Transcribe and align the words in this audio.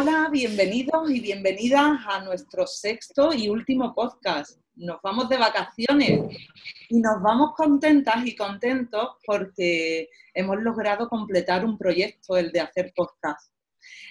Hola, 0.00 0.30
bienvenidos 0.32 1.10
y 1.10 1.20
bienvenidas 1.20 2.00
a 2.06 2.24
nuestro 2.24 2.66
sexto 2.66 3.34
y 3.34 3.50
último 3.50 3.94
podcast. 3.94 4.58
Nos 4.74 4.98
vamos 5.02 5.28
de 5.28 5.36
vacaciones 5.36 6.38
y 6.88 7.00
nos 7.00 7.20
vamos 7.20 7.50
contentas 7.54 8.24
y 8.24 8.34
contentos 8.34 9.16
porque 9.26 10.08
hemos 10.32 10.56
logrado 10.62 11.06
completar 11.06 11.66
un 11.66 11.76
proyecto, 11.76 12.38
el 12.38 12.50
de 12.50 12.60
hacer 12.60 12.94
podcast. 12.96 13.52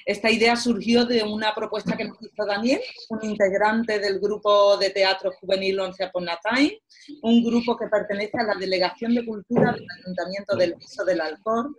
Esta 0.05 0.29
idea 0.29 0.55
surgió 0.55 1.05
de 1.05 1.23
una 1.23 1.55
propuesta 1.55 1.97
que 1.97 2.05
nos 2.05 2.21
hizo 2.21 2.45
Daniel, 2.45 2.81
un 3.09 3.25
integrante 3.25 3.97
del 3.97 4.19
grupo 4.19 4.77
de 4.77 4.91
teatro 4.91 5.31
juvenil 5.41 5.79
Once 5.79 6.05
Upon 6.05 6.29
a 6.29 6.37
Time, 6.37 6.79
un 7.23 7.43
grupo 7.43 7.75
que 7.75 7.87
pertenece 7.87 8.37
a 8.37 8.43
la 8.43 8.53
Delegación 8.53 9.15
de 9.15 9.25
Cultura 9.25 9.71
del 9.71 9.87
Ayuntamiento 10.03 10.55
del 10.55 10.75
Piso 10.75 11.03
del 11.03 11.19
Alcor. 11.19 11.75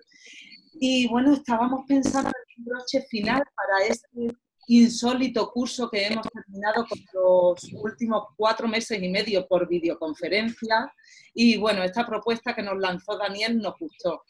Y 0.80 1.06
bueno, 1.08 1.34
estábamos 1.34 1.84
pensando 1.86 2.30
broche 2.64 3.02
final 3.08 3.42
para 3.54 3.86
este 3.86 4.36
insólito 4.68 5.50
curso 5.50 5.90
que 5.90 6.06
hemos 6.06 6.26
terminado 6.28 6.86
con 6.86 6.98
los 7.12 7.72
últimos 7.82 8.24
cuatro 8.36 8.68
meses 8.68 9.02
y 9.02 9.08
medio 9.08 9.46
por 9.48 9.68
videoconferencia. 9.68 10.92
Y 11.34 11.56
bueno, 11.58 11.82
esta 11.82 12.06
propuesta 12.06 12.54
que 12.54 12.62
nos 12.62 12.78
lanzó 12.78 13.16
Daniel 13.18 13.58
nos 13.58 13.74
gustó 13.78 14.22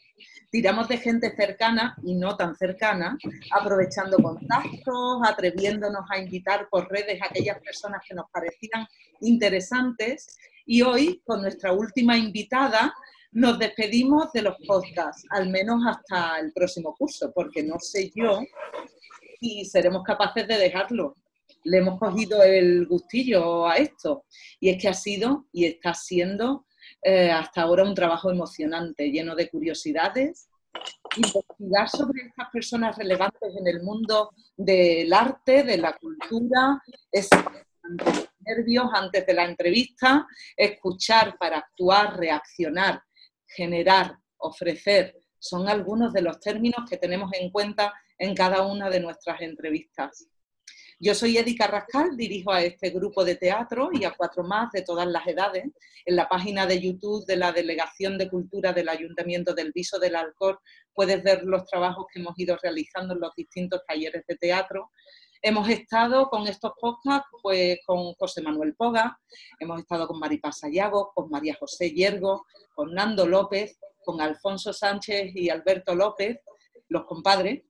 tiramos 0.51 0.87
de 0.87 0.97
gente 0.97 1.33
cercana 1.35 1.95
y 2.03 2.15
no 2.15 2.35
tan 2.35 2.55
cercana, 2.55 3.17
aprovechando 3.51 4.17
contactos, 4.17 5.21
atreviéndonos 5.25 6.05
a 6.09 6.19
invitar 6.19 6.67
por 6.69 6.89
redes 6.91 7.21
a 7.21 7.25
aquellas 7.25 7.59
personas 7.59 8.01
que 8.07 8.13
nos 8.13 8.29
parecían 8.31 8.85
interesantes. 9.21 10.37
Y 10.65 10.81
hoy, 10.81 11.21
con 11.25 11.41
nuestra 11.41 11.71
última 11.71 12.17
invitada, 12.17 12.93
nos 13.31 13.57
despedimos 13.57 14.31
de 14.33 14.41
los 14.41 14.55
podcasts, 14.67 15.25
al 15.29 15.49
menos 15.49 15.81
hasta 15.87 16.39
el 16.39 16.51
próximo 16.51 16.93
curso, 16.97 17.31
porque 17.33 17.63
no 17.63 17.79
sé 17.79 18.11
yo 18.13 18.41
si 19.39 19.65
seremos 19.65 20.03
capaces 20.03 20.47
de 20.47 20.57
dejarlo. 20.57 21.15
Le 21.63 21.77
hemos 21.77 21.99
cogido 21.99 22.43
el 22.43 22.87
gustillo 22.87 23.67
a 23.67 23.75
esto. 23.77 24.25
Y 24.59 24.69
es 24.69 24.81
que 24.81 24.89
ha 24.89 24.93
sido 24.93 25.47
y 25.51 25.65
está 25.65 25.93
siendo 25.93 26.65
eh, 27.03 27.31
hasta 27.31 27.61
ahora 27.61 27.83
un 27.83 27.95
trabajo 27.95 28.29
emocionante, 28.31 29.09
lleno 29.09 29.35
de 29.35 29.49
curiosidades. 29.49 30.49
Investigar 31.15 31.89
sobre 31.89 32.27
estas 32.27 32.49
personas 32.51 32.97
relevantes 32.97 33.55
en 33.57 33.67
el 33.67 33.83
mundo 33.83 34.31
del 34.55 35.11
arte, 35.13 35.63
de 35.63 35.77
la 35.77 35.97
cultura, 35.97 36.81
es 37.11 37.29
nervios 38.39 38.85
antes 38.93 39.25
de 39.25 39.33
la 39.33 39.45
entrevista, 39.45 40.27
escuchar 40.55 41.37
para 41.37 41.57
actuar, 41.57 42.17
reaccionar, 42.17 43.01
generar, 43.55 44.17
ofrecer, 44.37 45.15
son 45.39 45.67
algunos 45.67 46.13
de 46.13 46.21
los 46.21 46.39
términos 46.39 46.89
que 46.89 46.97
tenemos 46.97 47.31
en 47.33 47.49
cuenta 47.49 47.93
en 48.17 48.35
cada 48.35 48.61
una 48.61 48.89
de 48.89 48.99
nuestras 48.99 49.41
entrevistas. 49.41 50.27
Yo 51.03 51.15
soy 51.15 51.35
Edi 51.35 51.55
Carrascal, 51.55 52.15
dirijo 52.15 52.51
a 52.51 52.61
este 52.61 52.91
grupo 52.91 53.25
de 53.25 53.35
teatro 53.35 53.89
y 53.91 54.03
a 54.03 54.11
cuatro 54.11 54.43
más 54.43 54.71
de 54.71 54.83
todas 54.83 55.07
las 55.07 55.25
edades. 55.25 55.63
En 56.05 56.15
la 56.15 56.29
página 56.29 56.67
de 56.67 56.79
YouTube 56.79 57.25
de 57.25 57.37
la 57.37 57.51
Delegación 57.51 58.19
de 58.19 58.29
Cultura 58.29 58.71
del 58.71 58.87
Ayuntamiento 58.87 59.55
del 59.55 59.71
Viso 59.73 59.97
del 59.97 60.15
Alcor 60.15 60.59
puedes 60.93 61.23
ver 61.23 61.41
los 61.43 61.65
trabajos 61.65 62.05
que 62.13 62.19
hemos 62.19 62.37
ido 62.37 62.55
realizando 62.61 63.15
en 63.15 63.19
los 63.19 63.33
distintos 63.35 63.81
talleres 63.87 64.23
de 64.27 64.35
teatro. 64.35 64.91
Hemos 65.43 65.67
estado 65.69 66.29
con 66.29 66.47
estos 66.47 66.73
podcasts 66.79 67.27
pues, 67.41 67.79
con 67.87 68.13
José 68.13 68.43
Manuel 68.43 68.75
Poga, 68.75 69.19
hemos 69.59 69.79
estado 69.79 70.07
con 70.07 70.19
Maripaz 70.19 70.59
Sayago, 70.59 71.11
con 71.15 71.31
María 71.31 71.57
José 71.59 71.91
Yergo, 71.91 72.45
con 72.75 72.93
Nando 72.93 73.25
López, 73.25 73.79
con 74.05 74.21
Alfonso 74.21 74.71
Sánchez 74.71 75.31
y 75.35 75.49
Alberto 75.49 75.95
López, 75.95 76.37
los 76.89 77.05
compadres, 77.05 77.63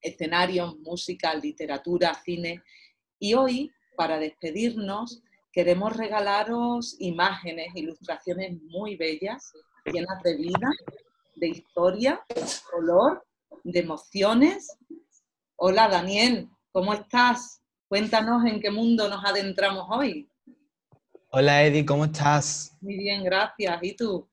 escenarios, 0.00 0.78
música, 0.78 1.34
literatura, 1.34 2.14
cine. 2.14 2.62
Y 3.18 3.34
hoy, 3.34 3.70
para 3.94 4.18
despedirnos, 4.18 5.22
queremos 5.52 5.94
regalaros 5.94 6.96
imágenes, 6.98 7.72
ilustraciones 7.74 8.58
muy 8.62 8.96
bellas, 8.96 9.52
llenas 9.84 10.22
de 10.22 10.34
vida, 10.34 10.70
de 11.34 11.48
historia, 11.48 12.24
de 12.34 12.42
color, 12.70 13.22
de 13.64 13.80
emociones. 13.80 14.78
Hola 15.56 15.86
Daniel, 15.86 16.48
¿cómo 16.72 16.94
estás? 16.94 17.60
Cuéntanos 17.88 18.44
en 18.44 18.60
qué 18.60 18.70
mundo 18.70 19.08
nos 19.08 19.24
adentramos 19.24 19.86
hoy. 19.90 20.28
Hola 21.32 21.64
Eddie, 21.64 21.84
¿cómo 21.84 22.04
estás? 22.04 22.76
Muy 22.80 22.96
bien, 22.96 23.24
gracias. 23.24 23.78
¿Y 23.82 23.96
tú? 23.96 24.28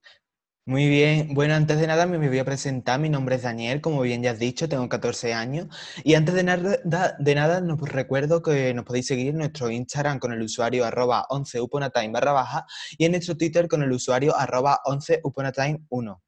Muy 0.65 0.89
bien, 0.89 1.33
bueno, 1.33 1.53
antes 1.53 1.79
de 1.79 1.87
nada 1.87 2.05
me 2.05 2.17
voy 2.17 2.39
a 2.39 2.43
presentar, 2.43 2.99
mi 2.99 3.07
nombre 3.07 3.35
es 3.35 3.43
Daniel, 3.43 3.79
como 3.79 4.01
bien 4.01 4.21
ya 4.21 4.31
has 4.31 4.39
dicho, 4.39 4.67
tengo 4.67 4.89
14 4.89 5.33
años 5.33 5.67
y 6.03 6.15
antes 6.15 6.35
de 6.35 6.43
nada, 6.43 6.77
de 7.17 7.35
nada 7.35 7.61
nos 7.61 7.79
recuerdo 7.79 8.41
que 8.41 8.73
nos 8.73 8.83
podéis 8.83 9.07
seguir 9.07 9.29
en 9.29 9.37
nuestro 9.37 9.69
Instagram 9.69 10.19
con 10.19 10.33
el 10.33 10.41
usuario 10.41 10.83
arroba 10.83 11.25
11uponatime 11.29 12.11
barra 12.11 12.33
baja 12.33 12.65
y 12.97 13.05
en 13.05 13.13
nuestro 13.13 13.37
Twitter 13.37 13.69
con 13.69 13.81
el 13.81 13.93
usuario 13.93 14.35
arroba 14.35 14.81
11uponatime1. 14.85 16.19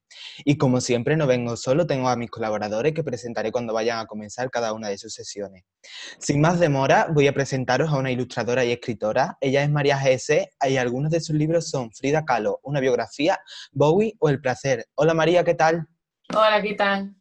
Y 0.44 0.56
como 0.56 0.80
siempre, 0.80 1.16
no 1.16 1.26
vengo 1.26 1.56
solo, 1.56 1.86
tengo 1.86 2.08
a 2.08 2.16
mis 2.16 2.30
colaboradores 2.30 2.92
que 2.94 3.04
presentaré 3.04 3.52
cuando 3.52 3.72
vayan 3.72 3.98
a 3.98 4.06
comenzar 4.06 4.50
cada 4.50 4.72
una 4.72 4.88
de 4.88 4.98
sus 4.98 5.14
sesiones. 5.14 5.64
Sin 6.18 6.40
más 6.40 6.58
demora, 6.58 7.08
voy 7.12 7.26
a 7.26 7.34
presentaros 7.34 7.90
a 7.90 7.96
una 7.96 8.10
ilustradora 8.10 8.64
y 8.64 8.72
escritora. 8.72 9.36
Ella 9.40 9.62
es 9.62 9.70
María 9.70 9.98
G.S. 9.98 10.50
y 10.68 10.76
algunos 10.76 11.10
de 11.10 11.20
sus 11.20 11.36
libros 11.36 11.68
son 11.68 11.90
Frida 11.92 12.24
Kahlo, 12.24 12.60
una 12.62 12.80
biografía, 12.80 13.38
Bowie 13.72 14.14
o 14.18 14.28
El 14.28 14.40
placer. 14.40 14.86
Hola 14.94 15.14
María, 15.14 15.44
¿qué 15.44 15.54
tal? 15.54 15.86
Hola, 16.34 16.62
¿qué 16.62 16.74
tal? 16.74 17.14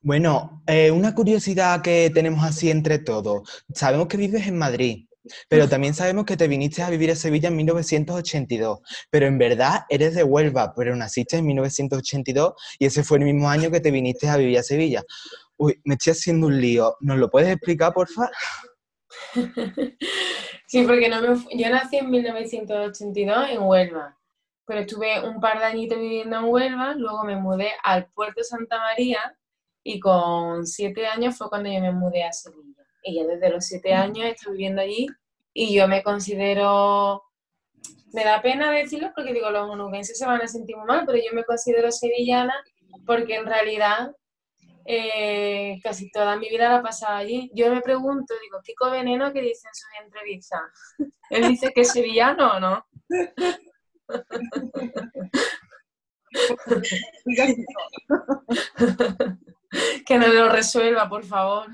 Bueno, 0.00 0.62
eh, 0.66 0.90
una 0.90 1.14
curiosidad 1.14 1.80
que 1.80 2.10
tenemos 2.12 2.44
así 2.44 2.70
entre 2.70 2.98
todos. 2.98 3.64
Sabemos 3.72 4.06
que 4.08 4.18
vives 4.18 4.46
en 4.46 4.58
Madrid. 4.58 5.06
Pero 5.48 5.68
también 5.68 5.94
sabemos 5.94 6.24
que 6.24 6.36
te 6.36 6.48
viniste 6.48 6.82
a 6.82 6.90
vivir 6.90 7.10
a 7.10 7.16
Sevilla 7.16 7.48
en 7.48 7.56
1982, 7.56 8.80
pero 9.10 9.26
en 9.26 9.38
verdad 9.38 9.84
eres 9.88 10.14
de 10.14 10.24
Huelva, 10.24 10.74
pero 10.76 10.94
naciste 10.96 11.38
en 11.38 11.46
1982 11.46 12.54
y 12.78 12.86
ese 12.86 13.04
fue 13.04 13.18
el 13.18 13.24
mismo 13.24 13.48
año 13.48 13.70
que 13.70 13.80
te 13.80 13.90
viniste 13.90 14.28
a 14.28 14.36
vivir 14.36 14.58
a 14.58 14.62
Sevilla. 14.62 15.02
Uy, 15.56 15.80
me 15.84 15.94
estoy 15.94 16.12
haciendo 16.12 16.48
un 16.48 16.60
lío. 16.60 16.96
¿Nos 17.00 17.18
lo 17.18 17.30
puedes 17.30 17.50
explicar, 17.50 17.92
por 17.92 18.08
favor? 18.08 18.32
sí, 20.66 20.84
porque 20.84 21.08
no 21.08 21.22
me, 21.22 21.28
yo 21.56 21.70
nací 21.70 21.98
en 21.98 22.10
1982 22.10 23.48
en 23.50 23.62
Huelva, 23.62 24.18
pero 24.66 24.80
estuve 24.80 25.26
un 25.26 25.40
par 25.40 25.58
de 25.58 25.64
añitos 25.64 25.98
viviendo 25.98 26.38
en 26.38 26.44
Huelva, 26.44 26.94
luego 26.94 27.24
me 27.24 27.36
mudé 27.36 27.70
al 27.82 28.06
puerto 28.06 28.42
Santa 28.42 28.78
María 28.78 29.36
y 29.82 30.00
con 30.00 30.66
siete 30.66 31.06
años 31.06 31.36
fue 31.36 31.48
cuando 31.48 31.70
yo 31.70 31.80
me 31.80 31.92
mudé 31.92 32.24
a 32.24 32.32
Sevilla. 32.32 32.83
Ya 33.04 33.24
desde 33.24 33.50
los 33.50 33.66
siete 33.66 33.92
años 33.92 34.26
estoy 34.26 34.52
viviendo 34.52 34.80
allí 34.80 35.06
y 35.52 35.74
yo 35.74 35.86
me 35.86 36.02
considero, 36.02 37.22
me 38.12 38.24
da 38.24 38.42
pena 38.42 38.70
decirlo 38.70 39.12
porque 39.14 39.32
digo, 39.32 39.50
los 39.50 39.70
onubenses 39.70 40.18
se 40.18 40.26
van 40.26 40.40
a 40.40 40.48
sentir 40.48 40.76
muy 40.76 40.86
mal, 40.86 41.04
pero 41.06 41.18
yo 41.18 41.34
me 41.34 41.44
considero 41.44 41.92
sevillana 41.92 42.54
porque 43.06 43.36
en 43.36 43.46
realidad 43.46 44.12
eh, 44.86 45.78
casi 45.82 46.10
toda 46.10 46.36
mi 46.36 46.48
vida 46.48 46.68
la 46.68 46.78
he 46.78 46.82
pasado 46.82 47.16
allí. 47.16 47.50
Yo 47.54 47.72
me 47.72 47.80
pregunto, 47.80 48.34
digo, 48.42 48.60
Kiko 48.62 48.90
Veneno, 48.90 49.32
¿qué 49.32 49.42
dice 49.42 49.68
en 49.68 49.74
sus 49.74 49.88
entrevistas? 50.04 50.62
Él 51.30 51.48
dice 51.48 51.72
que 51.72 51.82
es 51.82 51.92
sevillano 51.92 52.56
o 52.56 52.60
no. 52.60 52.84
que 60.06 60.18
no 60.18 60.28
lo 60.28 60.48
resuelva, 60.48 61.08
por 61.08 61.24
favor. 61.24 61.66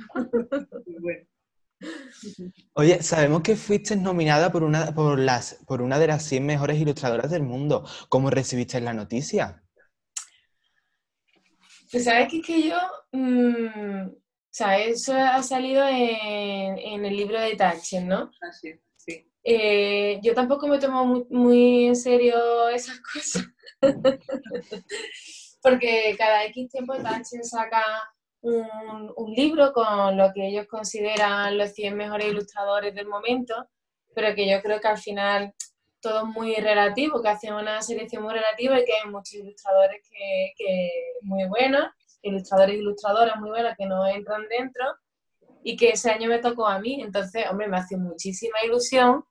Oye, 2.75 3.03
sabemos 3.03 3.43
que 3.43 3.57
fuiste 3.57 3.97
nominada 3.97 4.53
por 4.53 4.63
una, 4.63 4.95
por, 4.95 5.19
las, 5.19 5.59
por 5.67 5.83
una 5.83 5.99
de 5.99 6.09
las 6.09 6.25
100 6.25 6.45
mejores 6.45 6.79
ilustradoras 6.79 7.31
del 7.31 7.43
mundo. 7.43 7.87
¿Cómo 8.09 8.31
recibiste 8.31 8.81
la 8.81 8.93
noticia? 8.93 9.63
Pues 11.91 12.05
sabes 12.05 12.29
que, 12.29 12.41
que 12.41 12.69
yo, 12.69 12.79
mmm, 13.13 14.07
o 14.07 14.53
sea, 14.53 14.79
eso 14.79 15.15
ha 15.15 15.43
salido 15.43 15.87
en, 15.89 17.05
el 17.05 17.17
libro 17.17 17.41
de 17.41 17.57
Tachen, 17.57 18.07
¿no? 18.07 18.31
Así, 18.41 18.75
sí. 18.97 19.27
Eh, 19.43 20.21
yo 20.23 20.35
tampoco 20.35 20.69
me 20.69 20.79
tomo 20.79 21.05
muy, 21.05 21.27
muy 21.31 21.87
en 21.87 21.97
serio 21.97 22.69
esas 22.69 23.01
cosas. 23.01 23.47
porque 25.63 26.15
cada 26.17 26.45
X 26.45 26.71
tiempo 26.71 26.95
Tachen 26.97 27.45
saca 27.45 27.83
un, 28.43 29.35
libro 29.35 29.73
con 29.73 30.17
lo 30.17 30.33
que 30.33 30.49
ellos 30.49 30.67
consideran 30.67 31.57
los 31.57 31.73
100 31.73 31.97
mejores 31.97 32.29
ilustradores 32.29 32.95
del 32.95 33.07
momento, 33.07 33.55
pero 34.15 34.35
que 34.35 34.51
yo 34.51 34.61
creo 34.61 34.81
que 34.81 34.89
al 34.89 34.99
final 34.99 35.55
todo 36.01 36.21
es 36.21 36.35
muy 36.35 36.55
relativo, 36.57 37.23
que 37.23 37.29
hacen 37.29 37.55
una 37.55 37.83
selección 37.83 38.23
muy 38.23 38.35
relativa 38.35 38.81
y 38.81 38.85
que 38.85 38.93
hay 38.93 39.11
muchos 39.11 39.35
ilustradores 39.35 40.03
que, 40.09 40.53
que 40.57 40.91
muy 41.23 41.47
buenos, 41.47 41.91
ilustradores 42.23 42.77
e 42.77 42.79
ilustradoras 42.79 43.37
muy 43.37 43.51
buenas 43.51 43.77
que 43.77 43.87
no 43.87 44.07
entran 44.07 44.49
dentro 44.49 44.85
y 45.63 45.77
que 45.77 45.91
ese 45.91 46.11
año 46.11 46.29
me 46.29 46.39
tocó 46.39 46.67
a 46.67 46.79
mí, 46.79 47.03
entonces, 47.03 47.45
hombre, 47.51 47.69
me 47.69 47.77
hace 47.77 47.97
muchísima 47.97 48.65
ilusión, 48.65 49.25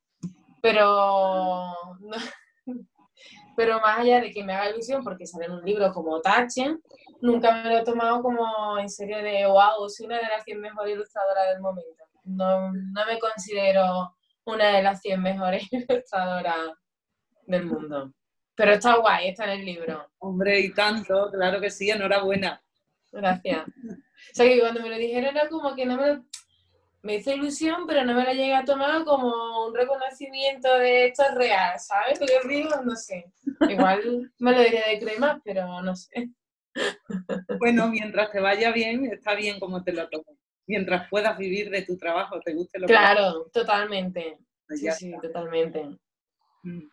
pero 0.61 1.73
pero 3.59 3.77
más 3.81 3.99
allá 3.99 4.21
de 4.21 4.31
que 4.31 4.41
me 4.41 4.53
haga 4.53 4.69
ilusión 4.69 5.03
porque 5.03 5.27
sale 5.27 5.47
en 5.47 5.51
un 5.51 5.65
libro 5.65 5.91
como 5.91 6.21
Tachen, 6.21 6.81
nunca 7.19 7.61
me 7.61 7.69
lo 7.69 7.79
he 7.79 7.83
tomado 7.83 8.21
como 8.21 8.79
en 8.79 8.89
serio 8.89 9.17
de 9.17 9.45
wow, 9.47 9.89
soy 9.89 10.05
una 10.05 10.15
de 10.15 10.29
las 10.29 10.45
100 10.45 10.61
mejores 10.61 10.93
ilustradoras 10.93 11.49
del 11.49 11.59
momento. 11.59 12.05
No, 12.23 12.71
no 12.71 13.05
me 13.05 13.19
considero 13.19 14.15
una 14.45 14.77
de 14.77 14.81
las 14.81 15.01
100 15.01 15.21
mejores 15.21 15.67
ilustradoras 15.71 16.69
del 17.47 17.65
mundo. 17.65 18.13
Pero 18.55 18.71
está 18.71 18.95
guay, 18.95 19.27
está 19.27 19.43
en 19.43 19.59
el 19.59 19.65
libro. 19.65 20.09
Hombre, 20.19 20.61
y 20.61 20.73
tanto, 20.73 21.29
claro 21.29 21.59
que 21.59 21.69
sí, 21.69 21.89
enhorabuena. 21.89 22.63
Gracias. 23.11 23.67
O 23.67 24.35
sea 24.35 24.45
que 24.45 24.61
cuando 24.61 24.81
me 24.81 24.89
lo 24.89 24.95
dijeron 24.95 25.35
era 25.35 25.49
como 25.49 25.75
que 25.75 25.85
no 25.85 25.97
me 25.97 26.21
me 27.01 27.15
hizo 27.15 27.31
ilusión, 27.31 27.85
pero 27.87 28.03
no 28.03 28.13
me 28.13 28.23
lo 28.23 28.31
llegué 28.31 28.55
a 28.55 28.65
tomar 28.65 29.03
como 29.05 29.67
un 29.67 29.75
reconocimiento 29.75 30.73
de 30.75 31.07
esto 31.07 31.23
es 31.23 31.35
real, 31.35 31.79
¿sabes? 31.79 32.19
Lo 32.19 32.27
que 32.27 32.47
digo, 32.47 32.69
no 32.83 32.95
sé. 32.95 33.31
Igual 33.69 34.31
me 34.39 34.51
lo 34.51 34.61
diría 34.61 34.87
de 34.87 34.99
crema, 34.99 35.41
pero 35.43 35.81
no 35.81 35.95
sé. 35.95 36.29
Bueno, 37.57 37.87
mientras 37.89 38.31
te 38.31 38.39
vaya 38.39 38.71
bien, 38.71 39.05
está 39.05 39.35
bien 39.35 39.59
como 39.59 39.83
te 39.83 39.93
lo 39.93 40.07
tomas. 40.09 40.37
Mientras 40.67 41.09
puedas 41.09 41.37
vivir 41.37 41.69
de 41.71 41.81
tu 41.81 41.97
trabajo, 41.97 42.39
te 42.41 42.53
guste 42.53 42.79
lo 42.79 42.87
que 42.87 42.93
Claro, 42.93 43.49
totalmente. 43.51 44.37
Pues 44.67 44.81
sí, 44.81 44.91
sí, 44.91 45.13
totalmente. 45.21 45.97
Mm. 46.63 46.87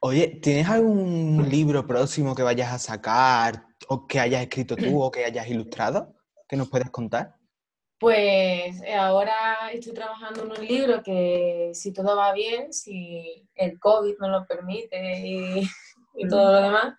Oye, 0.00 0.38
¿tienes 0.42 0.68
algún 0.68 1.48
libro 1.48 1.86
próximo 1.86 2.34
que 2.34 2.42
vayas 2.42 2.72
a 2.72 2.78
sacar 2.78 3.66
o 3.88 4.06
que 4.06 4.20
hayas 4.20 4.42
escrito 4.42 4.76
tú 4.76 5.00
o 5.00 5.10
que 5.10 5.24
hayas 5.24 5.48
ilustrado 5.48 6.14
que 6.46 6.56
nos 6.56 6.68
puedas 6.68 6.90
contar? 6.90 7.35
Pues 8.06 8.80
eh, 8.84 8.94
ahora 8.94 9.68
estoy 9.72 9.92
trabajando 9.92 10.44
en 10.44 10.52
un 10.52 10.64
libro 10.64 11.02
que 11.02 11.72
si 11.74 11.92
todo 11.92 12.16
va 12.16 12.32
bien, 12.32 12.72
si 12.72 13.44
el 13.56 13.80
COVID 13.80 14.14
no 14.20 14.28
lo 14.28 14.46
permite 14.46 15.26
y, 15.26 15.68
todo 16.30 16.52
lo 16.52 16.62
demás, 16.62 16.94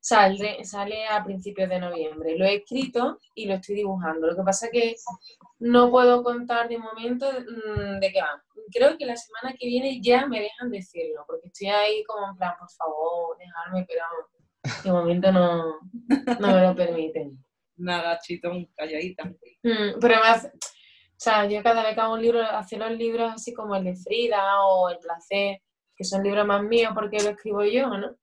sale, 0.00 0.64
sale 0.64 1.06
a 1.06 1.22
principios 1.22 1.68
de 1.68 1.78
noviembre. 1.78 2.36
Lo 2.36 2.44
he 2.44 2.56
escrito 2.56 3.20
y 3.36 3.46
lo 3.46 3.54
estoy 3.54 3.76
dibujando. 3.76 4.26
Lo 4.26 4.34
que 4.34 4.42
pasa 4.42 4.66
es 4.66 4.72
que 4.72 4.96
no 5.60 5.92
puedo 5.92 6.24
contar 6.24 6.68
de 6.68 6.78
momento 6.78 7.30
mm, 7.30 8.00
de 8.00 8.10
qué 8.12 8.20
va. 8.20 8.42
Creo 8.72 8.98
que 8.98 9.06
la 9.06 9.16
semana 9.16 9.54
que 9.56 9.68
viene 9.68 10.00
ya 10.02 10.26
me 10.26 10.40
dejan 10.40 10.72
decirlo, 10.72 11.22
porque 11.28 11.46
estoy 11.46 11.68
ahí 11.68 12.02
como 12.02 12.32
en 12.32 12.36
plan, 12.36 12.54
por 12.58 12.70
favor, 12.72 13.38
dejarme, 13.38 13.86
pero 13.86 14.02
de 14.82 14.90
momento 14.90 15.30
no, 15.30 15.78
no 16.40 16.48
me 16.48 16.62
lo 16.62 16.74
permiten 16.74 17.38
nada 17.78 18.18
chitón, 18.20 18.66
calladita. 18.76 19.24
Mm, 19.62 19.98
pero 20.00 20.14
además, 20.16 20.50
o 20.54 21.20
sea, 21.20 21.46
yo 21.46 21.62
cada 21.62 21.82
vez 21.82 21.94
que 21.94 22.00
hago 22.00 22.14
un 22.14 22.22
libro, 22.22 22.42
hacer 22.42 22.78
los 22.78 22.92
libros 22.92 23.32
así 23.32 23.52
como 23.52 23.74
el 23.76 23.84
de 23.84 23.96
Frida 23.96 24.64
o 24.64 24.88
El 24.90 24.98
Placer, 24.98 25.60
que 25.96 26.04
son 26.04 26.22
libros 26.22 26.46
más 26.46 26.62
míos 26.62 26.92
porque 26.94 27.22
lo 27.22 27.30
escribo 27.30 27.64
yo, 27.64 27.88
¿no? 27.88 28.16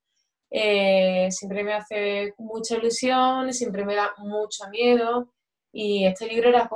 Eh, 0.50 1.28
siempre 1.30 1.64
me 1.64 1.74
hace 1.74 2.34
mucha 2.38 2.76
ilusión, 2.76 3.52
siempre 3.52 3.84
me 3.84 3.94
da 3.96 4.14
mucho 4.18 4.68
miedo 4.70 5.32
y 5.72 6.06
este 6.06 6.26
libro 6.26 6.48
era, 6.48 6.70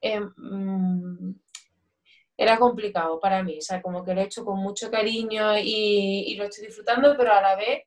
eh, 0.00 0.20
mm, 0.20 1.34
era 2.38 2.58
complicado 2.58 3.20
para 3.20 3.42
mí, 3.42 3.58
o 3.58 3.62
sea, 3.62 3.80
como 3.82 4.04
que 4.04 4.14
lo 4.14 4.20
he 4.20 4.24
hecho 4.24 4.44
con 4.44 4.58
mucho 4.58 4.90
cariño 4.90 5.56
y 5.58 6.34
lo 6.36 6.44
estoy 6.44 6.66
disfrutando, 6.66 7.14
pero 7.16 7.32
a 7.32 7.40
la 7.40 7.56
vez 7.56 7.84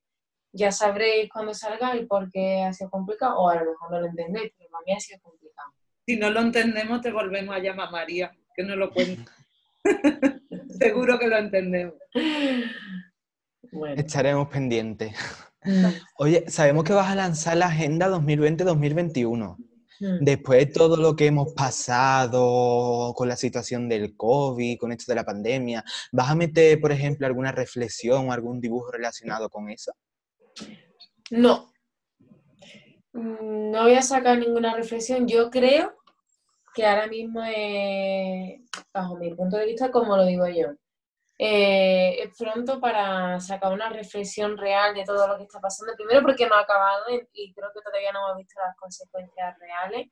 ya 0.52 0.72
sabréis 0.72 1.30
cuando 1.32 1.54
salga 1.54 1.96
y 1.96 2.06
por 2.06 2.32
qué 2.32 2.64
ha 2.64 2.74
sido 2.74 2.90
complicado, 2.90 3.38
o 3.40 3.50
a 3.50 3.56
lo 3.56 3.72
mejor 3.72 3.92
no 3.92 4.02
lo 4.02 4.08
entendéis, 4.08 4.52
pero 4.58 4.70
para 4.70 4.84
mí 4.86 4.94
ha 4.94 5.00
sido 5.00 5.20
complicado. 5.22 5.72
Si 6.06 6.18
no 6.18 6.30
lo 6.32 6.42
entendemos, 6.42 7.02
te 7.02 7.12
volvemos 7.12 7.56
a 7.56 7.60
llamar 7.60 7.92
María, 7.92 8.32
que 8.56 8.64
no 8.64 8.76
lo 8.76 8.92
cuente. 8.92 9.30
Seguro 10.80 11.20
que 11.20 11.28
lo 11.28 11.38
entendemos. 11.38 11.96
Estaremos 13.96 14.48
pendientes. 14.50 15.14
Oye, 16.18 16.46
sabemos 16.50 16.84
que 16.84 16.94
vas 16.94 17.12
a 17.12 17.16
lanzar 17.16 17.58
la 17.58 17.68
Agenda 17.68 18.10
2020-2021. 18.10 19.58
Mm. 20.00 20.24
Después 20.24 20.60
de 20.60 20.66
todo 20.68 20.96
lo 20.96 21.16
que 21.16 21.26
hemos 21.26 21.54
pasado 21.54 23.14
con 23.16 23.28
la 23.28 23.36
situación 23.36 23.90
del 23.90 24.16
COVID, 24.16 24.80
con 24.80 24.92
esto 24.92 25.12
de 25.12 25.18
la 25.18 25.26
pandemia, 25.26 25.84
¿vas 26.12 26.30
a 26.30 26.36
meter, 26.36 26.80
por 26.80 26.92
ejemplo, 26.92 27.28
alguna 27.28 27.52
reflexión 27.52 28.30
o 28.30 28.32
algún 28.32 28.62
dibujo 28.62 28.92
relacionado 28.92 29.50
con 29.50 29.70
eso? 29.70 29.92
No. 31.32 31.72
Mm, 33.14 33.72
no 33.72 33.84
voy 33.84 33.96
a 33.96 34.02
sacar 34.02 34.38
ninguna 34.38 34.74
reflexión. 34.76 35.28
Yo 35.28 35.50
creo 35.50 35.96
que 36.74 36.86
ahora 36.86 37.08
mismo, 37.08 37.42
es, 37.46 38.62
bajo 38.94 39.18
mi 39.18 39.34
punto 39.34 39.58
de 39.58 39.66
vista, 39.66 39.92
como 39.92 40.16
lo 40.16 40.26
digo 40.26 40.48
yo, 40.48 40.68
eh, 41.38 42.24
es 42.24 42.38
pronto 42.38 42.80
para 42.82 43.40
sacar 43.40 43.72
una 43.74 43.90
reflexión 43.90 44.58
real 44.58 44.94
de 44.94 45.06
todo 45.06 45.28
lo 45.28 45.38
que 45.38 45.44
está 45.44 45.60
pasando. 45.60 45.94
Primero 45.96 46.22
porque 46.22 46.48
no 46.48 46.56
ha 46.56 46.62
acabado 46.62 47.06
y 47.34 47.54
creo 47.54 47.70
que 47.74 47.82
todavía 47.82 48.12
no 48.12 48.28
hemos 48.28 48.38
visto 48.38 48.60
las 48.60 48.76
consecuencias 48.78 49.58
reales. 49.60 50.08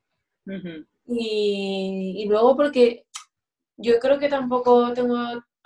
y, 1.05 2.23
y, 2.23 2.27
luego 2.27 2.55
porque 2.55 3.05
yo 3.77 3.99
creo 3.99 4.19
que 4.19 4.29
tampoco 4.29 4.93
tengo 4.93 5.17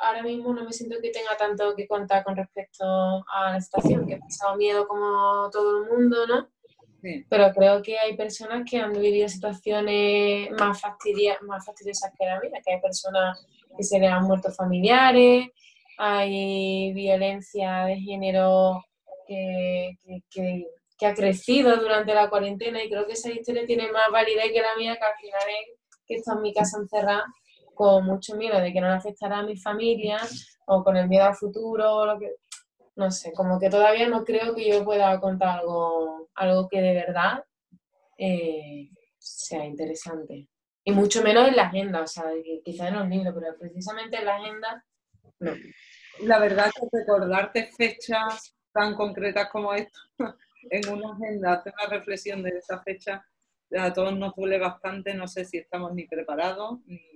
ahora 0.01 0.24
mismo 0.24 0.53
no 0.53 0.63
me 0.63 0.74
siento 0.74 0.98
que 1.01 1.12
tenga 1.12 1.38
tanto 1.38 1.75
que 1.75 1.88
contar 1.88 2.24
con 2.24 2.36
respecto 2.36 2.83
a 2.86 3.53
la 3.53 3.62
situación, 3.62 4.07
que 4.07 4.15
he 4.15 4.19
pasado 4.19 4.56
miedo 4.57 4.88
como 4.88 5.50
todo 5.51 5.83
el 5.83 5.89
mundo, 5.89 6.27
¿no? 6.27 6.50
Pero 7.01 7.51
creo 7.53 7.81
que 7.81 7.98
hay 7.98 8.15
personas 8.15 8.63
que 8.69 8.77
han 8.77 8.94
vivido 8.94 9.27
situaciones 9.27 10.51
más, 10.51 10.80
más 11.42 11.65
fastidiosas 11.65 12.12
que 12.18 12.25
la 12.25 12.39
mía, 12.39 12.62
que 12.63 12.74
hay 12.74 12.81
personas 12.81 13.48
que 13.75 13.83
se 13.83 14.00
les 14.00 14.12
han 14.12 14.25
muerto 14.25 14.51
familiares, 14.51 15.48
hay 15.98 16.94
violencia 16.94 17.86
de 17.86 17.98
género 17.98 18.83
que, 19.27 19.98
que, 20.30 20.65
que, 20.98 21.06
ha 21.06 21.15
crecido 21.15 21.75
durante 21.77 22.13
la 22.13 22.30
cuarentena 22.30 22.83
y 22.83 22.89
creo 22.89 23.07
que 23.07 23.13
esa 23.13 23.31
historia 23.31 23.65
tiene 23.65 23.92
más 23.92 24.12
validez 24.12 24.51
que 24.53 24.62
la 24.62 24.75
mía, 24.77 24.95
que 24.98 25.06
al 25.06 25.18
final 25.19 25.42
es 25.50 25.80
que 26.06 26.15
está 26.15 26.33
en 26.33 26.42
mi 26.42 26.53
casa 26.53 26.77
encerrada 26.77 27.25
con 27.81 28.06
mucho 28.06 28.36
miedo 28.36 28.62
de 28.62 28.72
que 28.72 28.80
no 28.80 28.89
le 28.89 28.94
afectará 28.94 29.39
a 29.39 29.44
mi 29.44 29.57
familia 29.57 30.19
o 30.68 30.83
con 30.83 30.95
el 30.98 31.07
miedo 31.07 31.25
al 31.25 31.36
futuro 31.36 32.06
no 32.95 33.10
sé, 33.10 33.33
como 33.33 33.60
que 33.60 33.72
todavía 33.72 34.07
no 34.07 34.24
creo 34.24 34.54
que 34.54 34.69
yo 34.69 34.86
pueda 34.86 35.19
contar 35.19 35.62
algo, 35.62 36.30
algo 36.36 36.69
que 36.69 36.80
de 36.80 36.94
verdad 36.94 37.44
eh, 38.19 38.92
sea 39.18 39.66
interesante. 39.66 40.48
Y 40.83 40.92
mucho 40.92 41.24
menos 41.24 41.48
en 41.48 41.56
la 41.56 41.63
agenda, 41.63 42.01
o 42.01 42.07
sea, 42.07 42.25
quizás 42.63 42.89
en 42.89 43.00
los 43.00 43.10
libros, 43.10 43.33
pero 43.33 43.57
precisamente 43.57 44.18
en 44.18 44.25
la 44.25 44.36
agenda, 44.36 44.86
no. 45.39 45.53
La 46.20 46.38
verdad 46.38 46.67
es 46.67 46.74
que 46.74 47.00
recordarte 47.00 47.72
fechas 47.75 48.56
tan 48.72 48.94
concretas 48.94 49.50
como 49.50 49.74
esto 49.74 50.00
en 50.70 50.88
una 50.88 51.15
agenda, 51.15 51.53
hacer 51.53 51.74
una 51.79 51.98
reflexión 51.98 52.44
de 52.44 52.50
esa 52.60 52.79
fecha, 52.84 53.25
a 53.75 53.91
todos 53.91 54.15
nos 54.15 54.36
duele 54.36 54.60
bastante, 54.60 55.15
no 55.15 55.27
sé 55.27 55.46
si 55.46 55.58
estamos 55.58 55.96
ni 55.96 56.06
preparados 56.06 56.77
ni 56.86 57.11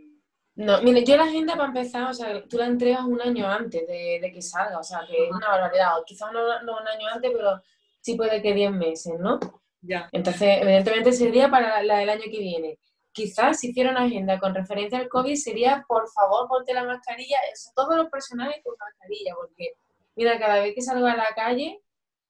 no, 0.56 0.82
mire, 0.82 1.04
yo 1.04 1.18
la 1.18 1.26
agenda 1.26 1.56
para 1.56 1.68
empezar, 1.68 2.10
o 2.10 2.14
sea, 2.14 2.42
tú 2.48 2.58
la 2.58 2.68
entregas 2.68 3.04
un 3.04 3.22
año 3.22 3.46
antes 3.46 3.86
de, 3.86 4.32
que 4.34 4.42
salga, 4.42 4.80
o 4.80 4.84
sea, 4.84 5.02
que 5.06 5.26
es 5.26 5.32
una 5.32 5.50
barbaridad. 5.50 5.92
Quizás 6.06 6.32
no, 6.32 6.42
un 6.42 6.88
año 6.88 7.08
antes, 7.14 7.32
pero 7.36 7.62
sí 8.00 8.16
puede 8.16 8.42
que 8.42 8.54
10 8.54 8.72
meses, 8.72 9.14
¿no? 9.20 9.38
Ya. 9.82 10.08
Entonces, 10.14 10.62
evidentemente 10.62 11.12
sería 11.12 11.50
para 11.50 11.84
la, 11.84 11.98
del 11.98 12.10
año 12.10 12.24
que 12.24 12.40
viene. 12.40 12.80
Quizás 13.12 13.60
si 13.60 13.70
hiciera 13.70 13.92
una 13.92 14.06
agenda 14.06 14.40
con 14.40 14.56
referencia 14.56 14.98
al 14.98 15.10
COVID 15.10 15.36
sería, 15.36 15.84
por 15.88 16.10
favor, 16.10 16.48
ponte 16.48 16.74
la 16.74 16.86
mascarilla, 16.86 17.38
todos 17.76 17.98
los 17.98 18.10
personajes 18.10 18.62
con 18.64 18.76
mascarilla, 18.80 19.34
porque, 19.36 19.74
mira, 20.16 20.40
cada 20.40 20.62
vez 20.62 20.74
que 20.74 20.82
salgo 20.82 21.06
a 21.06 21.16
la 21.16 21.34
calle, 21.36 21.82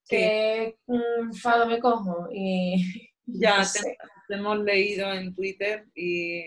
que 0.08 0.80
un 0.88 1.34
fado 1.34 1.68
me 1.68 1.80
cojo 1.80 2.28
y... 2.32 3.12
Ya, 3.28 3.64
te 4.28 4.36
hemos 4.36 4.60
leído 4.60 5.12
en 5.12 5.34
Twitter 5.34 5.86
y 5.96 6.44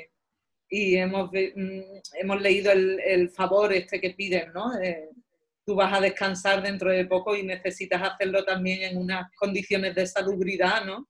y 0.68 0.96
hemos, 0.96 1.30
mm, 1.30 1.80
hemos 2.20 2.40
leído 2.40 2.72
el, 2.72 3.30
favor 3.30 3.72
este 3.72 4.00
que 4.00 4.10
piden, 4.10 4.52
¿no? 4.52 4.72
tú 5.68 5.74
vas 5.74 5.92
a 5.92 6.00
descansar 6.00 6.62
dentro 6.62 6.90
de 6.90 7.04
poco 7.04 7.36
y 7.36 7.42
necesitas 7.42 8.00
hacerlo 8.02 8.42
también 8.42 8.84
en 8.84 8.96
unas 8.96 9.30
condiciones 9.36 9.94
de 9.94 10.06
salubridad, 10.06 10.82
¿no? 10.86 11.06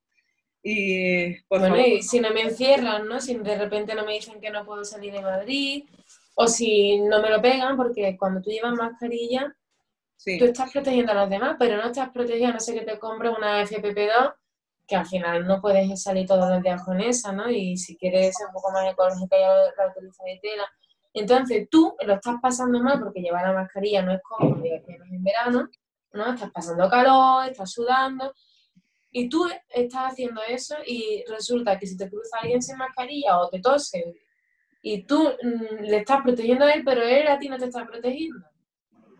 Y, 0.65 1.41
bueno, 1.49 1.79
y 1.79 2.03
si 2.03 2.19
no 2.19 2.33
me 2.33 2.43
encierran, 2.43 3.07
¿no? 3.07 3.21
Si 3.21 3.37
de 3.37 3.57
repente 3.57 3.95
no 3.95 4.05
me 4.05 4.15
dicen 4.15 4.41
que 4.41 4.50
no 4.50 4.67
puedo 4.67 4.85
salir 4.85 5.12
de 5.12 5.23
Madrid, 5.23 5.85
o 6.35 6.49
si 6.49 6.99
no 6.99 7.23
me 7.23 7.31
lo 7.31 7.41
pegan, 7.41 7.77
porque 7.77 8.17
cuando 8.19 8.43
tú 8.43 8.50
llevas 8.50 8.75
mascarilla, 8.75 9.57
tú 10.25 10.45
estás 10.45 10.73
protegiendo 10.73 11.12
a 11.12 11.23
los 11.23 11.31
demás, 11.31 11.55
pero 11.57 11.77
no 11.77 11.87
estás 11.87 12.11
protegiendo, 12.11 12.55
no 12.55 12.61
sé 12.61 12.75
que 12.75 12.85
te 12.85 12.99
compres 12.99 13.33
una 13.38 13.62
FPP2 13.62 14.35
que 14.88 14.97
al 14.97 15.07
final 15.07 15.47
no 15.47 15.61
puedes 15.61 16.02
salir 16.02 16.26
todos 16.26 16.49
los 16.49 16.62
días 16.62 16.83
con 16.83 16.99
esa, 17.00 17.30
¿no? 17.30 17.50
Y 17.50 17.76
si 17.76 17.97
quieres 17.97 18.35
ser 18.35 18.47
un 18.47 18.54
poco 18.54 18.73
más 18.73 18.90
ecológica 18.90 19.38
ya 19.38 19.52
la 19.76 19.90
utilizas 19.90 20.25
de 20.25 20.38
tela. 20.40 20.66
Entonces 21.12 21.68
tú 21.71 21.95
lo 22.07 22.14
estás 22.14 22.37
pasando 22.40 22.80
mal 22.83 22.99
porque 22.99 23.21
llevar 23.21 23.45
la 23.45 23.52
mascarilla 23.52 24.02
no 24.02 24.12
es 24.12 24.21
cómodo, 24.23 24.57
menos 24.57 25.09
en 25.11 25.23
verano, 25.23 25.68
¿no? 26.12 26.33
Estás 26.33 26.50
pasando 26.50 26.88
calor, 26.88 27.49
estás 27.49 27.71
sudando, 27.71 28.33
y 29.11 29.28
tú 29.28 29.47
estás 29.68 30.12
haciendo 30.12 30.40
eso 30.49 30.76
y 30.87 31.25
resulta 31.28 31.78
que 31.78 31.87
si 31.87 31.97
te 31.97 32.09
cruza 32.09 32.38
alguien 32.40 32.62
sin 32.62 32.76
mascarilla 32.76 33.38
o 33.38 33.49
te 33.49 33.61
tose 33.61 34.14
y 34.83 35.04
tú 35.04 35.28
mm, 35.42 35.83
le 35.83 35.99
estás 35.99 36.23
protegiendo 36.23 36.64
a 36.64 36.73
él, 36.73 36.83
pero 36.85 37.02
él 37.02 37.26
a 37.26 37.38
ti 37.38 37.49
no 37.49 37.59
te 37.59 37.66
está 37.66 37.85
protegiendo. 37.85 38.47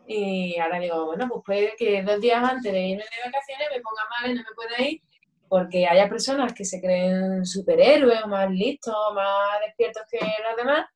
Y 0.06 0.58
ahora 0.58 0.78
digo, 0.78 1.04
bueno, 1.06 1.28
pues 1.28 1.42
puede 1.44 1.75
que 1.76 2.02
dos 2.02 2.20
días 2.20 2.42
antes 2.42 2.72
de 2.72 2.80
irme 2.80 3.02
de 3.02 3.30
vacaciones 3.30 3.68
me 3.70 3.80
ponga 3.80 4.02
mal 4.08 4.30
y 4.30 4.34
no 4.34 4.42
me 4.42 4.54
pueda 4.54 4.88
ir 4.88 5.02
porque 5.49 5.87
haya 5.87 6.09
personas 6.09 6.52
que 6.52 6.64
se 6.64 6.81
creen 6.81 7.45
superhéroes 7.45 8.26
más 8.26 8.50
listos, 8.50 8.95
más 9.14 9.61
despiertos 9.67 10.02
que 10.11 10.19
los 10.19 10.57
demás, 10.57 10.87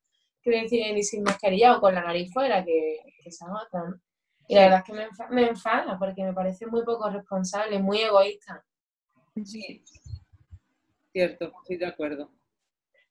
que 0.42 0.50
deciden 0.50 0.97
ir 0.97 1.04
sin 1.04 1.23
mascarilla 1.23 1.76
o 1.76 1.80
con 1.80 1.94
la 1.94 2.02
nariz 2.02 2.32
fuera, 2.32 2.64
que, 2.64 2.99
que 3.23 3.30
se 3.32 3.44
agotan. 3.44 4.00
Y 4.49 4.54
la 4.56 4.62
verdad 4.62 4.78
es 4.80 4.85
que 4.85 4.92
me, 4.92 5.09
enfa- 5.09 5.28
me 5.30 5.49
enfada 5.49 5.99
porque 5.99 6.23
me 6.25 6.32
parece 6.32 6.66
muy 6.66 6.85
poco 6.85 7.09
responsable, 7.11 7.78
muy 7.78 8.00
egoísta. 8.02 8.64
Sí. 9.44 9.82
Cierto, 11.12 11.52
estoy 11.62 11.76
de 11.76 11.87
acuerdo. 11.87 12.30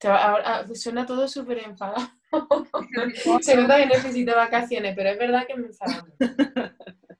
Ahora- 0.03 0.43
ah, 0.45 0.65
suena 0.74 1.05
todo 1.05 1.27
súper 1.27 1.60
enfadado. 1.60 2.07
Se 3.41 3.55
nota 3.55 3.77
que 3.77 3.86
necesito 3.88 4.36
vacaciones, 4.36 4.93
pero 4.95 5.10
es 5.10 5.17
verdad 5.19 5.45
que 5.48 5.55
me 5.55 5.67
enfada. 5.67 6.05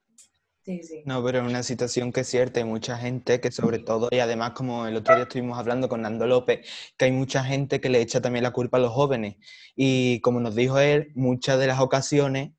mucho. 0.66 0.82
Sí, 0.82 0.84
sí. 0.84 1.04
No, 1.06 1.24
pero 1.24 1.40
es 1.42 1.48
una 1.48 1.64
situación 1.64 2.12
que 2.12 2.22
es 2.22 2.28
cierta, 2.28 2.60
hay 2.60 2.66
mucha 2.66 2.98
gente 2.98 3.40
que 3.42 3.52
sobre 3.52 3.80
todo, 3.80 4.10
y 4.12 4.20
además 4.20 4.52
como 4.52 4.86
el 4.88 4.96
otro 4.96 5.16
día 5.16 5.24
estuvimos 5.24 5.58
hablando 5.58 5.90
con 5.90 6.02
Nando 6.02 6.28
López, 6.28 6.68
que 6.98 7.06
hay 7.06 7.12
mucha 7.12 7.44
gente 7.44 7.80
que 7.82 7.90
le 7.90 8.02
echa 8.02 8.22
también 8.22 8.44
la 8.44 8.52
culpa 8.52 8.78
a 8.78 8.82
los 8.82 8.92
jóvenes. 8.92 9.36
Y 9.76 10.20
como 10.22 10.40
nos 10.40 10.56
dijo 10.56 10.80
él, 10.80 11.12
muchas 11.16 11.60
de 11.60 11.68
las 11.68 11.80
ocasiones 11.80 12.52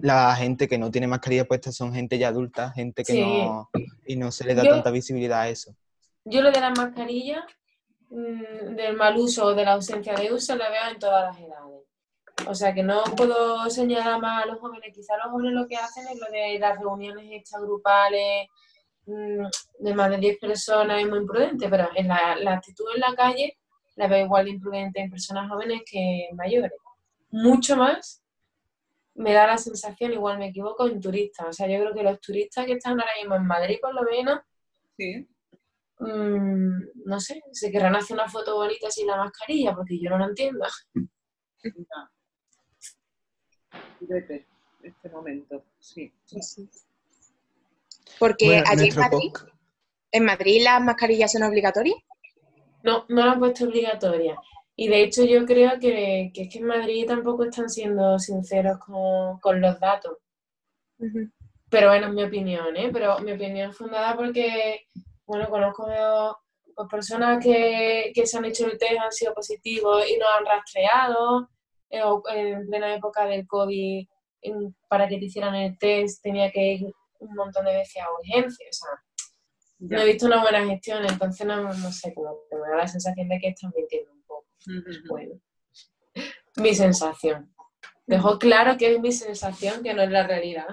la 0.00 0.34
gente 0.36 0.68
que 0.68 0.78
no 0.78 0.90
tiene 0.90 1.06
mascarilla 1.06 1.44
puesta 1.46 1.72
son 1.72 1.92
gente 1.94 2.18
ya 2.18 2.28
adulta, 2.28 2.70
gente 2.72 3.04
que 3.04 3.12
Sí. 3.14 3.20
no... 3.20 3.68
y 4.06 4.16
no 4.16 4.30
se 4.32 4.44
le 4.44 4.54
da 4.54 4.64
Yo- 4.64 4.70
tanta 4.70 4.90
visibilidad 4.90 5.40
a 5.42 5.48
eso. 5.48 5.74
Yo 6.24 6.42
lo 6.42 6.50
de 6.52 6.60
las 6.60 6.76
mascarillas, 6.76 7.42
mm, 8.10 8.74
del 8.76 8.96
mal 8.96 9.16
uso 9.16 9.46
o 9.46 9.54
de 9.54 9.64
la 9.64 9.72
ausencia 9.72 10.14
de 10.14 10.32
uso, 10.32 10.54
lo 10.56 10.64
veo 10.64 10.90
en 10.92 10.98
todas 10.98 11.24
las 11.34 11.38
edades. 11.38 11.82
O 12.46 12.54
sea 12.54 12.72
que 12.72 12.82
no 12.82 13.02
puedo 13.16 13.68
señalar 13.68 14.20
más 14.20 14.44
a 14.44 14.46
los 14.46 14.58
jóvenes. 14.60 14.94
Quizá 14.94 15.16
los 15.16 15.32
jóvenes 15.32 15.52
lo 15.52 15.66
que 15.66 15.76
hacen 15.76 16.06
es 16.08 16.18
lo 16.18 16.26
de 16.30 16.58
las 16.58 16.78
reuniones 16.78 17.26
estas 17.30 17.62
grupales 17.62 18.48
mm, 19.06 19.44
de 19.80 19.94
más 19.94 20.10
de 20.10 20.18
10 20.18 20.38
personas, 20.38 21.00
es 21.00 21.08
muy 21.08 21.18
imprudente, 21.18 21.68
pero 21.68 21.88
en 21.94 22.08
la, 22.08 22.36
la 22.36 22.54
actitud 22.54 22.86
en 22.94 23.00
la 23.00 23.14
calle 23.14 23.58
la 23.96 24.06
veo 24.06 24.24
igual 24.24 24.44
de 24.44 24.52
imprudente 24.52 25.00
en 25.00 25.10
personas 25.10 25.50
jóvenes 25.50 25.82
que 25.84 26.28
en 26.30 26.36
mayores. 26.36 26.72
Mucho 27.30 27.76
más 27.76 28.22
me 29.14 29.32
da 29.32 29.46
la 29.46 29.58
sensación, 29.58 30.12
igual 30.12 30.38
me 30.38 30.48
equivoco, 30.48 30.86
en 30.86 31.00
turistas. 31.00 31.48
O 31.48 31.52
sea, 31.52 31.66
yo 31.66 31.80
creo 31.80 31.92
que 31.92 32.04
los 32.04 32.20
turistas 32.20 32.64
que 32.66 32.74
están 32.74 32.92
ahora 32.92 33.12
mismo 33.20 33.34
en 33.34 33.46
Madrid, 33.46 33.78
por 33.82 33.92
lo 33.92 34.02
menos, 34.02 34.38
Sí. 34.98 35.28
Mm, 36.00 36.80
no 37.04 37.20
sé, 37.20 37.40
se 37.52 37.70
querrán 37.70 37.96
hacer 37.96 38.14
una 38.14 38.28
foto 38.28 38.56
bonita 38.56 38.90
sin 38.90 39.06
la 39.06 39.16
mascarilla, 39.16 39.74
porque 39.74 39.98
yo 39.98 40.10
no 40.10 40.18
lo 40.18 40.26
entiendo. 40.26 40.64
Vete, 44.00 44.46
este 44.82 45.08
momento, 45.08 45.64
sí. 45.78 46.12
Porque 48.18 48.46
Bueno, 48.46 48.64
allí 48.66 48.88
en 48.88 48.96
Madrid, 48.96 49.32
en 50.12 50.24
Madrid 50.24 50.62
las 50.62 50.82
mascarillas 50.82 51.32
son 51.32 51.42
obligatorias. 51.42 51.98
No, 52.82 53.04
no 53.08 53.26
la 53.26 53.32
han 53.32 53.38
puesto 53.38 53.64
obligatoria. 53.64 54.38
Y 54.76 54.88
de 54.88 55.02
hecho 55.02 55.24
yo 55.24 55.44
creo 55.44 55.72
que, 55.80 56.30
que 56.32 56.42
es 56.42 56.52
que 56.52 56.58
en 56.58 56.66
Madrid 56.66 57.06
tampoco 57.06 57.44
están 57.44 57.68
siendo 57.68 58.18
sinceros 58.18 58.78
con, 58.78 59.38
con 59.40 59.60
los 59.60 59.78
datos. 59.80 60.18
Pero 61.68 61.88
bueno, 61.88 62.06
es 62.06 62.12
mi 62.14 62.22
opinión, 62.22 62.76
¿eh? 62.76 62.88
Pero 62.92 63.18
mi 63.18 63.32
opinión 63.32 63.72
fundada 63.72 64.16
porque, 64.16 64.86
bueno, 65.26 65.48
conozco 65.48 65.86
pues, 66.74 66.88
personas 66.88 67.42
que, 67.42 68.12
que 68.14 68.26
se 68.26 68.38
han 68.38 68.44
hecho 68.44 68.66
el 68.66 68.78
test, 68.78 69.00
han 69.00 69.12
sido 69.12 69.34
positivos 69.34 70.08
y 70.08 70.16
no 70.16 70.26
han 70.38 70.46
rastreado. 70.46 71.50
Eh, 71.90 72.02
o 72.02 72.22
en 72.28 72.66
plena 72.68 72.94
época 72.94 73.26
del 73.26 73.46
COVID, 73.46 74.06
en- 74.42 74.76
para 74.88 75.08
que 75.08 75.18
te 75.18 75.24
hicieran 75.26 75.54
el 75.54 75.78
test, 75.78 76.22
tenía 76.22 76.50
que 76.50 76.74
ir 76.74 76.92
un 77.20 77.34
montón 77.34 77.64
de 77.64 77.74
veces 77.74 78.02
a 78.02 78.06
urgencias. 78.12 78.80
O 78.82 78.86
sea, 78.86 79.02
no 79.80 80.00
he 80.00 80.06
visto 80.06 80.26
una 80.26 80.42
buena 80.42 80.64
gestión, 80.66 81.04
entonces 81.04 81.46
no, 81.46 81.62
no 81.62 81.92
sé, 81.92 82.12
como 82.14 82.36
que 82.50 82.56
me 82.56 82.68
da 82.68 82.76
la 82.78 82.88
sensación 82.88 83.28
de 83.28 83.38
que 83.38 83.48
están 83.48 83.72
mintiendo 83.76 84.12
un 84.12 84.22
poco. 84.24 84.46
Bueno, 85.08 85.40
mi 86.56 86.74
sensación. 86.74 87.54
Dejo 88.06 88.38
claro 88.38 88.76
que 88.76 88.94
es 88.94 89.00
mi 89.00 89.12
sensación, 89.12 89.82
que 89.82 89.94
no 89.94 90.02
es 90.02 90.10
la 90.10 90.26
realidad. 90.26 90.66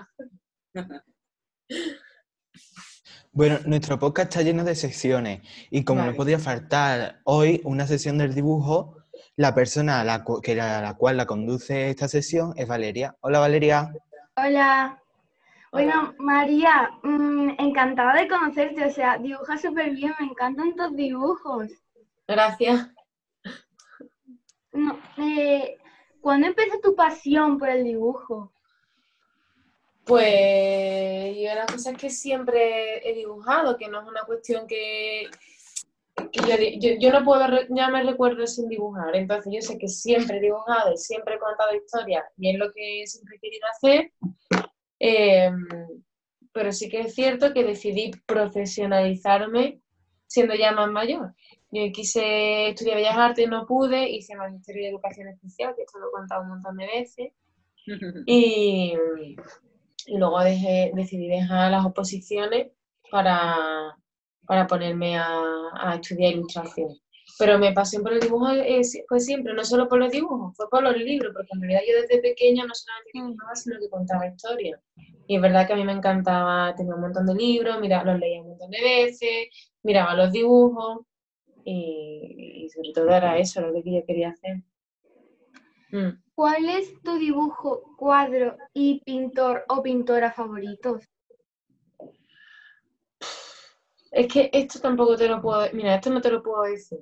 Bueno, 3.31 3.59
nuestro 3.65 3.99
podcast 3.99 4.29
está 4.31 4.41
lleno 4.43 4.63
de 4.63 4.75
secciones 4.75 5.41
y 5.69 5.83
como 5.83 5.99
Vale. 5.99 6.11
no 6.11 6.17
podía 6.17 6.39
faltar 6.39 7.19
hoy 7.25 7.61
una 7.65 7.85
sesión 7.85 8.17
del 8.17 8.33
dibujo, 8.33 8.97
la 9.37 9.53
persona 9.53 10.01
a 10.01 10.03
la, 10.03 10.23
que 10.41 10.55
la, 10.55 10.81
la 10.81 10.95
cual 10.95 11.17
la 11.17 11.25
conduce 11.25 11.89
esta 11.89 12.07
sesión 12.07 12.53
es 12.55 12.67
Valeria. 12.67 13.15
Hola 13.21 13.39
Valeria. 13.39 13.93
Hola. 14.37 15.01
Bueno, 15.71 16.13
María, 16.19 16.89
mm, 17.03 17.55
encantada 17.59 18.13
de 18.13 18.29
conocerte, 18.29 18.85
o 18.85 18.91
sea, 18.91 19.17
dibujas 19.17 19.61
súper 19.61 19.91
bien, 19.91 20.13
me 20.19 20.27
encantan 20.27 20.73
tus 20.73 20.95
dibujos. 20.95 21.69
Gracias. 22.25 22.91
No, 24.71 24.97
eh, 25.17 25.77
¿cuándo 26.21 26.47
empezó 26.47 26.79
tu 26.79 26.95
pasión 26.95 27.57
por 27.57 27.69
el 27.69 27.83
dibujo? 27.83 28.53
Pues 30.05 31.35
yo 31.35 31.55
las 31.55 31.71
cosas 31.71 31.97
que 31.97 32.09
siempre 32.09 33.09
he 33.09 33.13
dibujado, 33.13 33.75
que 33.75 33.89
no 33.89 34.01
es 34.01 34.07
una 34.07 34.23
cuestión 34.23 34.67
que, 34.67 35.29
yo, 36.47 36.57
di- 36.57 36.79
yo, 36.79 36.89
yo 36.99 37.11
no 37.11 37.25
puedo, 37.25 37.45
ya 37.69 37.89
me 37.89 38.03
recuerdo 38.03 38.45
sin 38.47 38.67
dibujar, 38.69 39.15
entonces 39.15 39.51
yo 39.53 39.61
sé 39.61 39.77
que 39.77 39.87
siempre 39.87 40.37
he 40.37 40.41
dibujado 40.41 40.93
y 40.93 40.97
siempre 40.97 41.35
he 41.35 41.39
contado 41.39 41.75
historias 41.75 42.23
y 42.37 42.49
es 42.51 42.57
lo 42.57 42.71
que 42.73 43.03
siempre 43.05 43.35
he 43.37 43.39
querido 43.39 43.67
hacer, 43.75 44.11
Eh, 44.99 45.51
pero 46.53 46.71
sí 46.71 46.87
que 46.89 47.01
es 47.01 47.13
cierto 47.13 47.53
que 47.53 47.63
decidí 47.65 48.11
profesionalizarme 48.25 49.81
siendo 50.27 50.55
ya 50.55 50.71
más 50.71 50.89
mayor. 50.89 51.33
Yo 51.71 51.81
quise 51.91 52.69
estudiar 52.69 52.95
Bellas 52.97 53.17
Artes, 53.17 53.49
no 53.49 53.65
pude, 53.65 54.09
hice 54.09 54.35
Magisterio 54.35 54.83
de 54.83 54.89
Educación 54.89 55.27
Especial, 55.27 55.75
que 55.75 55.83
esto 55.83 55.99
lo 55.99 56.07
he 56.07 56.11
contado 56.11 56.43
un 56.43 56.49
montón 56.49 56.77
de 56.77 56.87
veces, 56.87 57.33
y, 58.25 58.93
y 60.07 60.17
luego 60.17 60.39
dejé- 60.39 60.91
decidí 60.95 61.27
dejar 61.27 61.71
las 61.71 61.85
oposiciones 61.85 62.71
para, 63.11 63.97
para 64.47 64.67
ponerme 64.67 65.17
a, 65.17 65.27
a 65.75 65.95
estudiar 65.95 66.33
ilustración. 66.33 66.89
Pero 67.39 67.57
mi 67.59 67.73
pasión 67.73 68.03
por 68.03 68.13
el 68.13 68.19
dibujo 68.19 68.49
es- 68.49 68.97
fue 69.09 69.19
siempre, 69.19 69.53
no 69.53 69.63
solo 69.65 69.89
por 69.89 69.99
los 69.99 70.11
dibujos, 70.11 70.55
fue 70.55 70.69
por 70.69 70.83
los 70.83 70.95
libros, 70.97 71.33
porque 71.33 71.49
en 71.53 71.61
realidad 71.61 71.81
yo 71.87 72.01
desde 72.01 72.21
pequeña 72.21 72.65
no 72.65 72.73
solamente 72.73 73.11
dibujaba, 73.13 73.55
sino 73.55 73.79
que 73.79 73.89
contaba 73.89 74.27
historias. 74.27 74.79
Y 75.27 75.35
es 75.35 75.41
verdad 75.41 75.65
que 75.67 75.73
a 75.73 75.75
mí 75.75 75.83
me 75.83 75.91
encantaba, 75.93 76.73
tenía 76.75 76.93
un 76.95 77.01
montón 77.01 77.25
de 77.25 77.33
libros, 77.35 77.79
mira, 77.81 78.03
los 78.03 78.19
leía 78.19 78.41
un 78.41 78.49
montón 78.49 78.69
de 78.69 78.81
veces, 78.81 79.47
miraba 79.83 80.13
los 80.15 80.31
dibujos 80.31 80.99
y, 81.65 82.63
y 82.65 82.69
sobre 82.69 82.91
todo 82.93 83.09
era 83.09 83.37
eso 83.39 83.61
lo 83.61 83.81
que 83.83 83.91
yo 83.95 84.05
quería 84.05 84.29
hacer. 84.29 84.57
Mm. 85.91 86.21
¿Cuál 86.35 86.69
es 86.69 87.01
tu 87.01 87.17
dibujo, 87.17 87.95
cuadro 87.97 88.55
y 88.73 89.01
pintor 89.03 89.65
o 89.67 89.81
pintora 89.81 90.31
favoritos? 90.31 91.03
Es 94.15 94.29
que 94.31 94.49
esto 94.53 94.79
tampoco 94.79 95.17
te 95.17 95.27
lo 95.27 95.41
puedo, 95.41 95.67
mira, 95.73 95.95
esto 95.95 96.09
no 96.09 96.21
te 96.21 96.31
lo 96.31 96.41
puedo 96.41 96.63
decir, 96.63 96.99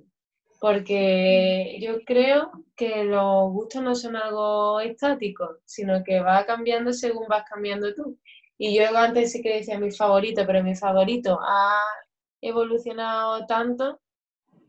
porque 0.59 1.77
yo 1.79 1.99
creo 2.07 2.51
que 2.75 3.03
los 3.03 3.51
gustos 3.51 3.83
no 3.83 3.93
son 3.93 4.15
algo 4.15 4.79
estático, 4.79 5.57
sino 5.63 6.03
que 6.03 6.21
va 6.21 6.43
cambiando 6.47 6.91
según 6.91 7.27
vas 7.27 7.43
cambiando 7.47 7.93
tú. 7.93 8.17
Y 8.57 8.75
yo 8.75 8.85
antes 8.97 9.31
sí 9.31 9.43
que 9.43 9.57
decía 9.57 9.77
mi 9.77 9.91
favorito, 9.91 10.43
pero 10.47 10.63
mi 10.63 10.73
favorito 10.73 11.37
ha 11.39 11.83
evolucionado 12.41 13.45
tanto. 13.45 13.99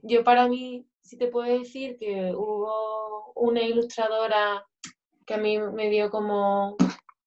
Yo 0.02 0.22
para 0.22 0.46
mí 0.46 0.86
sí 1.00 1.16
te 1.16 1.28
puedo 1.28 1.58
decir 1.58 1.96
que 1.98 2.30
hubo 2.34 3.32
una 3.36 3.62
ilustradora 3.62 4.66
que 5.24 5.32
a 5.32 5.38
mí 5.38 5.58
me 5.58 5.88
dio 5.88 6.10
como, 6.10 6.76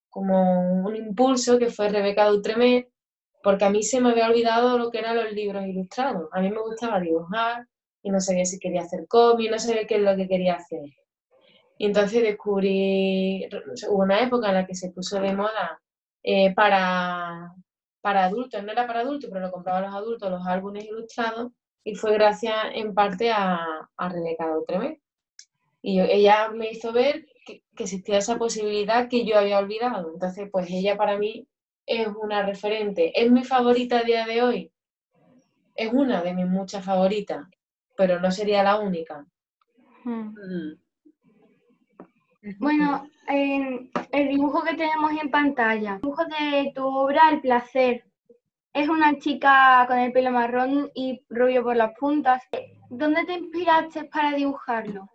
como 0.10 0.86
un 0.86 0.96
impulso, 0.96 1.58
que 1.58 1.72
fue 1.72 1.90
Rebeca 1.90 2.28
Dutremé, 2.28 2.92
porque 3.48 3.66
a 3.66 3.70
mí 3.72 3.84
se 3.84 4.02
me 4.02 4.12
había 4.12 4.28
olvidado 4.30 4.78
lo 4.78 4.92
que 4.92 5.00
eran 5.00 5.16
los 5.18 5.32
libros 5.34 5.66
ilustrados. 5.68 6.30
A 6.34 6.42
mí 6.42 6.50
me 6.52 6.62
gustaba 6.62 7.00
dibujar 7.02 7.68
y 8.04 8.12
no 8.12 8.20
sabía 8.22 8.46
si 8.46 8.60
quería 8.60 8.82
hacer 8.84 9.08
cómic, 9.08 9.52
no 9.52 9.60
sabía 9.60 9.88
qué 9.88 9.96
es 9.98 10.02
lo 10.04 10.16
que 10.18 10.28
quería 10.28 10.56
hacer. 10.56 10.82
Y 11.78 11.86
entonces 11.86 12.24
descubrí, 12.24 13.48
hubo 13.90 14.04
una 14.04 14.22
época 14.22 14.50
en 14.50 14.56
la 14.56 14.66
que 14.68 14.76
se 14.76 14.92
puso 14.92 15.20
de 15.22 15.34
moda 15.36 15.80
eh, 16.24 16.54
para, 16.56 17.54
para 18.02 18.26
adultos, 18.26 18.64
no 18.64 18.72
era 18.72 18.88
para 18.88 19.02
adultos, 19.02 19.30
pero 19.32 19.46
lo 19.46 19.52
compraban 19.52 19.84
los 19.84 19.94
adultos, 19.96 20.32
los 20.32 20.48
álbumes 20.48 20.86
ilustrados, 20.86 21.52
y 21.84 21.96
fue 21.96 22.14
gracias 22.14 22.56
en 22.74 22.94
parte 22.96 23.32
a, 23.32 23.60
a 23.98 24.10
Rebeca 24.10 24.50
Dutremé. 24.54 25.02
Y 25.82 25.98
yo- 25.98 26.06
ella 26.06 26.50
me 26.50 26.72
hizo 26.72 26.94
ver 26.94 27.26
que, 27.46 27.64
que 27.76 27.84
existía 27.86 28.18
esa 28.20 28.38
posibilidad 28.38 29.10
que 29.10 29.26
yo 29.26 29.38
había 29.40 29.60
olvidado. 29.60 30.12
Entonces, 30.14 30.50
pues 30.52 30.70
ella 30.72 30.98
para 30.98 31.18
mí 31.18 31.48
es 31.88 32.08
una 32.22 32.44
referente. 32.44 33.20
¿Es 33.20 33.32
mi 33.32 33.44
favorita 33.44 34.00
a 34.00 34.04
día 34.04 34.26
de 34.26 34.44
hoy? 34.44 34.72
Es 35.74 35.92
una 35.94 36.22
de 36.22 36.34
mis 36.34 36.46
muchas 36.46 36.84
favoritas, 36.84 37.48
pero 37.96 38.20
no 38.20 38.30
sería 38.30 38.62
la 38.62 38.80
única. 38.80 39.26
Hmm. 40.04 40.34
Mm. 40.34 40.80
Bueno, 42.60 43.10
en 43.28 43.90
el 44.12 44.28
dibujo 44.28 44.64
que 44.64 44.76
tenemos 44.76 45.12
en 45.22 45.32
pantalla, 45.32 46.00
dibujo 46.02 46.24
de 46.26 46.72
tu 46.76 46.86
obra 46.86 47.30
El 47.32 47.42
placer. 47.42 48.04
es 48.74 48.90
una 48.90 49.18
chica 49.18 49.86
con 49.88 49.98
el 49.98 50.12
pelo 50.12 50.32
marrón 50.32 50.92
y 50.94 51.22
rubio 51.30 51.64
por 51.64 51.76
las 51.76 51.94
puntas. 51.98 52.44
¿Dónde 52.90 53.26
te 53.26 53.34
inspiraste 53.34 54.06
para 54.06 54.34
dibujarlo? 54.34 55.10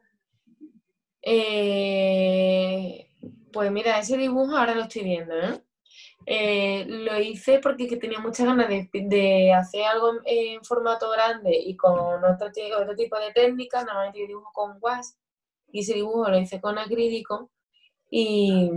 Eh, 1.23 3.09
pues 3.53 3.71
mira, 3.71 3.99
ese 3.99 4.17
dibujo 4.17 4.57
ahora 4.57 4.75
lo 4.75 4.83
estoy 4.83 5.05
viendo, 5.05 5.35
¿eh? 5.39 5.63
Eh, 6.27 6.85
lo 6.87 7.19
hice 7.21 7.59
porque 7.59 7.89
que 7.89 7.97
tenía 7.97 8.19
muchas 8.19 8.47
ganas 8.47 8.69
de, 8.69 9.53
hacer 9.53 9.85
algo 9.85 10.13
en, 10.25 10.65
formato 10.65 11.11
grande 11.11 11.57
y 11.57 11.77
con 11.77 12.25
otro, 12.25 12.49
otro 12.79 12.97
tipo 12.97 13.19
de 13.19 13.33
técnicas. 13.33 13.85
Normalmente 13.85 14.21
yo 14.21 14.27
dibujo 14.27 14.51
con 14.53 14.79
wash 14.81 15.07
y 15.71 15.81
ese 15.81 15.95
dibujo 15.95 16.29
lo 16.29 16.39
hice 16.39 16.61
con 16.61 16.79
acrílico 16.79 17.51
y, 18.11 18.71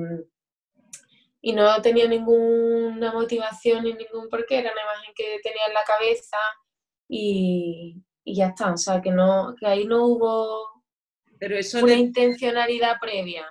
y 1.41 1.53
no 1.53 1.81
tenía 1.81 2.07
ninguna 2.07 3.11
motivación 3.11 3.83
ni 3.83 3.93
ningún 3.93 4.29
porqué, 4.29 4.59
era 4.59 4.71
una 4.71 4.81
imagen 4.81 5.13
que 5.15 5.39
tenía 5.43 5.65
en 5.67 5.73
la 5.73 5.83
cabeza 5.83 6.37
y, 7.07 8.01
y 8.23 8.35
ya 8.35 8.47
está. 8.47 8.73
O 8.73 8.77
sea, 8.77 9.01
que, 9.01 9.11
no, 9.11 9.55
que 9.59 9.67
ahí 9.67 9.85
no 9.85 10.07
hubo 10.07 10.83
Pero 11.37 11.57
eso 11.57 11.79
una 11.79 11.93
de, 11.93 11.99
intencionalidad 11.99 12.95
previa. 12.99 13.45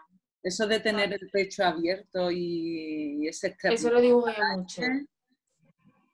Eso 0.44 0.66
de 0.66 0.78
tener 0.80 1.12
el 1.12 1.30
pecho 1.30 1.64
abierto 1.64 2.30
y 2.30 3.26
ese 3.26 3.56
Eso 3.62 3.90
lo 3.90 4.00
dibujo 4.00 4.28
yo 4.28 4.44
mucho. 4.58 4.82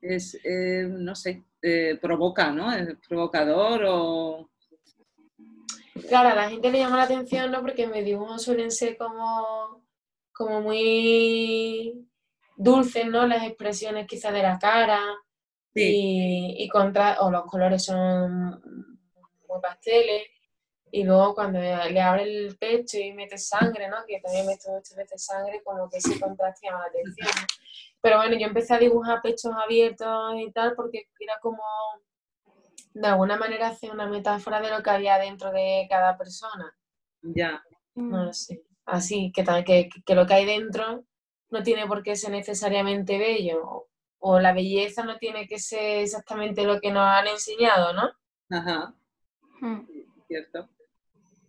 es, 0.01 0.39
eh, 0.45 0.87
no 0.89 1.15
sé, 1.17 1.43
eh, 1.61 1.99
provoca, 2.01 2.53
¿no? 2.53 2.73
Es 2.73 2.97
provocador 3.09 3.85
o... 3.89 4.51
Claro, 6.09 6.31
a 6.31 6.35
la 6.35 6.49
gente 6.49 6.71
le 6.71 6.79
llama 6.79 6.97
la 6.97 7.03
atención, 7.03 7.51
¿no? 7.51 7.61
Porque 7.61 7.87
mis 7.89 8.05
dibujos 8.05 8.43
suelen 8.43 8.71
ser 8.71 8.97
como, 8.97 9.85
como 10.33 10.61
muy 10.61 12.09
dulces, 12.57 13.07
¿no? 13.07 13.27
Las 13.27 13.45
expresiones 13.45 14.07
quizás 14.07 14.33
de 14.33 14.43
la 14.43 14.59
cara 14.59 15.01
Sí, 15.75 15.83
y, 15.83 16.65
y 16.65 16.69
contra, 16.69 17.21
o 17.21 17.31
los 17.31 17.45
colores 17.47 17.85
son 17.85 18.61
muy 19.49 19.61
pasteles. 19.61 20.23
Y 20.92 21.04
luego 21.04 21.35
cuando 21.35 21.59
le 21.61 22.00
abre 22.00 22.23
el 22.25 22.56
pecho 22.59 22.99
y 22.99 23.12
mete 23.12 23.38
sangre, 23.38 23.88
¿no? 23.88 23.99
Que 24.06 24.20
también 24.20 24.47
meto 24.47 24.70
muchas 24.70 24.97
veces 24.97 25.25
sangre, 25.25 25.62
como 25.62 25.88
que 25.88 25.99
ese 25.99 26.18
contraste 26.18 26.66
llama 26.66 26.80
la 26.80 26.87
atención. 26.88 27.28
¿no? 27.28 27.47
Pero 28.00 28.16
bueno, 28.16 28.37
yo 28.37 28.47
empecé 28.47 28.75
a 28.75 28.78
dibujar 28.78 29.20
pechos 29.23 29.52
abiertos 29.54 30.35
y 30.37 30.50
tal 30.52 30.75
porque 30.75 31.09
era 31.20 31.38
como, 31.40 31.62
de 32.94 33.06
alguna 33.06 33.37
manera, 33.37 33.68
hacer 33.68 33.90
una 33.92 34.06
metáfora 34.06 34.61
de 34.61 34.70
lo 34.70 34.82
que 34.82 34.90
había 34.90 35.18
dentro 35.18 35.52
de 35.52 35.87
cada 35.88 36.16
persona. 36.18 36.75
ya. 37.23 37.62
No 37.94 38.25
lo 38.25 38.32
sé. 38.32 38.62
Así, 38.87 39.30
que, 39.35 39.42
tal- 39.44 39.64
que, 39.64 39.88
que 40.06 40.14
lo 40.14 40.26
que 40.26 40.35
hay 40.35 40.47
dentro 40.47 41.04
no 41.50 41.62
tiene 41.62 41.87
por 41.87 42.02
qué 42.02 42.16
ser 42.16 42.30
necesariamente 42.30 43.18
bello. 43.18 43.62
O, 43.64 43.88
o 44.20 44.40
la 44.40 44.52
belleza 44.52 45.04
no 45.04 45.18
tiene 45.18 45.47
que 45.47 45.59
ser 45.59 46.02
exactamente 46.02 46.64
lo 46.64 46.80
que 46.80 46.90
nos 46.90 47.06
han 47.06 47.26
enseñado, 47.28 47.92
¿no? 47.92 48.11
Ajá, 48.50 48.94
Mm. 49.61 49.80
cierto. 50.26 50.68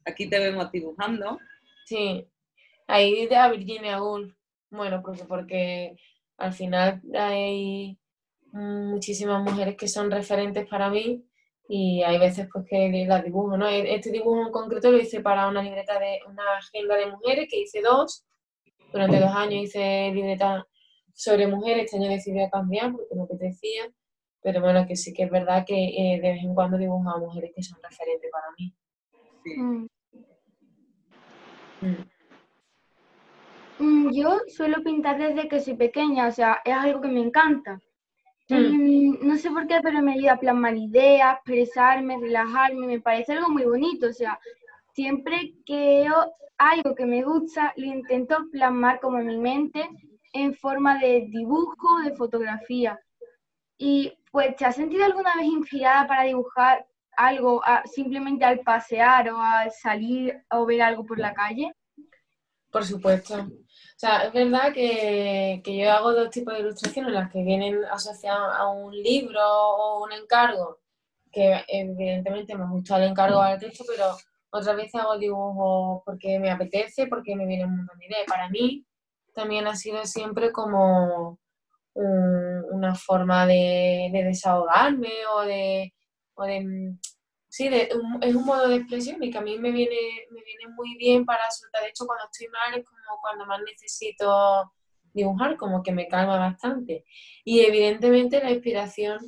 Aquí 0.05 0.29
te 0.29 0.39
vemos 0.39 0.71
dibujando. 0.71 1.39
Sí. 1.85 2.27
Ahí 2.87 3.27
de 3.27 3.35
a 3.35 3.49
Virginia 3.49 4.01
Woolf. 4.01 4.33
Bueno, 4.69 5.01
porque, 5.03 5.23
porque 5.25 5.95
al 6.37 6.53
final 6.53 7.01
hay 7.13 7.97
muchísimas 8.51 9.41
mujeres 9.43 9.75
que 9.77 9.87
son 9.87 10.11
referentes 10.11 10.67
para 10.67 10.89
mí 10.89 11.23
y 11.67 12.03
hay 12.03 12.17
veces 12.19 12.49
pues 12.51 12.65
que 12.67 13.05
las 13.07 13.23
dibujo, 13.23 13.55
¿no? 13.55 13.67
Este 13.67 14.11
dibujo 14.11 14.45
en 14.45 14.51
concreto 14.51 14.91
lo 14.91 14.97
hice 14.97 15.21
para 15.21 15.47
una 15.47 15.63
libreta 15.63 15.97
de 15.99 16.19
una 16.27 16.43
agenda 16.57 16.95
de 16.95 17.07
mujeres 17.07 17.47
que 17.49 17.61
hice 17.61 17.81
dos. 17.81 18.25
Durante 18.91 19.19
dos 19.19 19.31
años 19.33 19.63
hice 19.63 20.11
libreta 20.13 20.67
sobre 21.13 21.47
mujeres, 21.47 21.85
este 21.85 21.97
año 21.97 22.09
decidí 22.09 22.39
cambiar 22.49 22.91
porque 22.91 23.15
me 23.15 23.23
apetecía. 23.23 23.83
Pero 24.41 24.59
bueno, 24.59 24.85
que 24.85 24.95
sí 24.95 25.13
que 25.13 25.23
es 25.23 25.31
verdad 25.31 25.63
que 25.65 25.75
eh, 25.75 26.19
de 26.19 26.33
vez 26.33 26.43
en 26.43 26.53
cuando 26.53 26.77
dibujo 26.77 27.09
a 27.09 27.19
mujeres 27.19 27.51
que 27.55 27.63
son 27.63 27.79
referentes 27.81 28.29
para 28.31 28.47
mí. 28.57 28.73
Sí. 29.43 29.57
Mm. 29.57 29.87
Mm. 31.81 32.11
Mm, 33.79 34.11
Yo 34.13 34.39
suelo 34.47 34.83
pintar 34.83 35.17
desde 35.17 35.47
que 35.47 35.59
soy 35.59 35.75
pequeña, 35.75 36.27
o 36.27 36.31
sea, 36.31 36.61
es 36.63 36.73
algo 36.73 37.01
que 37.01 37.07
me 37.07 37.21
encanta. 37.21 37.79
Mm. 38.49 38.55
Mm, 38.55 39.27
no 39.27 39.37
sé 39.37 39.49
por 39.49 39.65
qué, 39.67 39.79
pero 39.81 40.01
me 40.01 40.13
ayuda 40.13 40.33
a 40.33 40.39
plasmar 40.39 40.75
ideas, 40.77 41.35
expresarme, 41.35 42.19
relajarme, 42.19 42.85
me 42.85 42.99
parece 42.99 43.33
algo 43.33 43.49
muy 43.49 43.63
bonito, 43.63 44.07
o 44.07 44.13
sea, 44.13 44.39
siempre 44.93 45.53
que 45.65 46.03
veo 46.03 46.33
algo 46.57 46.93
que 46.93 47.05
me 47.05 47.23
gusta, 47.23 47.73
lo 47.77 47.85
intento 47.85 48.37
plasmar 48.51 48.99
como 48.99 49.19
en 49.19 49.27
mi 49.27 49.37
mente 49.37 49.89
en 50.33 50.53
forma 50.53 50.99
de 50.99 51.27
dibujo, 51.29 52.01
de 52.03 52.15
fotografía. 52.15 52.99
Y 53.77 54.13
pues, 54.31 54.55
¿te 54.55 54.65
has 54.65 54.75
sentido 54.75 55.05
alguna 55.05 55.35
vez 55.35 55.45
inspirada 55.45 56.07
para 56.07 56.23
dibujar 56.23 56.85
algo 57.25 57.61
a- 57.65 57.83
simplemente 57.85 58.45
al 58.45 58.59
pasear 58.59 59.29
o 59.29 59.39
al 59.41 59.71
salir 59.71 60.43
o 60.51 60.65
ver 60.65 60.81
algo 60.81 61.05
por 61.05 61.19
la 61.19 61.33
calle? 61.33 61.71
Por 62.71 62.85
supuesto. 62.85 63.35
O 63.35 63.97
sea, 63.97 64.23
es 64.23 64.33
verdad 64.33 64.73
que, 64.73 65.61
que 65.63 65.77
yo 65.77 65.91
hago 65.91 66.13
dos 66.13 66.29
tipos 66.29 66.53
de 66.53 66.61
ilustraciones, 66.61 67.11
las 67.13 67.29
que 67.31 67.43
vienen 67.43 67.83
asociadas 67.85 68.57
a 68.57 68.67
un 68.69 68.93
libro 68.95 69.39
o 69.43 70.03
un 70.05 70.11
encargo, 70.13 70.79
que 71.31 71.63
evidentemente 71.67 72.55
me 72.55 72.67
gusta 72.67 72.97
el 72.97 73.09
encargo 73.11 73.39
al 73.41 73.59
texto, 73.59 73.83
pero 73.87 74.05
otras 74.49 74.75
veces 74.75 74.95
hago 74.95 75.17
dibujos 75.17 76.01
porque 76.05 76.39
me 76.39 76.49
apetece, 76.49 77.07
porque 77.07 77.35
me 77.35 77.45
viene 77.45 77.65
un 77.65 77.77
montón 77.77 77.99
de 77.99 78.05
ideas. 78.07 78.25
Para 78.27 78.49
mí 78.49 78.85
también 79.33 79.67
ha 79.67 79.75
sido 79.75 80.03
siempre 80.05 80.51
como 80.51 81.37
un- 81.93 82.65
una 82.71 82.95
forma 82.95 83.45
de, 83.45 84.09
de 84.13 84.23
desahogarme 84.23 85.11
o 85.35 85.41
de, 85.41 85.93
o 86.35 86.43
de 86.45 86.95
sí, 87.51 87.67
de- 87.69 87.89
un- 87.95 88.23
es 88.23 88.33
un 88.35 88.45
modo 88.45 88.67
de 88.69 88.77
expresión 88.77 89.21
y 89.23 89.29
que 89.31 89.37
a 89.37 89.41
mí 89.41 89.57
me 89.59 89.71
viene, 89.71 89.95
me 90.31 90.41
viene 90.43 90.67
muy 90.75 90.95
bien 90.97 91.25
para 91.25 91.51
soltar. 91.51 91.83
De 91.83 91.89
hecho, 91.89 92.05
cuando 92.07 92.25
estoy 92.31 92.47
mal 92.47 92.79
es 92.79 92.85
como 92.85 93.19
cuando 93.21 93.45
más 93.45 93.59
necesito 93.63 94.71
dibujar, 95.13 95.57
como 95.57 95.83
que 95.83 95.91
me 95.91 96.07
calma 96.07 96.37
bastante. 96.37 97.03
Y 97.43 97.59
evidentemente 97.61 98.41
la 98.41 98.51
inspiración 98.51 99.19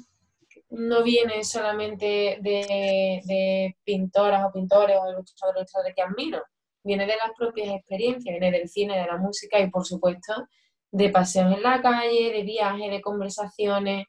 no 0.69 1.03
viene 1.03 1.43
solamente 1.43 2.37
de, 2.41 3.75
pintoras 3.83 4.45
o 4.45 4.51
pintores 4.53 4.97
o 5.01 5.11
ilustradores, 5.11 5.71
que 5.95 6.01
admiro, 6.01 6.41
viene 6.83 7.05
de 7.05 7.15
las 7.17 7.31
propias 7.37 7.69
experiencias, 7.75 8.33
viene 8.39 8.57
del 8.57 8.69
cine, 8.69 8.97
de 8.99 9.05
la 9.07 9.17
música 9.17 9.59
y 9.59 9.69
por 9.69 9.85
supuesto 9.85 10.47
de 10.91 11.09
paseos 11.09 11.53
en 11.55 11.63
la 11.63 11.81
calle, 11.81 12.31
de 12.31 12.43
viajes, 12.43 12.89
de 12.91 13.01
conversaciones, 13.01 14.05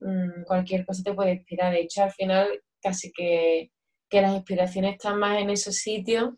mm, 0.00 0.44
cualquier 0.46 0.84
cosa 0.86 1.02
te 1.02 1.14
puede 1.14 1.32
inspirar. 1.34 1.72
De 1.72 1.80
hecho, 1.82 2.02
al 2.04 2.12
final 2.12 2.62
casi 2.80 3.12
que, 3.12 3.70
que 4.08 4.22
las 4.22 4.34
inspiraciones 4.34 4.92
están 4.92 5.18
más 5.18 5.40
en 5.40 5.50
esos 5.50 5.76
sitios 5.76 6.34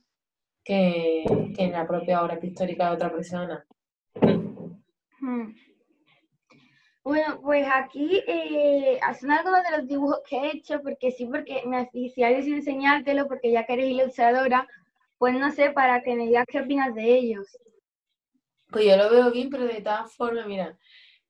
que, 0.64 1.24
que 1.57 1.64
en 1.64 1.72
la 1.72 1.87
propia 1.87 2.22
obra 2.22 2.38
pictórica 2.38 2.88
de 2.88 2.94
otra 2.94 3.12
persona. 3.12 3.66
Hmm. 5.20 5.53
Bueno, 7.03 7.40
pues 7.42 7.66
aquí 7.72 8.22
eh, 8.26 9.00
son 9.18 9.31
algunos 9.31 9.62
de 9.64 9.79
los 9.79 9.88
dibujos 9.88 10.20
que 10.29 10.37
he 10.37 10.57
hecho, 10.57 10.83
porque 10.83 11.11
sí, 11.11 11.26
porque 11.26 11.62
me 11.66 11.79
hacía 11.79 12.31
ilusión 12.31 12.57
enseñártelo, 12.57 13.26
porque 13.26 13.50
ya 13.50 13.64
que 13.64 13.72
eres 13.72 13.90
ilustradora, 13.90 14.68
pues 15.18 15.35
no 15.35 15.50
sé, 15.50 15.70
para 15.70 16.03
que 16.03 16.14
me 16.14 16.26
digas 16.26 16.46
qué 16.46 16.61
opinas 16.61 16.94
de 16.94 17.14
ellos. 17.14 17.46
Pues 18.70 18.85
yo 18.85 18.96
lo 18.96 19.11
veo 19.11 19.31
bien, 19.33 19.50
pero 19.50 19.64
de 19.64 19.81
todas 19.81 20.14
formas, 20.14 20.46
mira, 20.46 20.79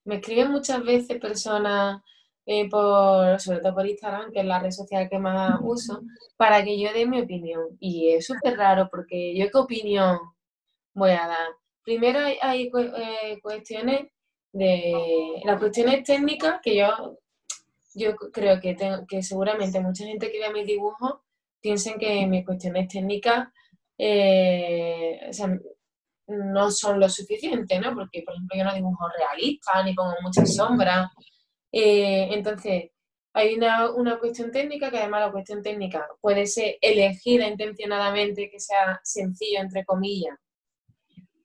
me 0.04 0.16
escriben 0.16 0.50
muchas 0.50 0.84
veces 0.84 1.20
personas, 1.20 2.02
eh, 2.52 2.68
por, 2.68 3.40
sobre 3.40 3.60
todo 3.60 3.74
por 3.76 3.86
Instagram, 3.86 4.32
que 4.32 4.40
es 4.40 4.44
la 4.44 4.58
red 4.58 4.72
social 4.72 5.08
que 5.08 5.20
más 5.20 5.60
uso, 5.62 6.02
para 6.36 6.64
que 6.64 6.80
yo 6.80 6.92
dé 6.92 7.06
mi 7.06 7.20
opinión. 7.20 7.76
Y 7.78 8.10
es 8.10 8.26
súper 8.26 8.56
raro 8.56 8.88
porque 8.90 9.36
yo 9.36 9.48
qué 9.52 9.56
opinión 9.58 10.18
voy 10.92 11.12
a 11.12 11.28
dar. 11.28 11.50
Primero 11.84 12.18
hay, 12.18 12.68
eh, 12.74 13.38
cuestiones 13.40 14.08
de... 14.52 15.40
Las 15.44 15.60
cuestiones 15.60 16.02
técnicas 16.02 16.58
que 16.60 16.78
yo, 16.78 17.20
yo 17.94 18.16
creo 18.16 18.60
que, 18.60 18.74
tengo, 18.74 19.06
que 19.06 19.22
seguramente 19.22 19.78
mucha 19.78 20.04
gente 20.04 20.32
que 20.32 20.40
vea 20.40 20.50
mis 20.50 20.66
dibujos 20.66 21.20
piensen 21.60 22.00
que 22.00 22.26
mis 22.26 22.44
cuestiones 22.44 22.88
técnicas 22.88 23.46
eh, 23.96 25.30
no 26.26 26.70
son 26.72 26.98
lo 26.98 27.08
suficiente, 27.08 27.78
¿no? 27.78 27.94
Porque, 27.94 28.24
por 28.24 28.34
ejemplo, 28.34 28.58
yo 28.58 28.64
no 28.64 28.74
dibujo 28.74 29.06
realista, 29.16 29.84
ni 29.84 29.94
pongo 29.94 30.14
muchas 30.20 30.52
sombras. 30.52 31.10
Eh, 31.72 32.28
entonces, 32.32 32.90
hay 33.32 33.54
una, 33.54 33.92
una 33.92 34.18
cuestión 34.18 34.50
técnica 34.50 34.90
que 34.90 34.98
además 34.98 35.20
la 35.26 35.32
cuestión 35.32 35.62
técnica 35.62 36.06
puede 36.20 36.46
ser 36.46 36.76
elegida 36.80 37.46
intencionadamente 37.46 38.50
que 38.50 38.58
sea 38.58 39.00
sencillo, 39.04 39.60
entre 39.60 39.84
comillas, 39.84 40.36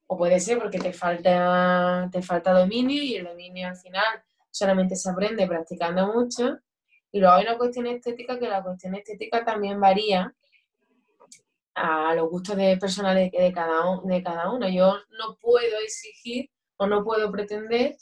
o 0.07 0.17
puede 0.17 0.39
ser 0.39 0.59
porque 0.59 0.79
te 0.79 0.93
falta, 0.93 2.09
te 2.11 2.21
falta 2.21 2.53
dominio 2.53 3.01
y 3.03 3.15
el 3.15 3.25
dominio 3.25 3.67
al 3.67 3.77
final 3.77 4.23
solamente 4.51 4.95
se 4.95 5.09
aprende 5.09 5.47
practicando 5.47 6.13
mucho. 6.13 6.59
Y 7.11 7.19
luego 7.19 7.35
hay 7.35 7.45
una 7.45 7.57
cuestión 7.57 7.87
estética 7.87 8.39
que 8.39 8.47
la 8.47 8.63
cuestión 8.63 8.95
estética 8.95 9.43
también 9.45 9.79
varía 9.79 10.33
a 11.75 12.15
los 12.15 12.29
gustos 12.29 12.55
de 12.55 12.77
personales 12.77 13.31
de 13.31 13.51
cada, 13.53 14.01
de 14.03 14.23
cada 14.23 14.51
uno. 14.51 14.67
Yo 14.69 14.95
no 15.17 15.37
puedo 15.39 15.79
exigir 15.83 16.49
o 16.77 16.87
no 16.87 17.03
puedo 17.03 17.31
pretender 17.31 17.95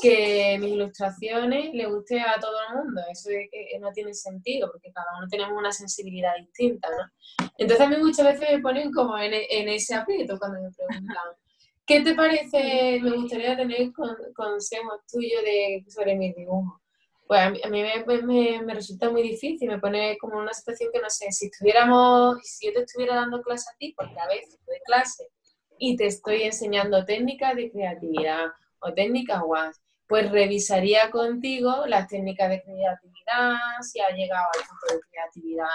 que 0.00 0.58
mis 0.60 0.72
ilustraciones 0.72 1.72
le 1.72 1.86
guste 1.86 2.20
a 2.20 2.38
todo 2.40 2.56
el 2.68 2.76
mundo. 2.76 3.00
Eso 3.10 3.30
es 3.30 3.48
que 3.50 3.78
no 3.78 3.92
tiene 3.92 4.12
sentido, 4.14 4.70
porque 4.70 4.92
cada 4.92 5.06
uno 5.18 5.26
tenemos 5.28 5.56
una 5.56 5.72
sensibilidad 5.72 6.34
distinta, 6.38 6.88
¿no? 6.90 7.48
Entonces 7.58 7.86
a 7.86 7.88
mí 7.88 7.96
muchas 7.98 8.26
veces 8.26 8.56
me 8.56 8.60
ponen 8.60 8.92
como 8.92 9.16
en, 9.18 9.32
en 9.32 9.68
ese 9.68 9.94
aprieto 9.94 10.38
cuando 10.38 10.60
me 10.60 10.70
preguntan, 10.72 11.16
¿qué 11.86 12.00
te 12.00 12.14
parece? 12.14 13.00
Me 13.02 13.16
gustaría 13.16 13.56
tener 13.56 13.92
consejos 14.34 15.00
tuyos 15.10 15.42
de, 15.42 15.84
sobre 15.88 16.16
mis 16.16 16.34
dibujos. 16.34 16.80
Pues 17.26 17.40
a 17.40 17.50
mí, 17.50 17.60
a 17.64 17.68
mí 17.68 17.82
me, 17.82 18.22
me, 18.22 18.62
me, 18.62 18.74
resulta 18.74 19.10
muy 19.10 19.22
difícil, 19.22 19.68
me 19.68 19.78
pone 19.78 20.18
como 20.18 20.38
una 20.38 20.52
situación 20.52 20.90
que 20.92 21.00
no 21.00 21.08
sé, 21.08 21.32
si 21.32 21.46
estuviéramos, 21.46 22.36
si 22.42 22.66
yo 22.66 22.74
te 22.74 22.82
estuviera 22.82 23.14
dando 23.14 23.40
clase 23.40 23.70
a 23.72 23.76
ti, 23.78 23.94
porque 23.96 24.18
a 24.20 24.26
veces 24.26 24.58
doy 24.66 24.76
clase 24.84 25.24
y 25.78 25.96
te 25.96 26.06
estoy 26.06 26.42
enseñando 26.42 27.04
técnicas 27.06 27.56
de 27.56 27.70
creatividad 27.70 28.48
o 28.80 28.92
técnicas 28.92 29.40
guas, 29.40 29.83
pues 30.06 30.30
revisaría 30.30 31.10
contigo 31.10 31.86
las 31.86 32.08
técnicas 32.08 32.50
de 32.50 32.62
creatividad, 32.62 33.56
si 33.80 34.00
ha 34.00 34.10
llegado 34.10 34.44
al 34.54 34.60
punto 34.68 34.94
de 34.94 35.00
creatividad 35.10 35.68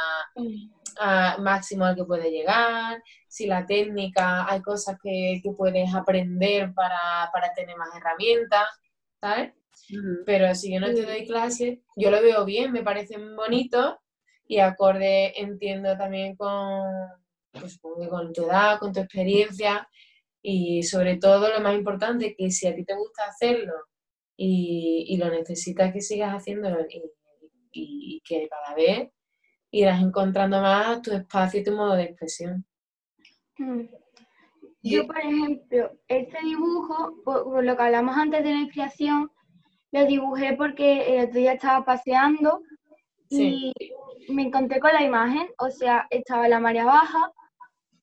máximo 1.40 1.86
al 1.86 1.96
que 1.96 2.04
puede 2.04 2.30
llegar, 2.30 3.02
si 3.28 3.48
la 3.48 3.66
técnica, 3.66 4.52
hay 4.52 4.62
cosas 4.62 4.98
que, 5.02 5.40
que 5.42 5.52
puedes 5.52 5.94
aprender 5.94 6.74
para, 6.74 7.30
para, 7.32 7.54
tener 7.54 7.78
más 7.78 7.90
herramientas, 7.96 8.68
¿sabes? 9.22 9.54
Pero 10.26 10.54
si 10.56 10.74
yo 10.74 10.80
no 10.80 10.88
te 10.88 11.04
doy 11.04 11.26
clase, 11.26 11.82
yo 11.96 12.12
lo 12.12 12.22
veo 12.22 12.46
bien, 12.46 12.72
me 12.72 12.84
parecen 12.84 13.36
bonitos 13.36 13.96
y 14.46 14.60
acorde 14.60 15.40
entiendo 15.40 15.98
también 15.98 16.36
con, 16.36 16.92
pues, 17.52 17.80
con 17.80 18.34
tu 18.34 18.46
edad, 18.46 18.80
con 18.80 18.92
tu 18.92 19.00
experiencia 19.00 19.88
y 20.42 20.84
sobre 20.84 21.18
todo 21.18 21.50
lo 21.50 21.62
más 21.62 21.76
importante, 21.76 22.36
que 22.38 22.52
si 22.52 22.68
a 22.68 22.76
ti 22.76 22.84
te 22.84 22.96
gusta 22.96 23.24
hacerlo 23.24 23.74
y, 24.42 25.18
lo 25.18 25.30
necesitas 25.30 25.92
que 25.92 26.02
sigas 26.02 26.34
haciéndolo 26.34 26.86
y, 27.72 28.22
que 28.26 28.48
cada 28.48 28.76
vez 28.76 29.10
irás 29.72 30.02
encontrando 30.02 30.62
más 30.62 31.02
tu 31.02 31.12
espacio 31.12 31.60
y 31.60 31.64
tu 31.64 31.74
modo 31.74 31.96
de 31.96 32.04
expresión. 32.04 32.66
Mm. 33.58 33.82
Yo, 34.82 35.06
por 35.06 35.20
ejemplo, 35.20 35.92
este 36.08 36.38
dibujo, 36.44 37.22
por, 37.26 37.64
lo 37.64 37.76
que 37.76 37.84
hablamos 37.84 38.16
antes 38.16 38.44
de 38.44 38.52
la 38.52 38.68
creación, 38.72 39.30
lo 39.92 40.06
dibujé 40.06 40.54
porque 40.54 41.18
el 41.18 41.26
otro 41.26 41.40
día 41.40 41.54
estaba 41.54 41.84
paseando 41.84 42.62
y 43.30 43.74
me 44.30 44.44
encontré 44.44 44.80
con 44.80 44.94
la 44.94 45.04
imagen, 45.04 45.48
o 45.58 45.70
sea, 45.70 46.08
estaba 46.10 46.48
la 46.48 46.62
marea 46.62 46.86
baja, 46.86 47.34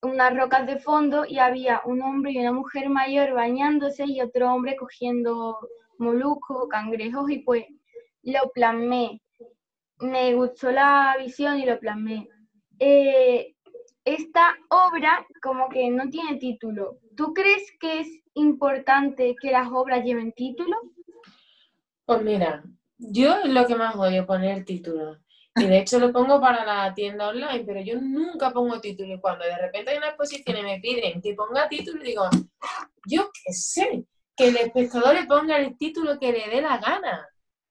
unas 0.02 0.36
rocas 0.36 0.66
de 0.66 0.78
fondo 0.78 1.24
y 1.26 1.38
había 1.38 1.80
un 1.86 2.02
hombre 2.02 2.32
y 2.32 2.38
una 2.38 2.52
mujer 2.52 2.90
mayor 2.90 3.32
bañándose 3.32 4.04
y 4.04 4.20
otro 4.20 4.52
hombre 4.52 4.76
cogiendo 4.76 5.56
moluscos 5.98 6.68
cangrejos 6.68 7.30
y 7.30 7.38
pues 7.38 7.64
lo 8.22 8.50
plasmé. 8.52 9.20
Me 9.98 10.34
gustó 10.34 10.70
la 10.70 11.16
visión 11.18 11.58
y 11.58 11.66
lo 11.66 11.78
plasmé. 11.78 12.28
Eh, 12.78 13.54
esta 14.04 14.56
obra 14.68 15.26
como 15.42 15.68
que 15.68 15.90
no 15.90 16.08
tiene 16.08 16.38
título. 16.38 16.98
¿Tú 17.16 17.34
crees 17.34 17.72
que 17.80 18.00
es 18.00 18.08
importante 18.34 19.34
que 19.40 19.50
las 19.50 19.68
obras 19.70 20.04
lleven 20.04 20.32
título? 20.32 20.76
Pues 22.04 22.22
mira, 22.22 22.62
yo 22.98 23.44
lo 23.46 23.66
que 23.66 23.74
más 23.74 23.96
a 23.96 24.26
poner 24.26 24.64
título. 24.64 25.18
Y 25.56 25.64
de 25.64 25.78
hecho 25.78 25.98
lo 25.98 26.12
pongo 26.12 26.40
para 26.40 26.64
la 26.64 26.94
tienda 26.94 27.28
online, 27.28 27.64
pero 27.64 27.80
yo 27.80 28.00
nunca 28.00 28.52
pongo 28.52 28.80
título. 28.80 29.14
Y 29.14 29.20
cuando 29.20 29.44
de 29.44 29.56
repente 29.56 29.90
hay 29.90 29.96
una 29.96 30.08
exposición 30.08 30.56
y 30.58 30.62
me 30.62 30.80
piden 30.80 31.20
que 31.20 31.34
ponga 31.34 31.68
título, 31.68 32.02
digo, 32.02 32.24
yo 33.06 33.30
qué 33.32 33.52
sé, 33.52 34.04
que 34.36 34.48
el 34.48 34.56
espectador 34.56 35.14
le 35.14 35.24
ponga 35.24 35.56
el 35.58 35.76
título 35.78 36.18
que 36.18 36.32
le 36.32 36.48
dé 36.48 36.60
la 36.60 36.78
gana, 36.78 37.26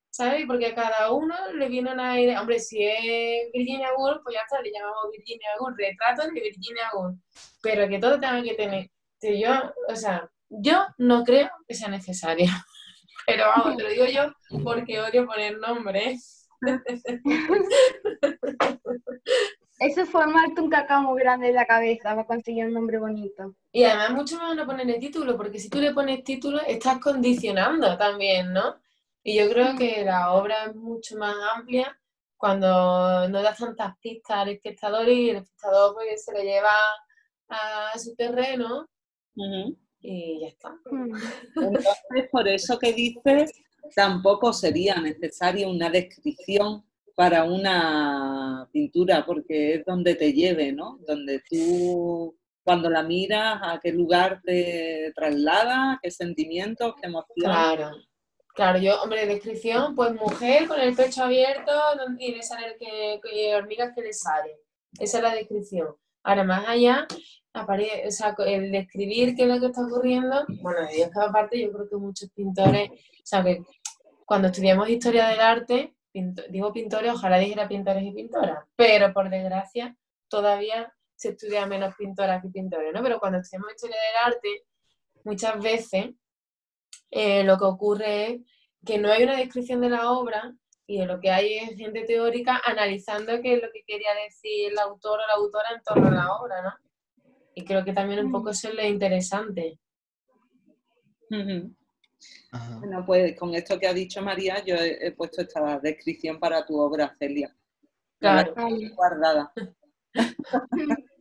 ¿sabes? 0.10 0.46
Porque 0.48 0.68
a 0.68 0.76
cada 0.76 1.12
uno 1.12 1.36
le 1.54 1.70
viene 1.70 1.92
una 1.92 2.20
idea. 2.20 2.42
Hombre, 2.42 2.60
si 2.60 2.84
es 2.84 3.52
Virginia 3.54 3.90
Woolf, 3.98 4.22
pues 4.24 4.36
ya 4.36 4.42
está, 4.42 4.62
le 4.62 4.72
llamamos 4.72 5.12
Virginia 5.12 5.50
Woolf, 5.60 5.78
retratos 5.78 6.34
de 6.34 6.42
Virginia 6.42 6.90
Woolf. 6.94 7.20
Pero 7.62 7.88
que 7.88 8.00
todo 8.00 8.20
tenga 8.20 8.42
que 8.42 8.56
tener. 8.56 8.90
Que 9.20 9.40
yo, 9.40 9.54
o 9.88 9.96
sea, 9.96 10.30
yo 10.50 10.86
no 10.98 11.24
creo 11.24 11.50
que 11.68 11.76
sea 11.76 11.90
necesario. 11.90 12.48
Pero 13.28 13.46
vamos, 13.48 13.78
te 13.78 13.84
lo 13.84 13.90
digo 13.90 14.06
yo 14.06 14.32
porque 14.64 15.00
odio 15.00 15.26
poner 15.26 15.58
nombres. 15.58 16.48
Eso 19.96 20.04
es 20.04 20.10
formarte 20.10 20.60
un 20.60 20.70
cacao 20.70 21.04
muy 21.04 21.22
grande 21.22 21.48
en 21.48 21.56
la 21.56 21.66
cabeza 21.66 22.10
para 22.10 22.28
conseguir 22.28 22.66
un 22.66 22.74
nombre 22.74 23.00
bonito. 23.00 23.56
Y 23.72 23.86
además 23.86 24.12
mucho 24.12 24.38
más 24.38 24.54
no 24.54 24.66
poner 24.66 24.90
el 24.90 25.00
título, 25.00 25.38
porque 25.38 25.58
si 25.58 25.70
tú 25.70 25.80
le 25.80 25.94
pones 25.94 26.22
título 26.22 26.60
estás 26.68 27.00
condicionando 27.00 27.98
también, 27.98 28.52
¿no? 28.52 28.76
Y 29.24 29.38
yo 29.38 29.50
creo 29.50 29.78
que 29.78 30.04
la 30.04 30.34
obra 30.34 30.66
es 30.66 30.76
mucho 30.76 31.16
más 31.16 31.34
amplia 31.56 31.98
cuando 32.36 33.30
no 33.30 33.42
das 33.42 33.58
tantas 33.58 33.98
pistas 34.00 34.40
al 34.40 34.50
espectador 34.50 35.08
y 35.08 35.30
el 35.30 35.38
espectador 35.38 35.94
pues, 35.94 36.26
se 36.26 36.34
lo 36.34 36.42
lleva 36.42 36.76
a 37.48 37.98
su 37.98 38.14
terreno 38.18 38.90
y 40.02 40.42
ya 40.42 40.48
está. 40.48 40.72
Mm. 40.92 41.16
Entonces, 41.56 42.30
por 42.30 42.50
eso 42.50 42.78
que 42.78 42.92
dices, 42.92 43.54
tampoco 43.96 44.52
sería 44.52 44.96
necesaria 44.96 45.70
una 45.70 45.90
descripción 45.90 46.84
para 47.16 47.46
una 47.46 48.68
pintura, 48.72 49.26
porque 49.26 49.76
es 49.76 49.86
donde 49.86 50.16
te 50.16 50.34
lleve, 50.34 50.74
¿no? 50.74 51.00
Donde 51.08 51.42
tú, 51.50 52.38
cuando 52.64 52.90
la 52.90 53.04
miras, 53.04 53.60
a 53.64 53.80
qué 53.82 53.94
lugar 53.94 54.42
te 54.44 55.14
traslada, 55.16 55.98
qué 56.04 56.12
sentimientos, 56.12 56.94
qué 57.02 57.08
emociones. 57.08 57.58
Claro. 57.58 57.92
Claro, 58.54 58.80
yo, 58.80 59.02
hombre, 59.02 59.26
descripción, 59.26 59.96
pues 59.96 60.14
mujer 60.14 60.68
con 60.68 60.80
el 60.80 60.96
pecho 60.96 61.24
abierto 61.24 61.74
y 62.18 62.36
le 62.36 62.42
sale 62.42 62.78
que, 62.80 63.54
hormigas 63.54 63.94
que 63.94 64.02
le 64.02 64.14
salen. 64.14 64.56
Esa 64.98 65.18
es 65.18 65.24
la 65.24 65.36
descripción. 65.36 65.88
Ahora, 66.24 66.46
más 66.46 66.66
allá, 66.66 67.06
o 67.54 68.12
sea, 68.12 68.34
el 68.46 68.72
describir 68.72 69.36
qué 69.36 69.44
es 69.44 69.50
lo 69.50 69.60
que 69.60 69.66
está 69.66 69.86
ocurriendo, 69.86 70.46
bueno, 70.62 70.80
de 70.88 71.10
cada 71.14 71.34
parte, 71.34 71.62
yo 71.62 71.72
creo 71.72 71.90
que 71.90 71.98
muchos 71.98 72.30
pintores, 72.32 72.92
o 72.92 73.26
sea, 73.26 73.44
que 73.44 73.62
cuando 74.26 74.48
estudiamos 74.48 74.90
historia 74.90 75.28
del 75.28 75.42
arte, 75.42 75.95
digo 76.50 76.72
pintores, 76.72 77.12
ojalá 77.12 77.38
dijera 77.38 77.68
pintores 77.68 78.04
y 78.04 78.12
pintoras, 78.12 78.60
pero 78.76 79.14
por 79.14 79.30
desgracia 79.30 79.96
todavía 80.30 80.94
se 81.16 81.30
estudia 81.30 81.66
menos 81.66 81.96
pintoras 81.96 82.42
que 82.42 82.50
pintores, 82.50 82.94
¿no? 82.94 83.02
Pero 83.04 83.20
cuando 83.20 83.40
estudiamos 83.40 83.74
historia 83.74 83.98
del 83.98 84.34
arte, 84.34 84.66
muchas 85.24 85.62
veces 85.62 86.12
eh, 87.12 87.44
lo 87.44 87.58
que 87.58 87.66
ocurre 87.66 88.28
es 88.28 88.42
que 88.86 88.98
no 88.98 89.12
hay 89.12 89.24
una 89.24 89.38
descripción 89.38 89.82
de 89.82 89.90
la 89.90 90.12
obra 90.12 90.54
y 90.88 91.00
de 91.00 91.06
lo 91.06 91.20
que 91.20 91.32
hay 91.32 91.58
es 91.58 91.76
gente 91.76 92.04
teórica 92.04 92.62
analizando 92.66 93.42
qué 93.42 93.56
es 93.56 93.62
lo 93.62 93.72
que 93.72 93.84
quería 93.86 94.14
decir 94.24 94.72
el 94.72 94.80
autor 94.80 95.20
o 95.20 95.28
la 95.28 95.34
autora 95.34 95.70
en 95.76 95.82
torno 95.84 96.08
a 96.08 96.12
la 96.12 96.36
obra, 96.36 96.62
¿no? 96.62 96.74
Y 97.56 97.66
creo 97.66 97.84
que 97.84 97.94
también 97.94 98.26
un 98.26 98.32
poco 98.32 98.52
eso 98.52 98.70
es 98.70 98.76
lo 98.76 98.84
interesante. 98.84 99.80
Bueno, 102.80 103.06
pues 103.06 103.38
con 103.38 103.54
esto 103.54 103.80
que 103.80 103.88
ha 103.88 103.94
dicho 103.94 104.22
María, 104.22 104.64
yo 104.64 104.76
he, 104.76 105.12
puesto 105.12 105.42
esta 105.42 105.80
descripción 105.80 106.40
para 106.40 106.66
tu 106.66 106.80
obra, 106.80 107.14
Celia. 107.18 107.56
Claro. 108.20 108.54
Guardada. 108.96 109.52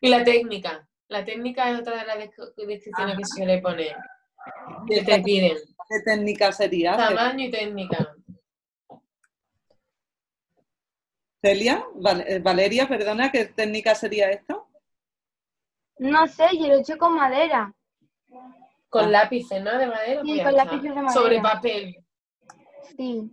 y 0.00 0.08
la 0.08 0.24
técnica. 0.24 0.88
La 1.08 1.24
técnica 1.24 1.70
es 1.70 1.80
otra 1.80 1.98
de 1.98 2.06
las 2.06 2.18
descripciones 2.18 3.18
que 3.18 3.24
se 3.24 3.36
suele 3.36 3.60
poner. 3.60 3.96
Que 4.88 5.02
te 5.02 5.20
piden. 5.22 5.56
¿Qué 5.88 6.00
técnica 6.04 6.50
sería? 6.52 6.96
Tamaño 6.96 7.44
y 7.46 7.50
técnica. 7.50 8.14
Celia, 11.42 11.84
eh, 12.26 12.38
Valeria, 12.38 12.88
perdona, 12.88 13.30
¿qué 13.30 13.44
técnica 13.44 13.94
sería 13.94 14.30
esto? 14.30 14.63
No 15.98 16.26
sé, 16.26 16.48
yo 16.58 16.66
lo 16.66 16.74
he 16.74 16.80
hecho 16.80 16.98
con 16.98 17.14
madera. 17.14 17.72
Con 18.88 19.12
lápices, 19.12 19.62
¿no? 19.62 19.78
De 19.78 19.86
madera. 19.86 20.22
Sí, 20.22 20.34
pues 20.34 20.44
con 20.44 20.54
lápices 20.54 20.82
de 20.82 21.02
madera. 21.02 21.12
Sobre 21.12 21.40
papel. 21.40 21.96
Sí. 22.96 23.30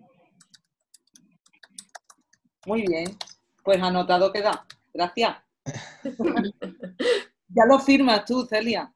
Muy 2.65 2.85
bien. 2.87 3.17
Pues 3.63 3.81
anotado 3.81 4.31
queda. 4.31 4.65
Gracias. 4.93 5.37
ya 7.47 7.65
lo 7.67 7.79
firmas 7.79 8.25
tú, 8.25 8.45
Celia. 8.45 8.93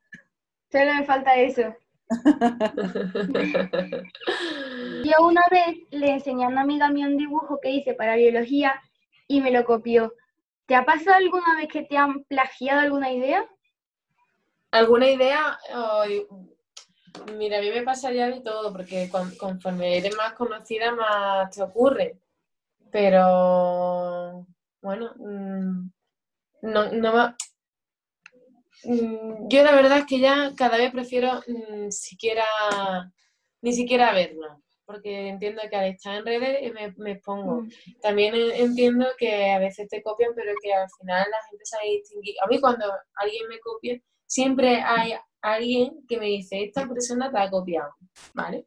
Solo 0.72 0.94
me 0.94 1.06
falta 1.06 1.36
eso. 1.36 1.74
Yo 5.04 5.26
una 5.26 5.44
vez 5.50 5.78
le 5.92 6.12
enseñé 6.12 6.46
a 6.46 6.50
una 6.50 6.62
amiga 6.62 6.90
mía 6.90 7.08
un 7.08 7.18
dibujo 7.18 7.60
que 7.62 7.72
hice 7.72 7.94
para 7.94 8.16
biología 8.16 8.82
y 9.28 9.42
me 9.42 9.52
lo 9.52 9.66
copió. 9.66 10.14
¿Te 10.66 10.76
ha 10.76 10.86
pasado 10.86 11.18
alguna 11.18 11.58
vez 11.58 11.68
que 11.68 11.84
te 11.84 11.98
han 11.98 12.24
plagiado 12.24 12.80
alguna 12.82 13.12
idea? 13.12 13.46
¿Alguna 14.76 15.10
idea? 15.10 15.58
mira, 17.38 17.60
a 17.60 17.62
mí 17.62 17.70
me 17.70 17.84
pasaría 17.84 18.30
de 18.30 18.42
todo, 18.42 18.74
porque 18.74 19.10
conforme 19.10 19.98
eres 19.98 20.14
más 20.18 20.34
conocida, 20.34 20.94
más 20.94 21.50
te 21.50 21.64
ocurre. 21.64 22.20
Pero, 22.92 24.46
bueno, 24.82 25.14
mm, 25.16 25.90
no, 26.64 26.92
no 26.92 27.36
mm, 28.84 29.48
yo 29.48 29.64
la 29.64 29.72
verdad 29.72 30.00
es 30.00 30.06
que 30.08 30.20
ya 30.20 30.52
cada 30.58 30.78
vez 30.78 30.92
prefiero 30.92 31.42
mm, 31.48 31.90
siquiera, 31.90 32.44
ni 33.62 33.72
siquiera 33.72 34.12
verlo, 34.12 34.62
porque 34.86 35.30
entiendo 35.30 35.62
que 35.70 35.76
al 35.78 35.86
estar 35.86 36.16
en 36.16 36.26
redes 36.26 36.74
me, 36.74 36.94
me 36.98 37.12
expongo. 37.12 37.62
Mm. 37.62 37.70
También 38.02 38.36
entiendo 38.36 39.06
que 39.18 39.52
a 39.52 39.60
veces 39.60 39.88
te 39.88 40.04
copian, 40.04 40.34
pero 40.36 40.52
que 40.62 40.74
al 40.74 40.90
final 41.00 41.26
la 41.32 41.48
gente 41.50 41.64
sabe 41.66 41.92
distinguir. 41.92 42.36
A 42.44 42.48
mí 42.48 42.60
cuando 42.60 42.92
alguien 43.16 43.48
me 43.48 43.60
copia, 43.60 44.02
siempre 44.26 44.82
hay 44.82 45.14
alguien 45.42 46.06
que 46.08 46.18
me 46.20 46.26
dice, 46.26 46.64
esta 46.64 46.88
persona 46.88 47.32
te 47.32 47.38
ha 47.38 47.50
copiado, 47.50 47.94
¿vale? 48.34 48.66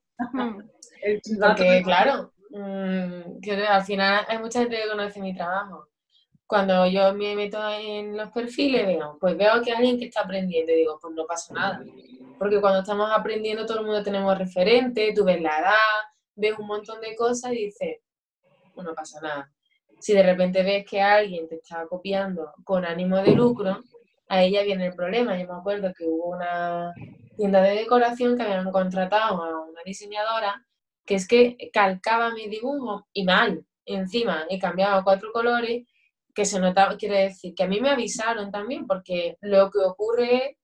Porque, 1.40 1.83
claro, 1.85 2.33
mm, 2.51 3.40
que 3.40 3.66
al 3.66 3.85
final 3.85 4.25
hay 4.29 4.38
mucha 4.38 4.61
gente 4.61 4.77
que 4.77 4.88
conoce 4.88 5.21
mi 5.21 5.35
trabajo. 5.35 5.88
Cuando 6.47 6.87
yo 6.87 7.12
me 7.14 7.37
meto 7.37 7.59
en 7.68 8.16
los 8.16 8.31
perfiles, 8.31 8.87
veo, 8.87 9.18
pues 9.21 9.37
veo 9.37 9.61
que 9.62 9.71
hay 9.71 9.77
alguien 9.77 9.99
que 9.99 10.07
está 10.07 10.23
aprendiendo 10.23 10.73
y 10.73 10.77
digo, 10.77 10.99
pues 11.01 11.14
no 11.14 11.27
pasa 11.27 11.53
nada. 11.53 11.85
Porque 12.38 12.61
cuando 12.61 12.81
estamos 12.81 13.11
aprendiendo, 13.12 13.66
todo 13.66 13.81
el 13.81 13.87
mundo 13.87 14.03
tenemos 14.03 14.37
referentes, 14.38 15.14
tú 15.14 15.25
ves 15.25 15.42
la 15.42 15.59
edad, 15.59 15.75
ves 16.37 16.55
un 16.59 16.66
montón 16.66 17.01
de 17.01 17.14
cosas 17.16 17.53
y 17.53 17.66
dices, 17.66 17.99
pues 18.75 18.87
no 18.87 18.94
pasa 18.94 19.21
nada. 19.21 19.53
Si 19.99 20.14
de 20.14 20.23
repente 20.23 20.62
ves 20.62 20.87
que 20.88 21.03
alguien 21.03 21.49
te 21.49 21.57
está 21.57 21.87
copiando 21.87 22.53
con 22.64 22.85
ánimo 22.85 23.16
de 23.16 23.33
lucro, 23.33 23.83
a 24.29 24.43
ella 24.43 24.62
viene 24.62 24.87
el 24.87 24.95
problema. 24.95 25.38
Yo 25.38 25.47
me 25.47 25.59
acuerdo 25.59 25.93
que 25.97 26.05
hubo 26.05 26.37
una 26.37 26.93
tienda 27.37 27.62
de 27.62 27.77
decoración 27.77 28.37
que 28.37 28.43
habían 28.43 28.71
contratado 28.71 29.43
a 29.43 29.62
una 29.69 29.83
diseñadora 29.85 30.64
que 31.09 31.14
es 31.14 31.27
que 31.27 31.57
calcaba 31.73 32.35
mi 32.35 32.49
dibujo 32.49 33.09
y 33.14 33.25
mal, 33.25 33.64
encima, 33.87 34.45
y 34.51 34.59
cambiaba 34.59 35.03
cuatro 35.03 35.33
colores, 35.33 35.87
que 36.35 36.45
se 36.45 36.61
notaba, 36.61 36.99
quiere 36.99 37.23
decir 37.23 37.55
que 37.55 37.64
a 37.64 37.67
mí 37.67 37.81
me 37.81 37.88
avisaron 37.91 38.53
también, 38.53 38.87
porque 38.87 39.38
lo 39.41 39.71
que 39.71 39.79
ocurre 39.79 40.37
es 40.37 40.57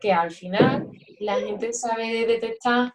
que 0.00 0.12
al 0.12 0.30
final 0.30 0.88
la 1.18 1.40
gente 1.40 1.72
sabe 1.72 2.26
detectar 2.26 2.94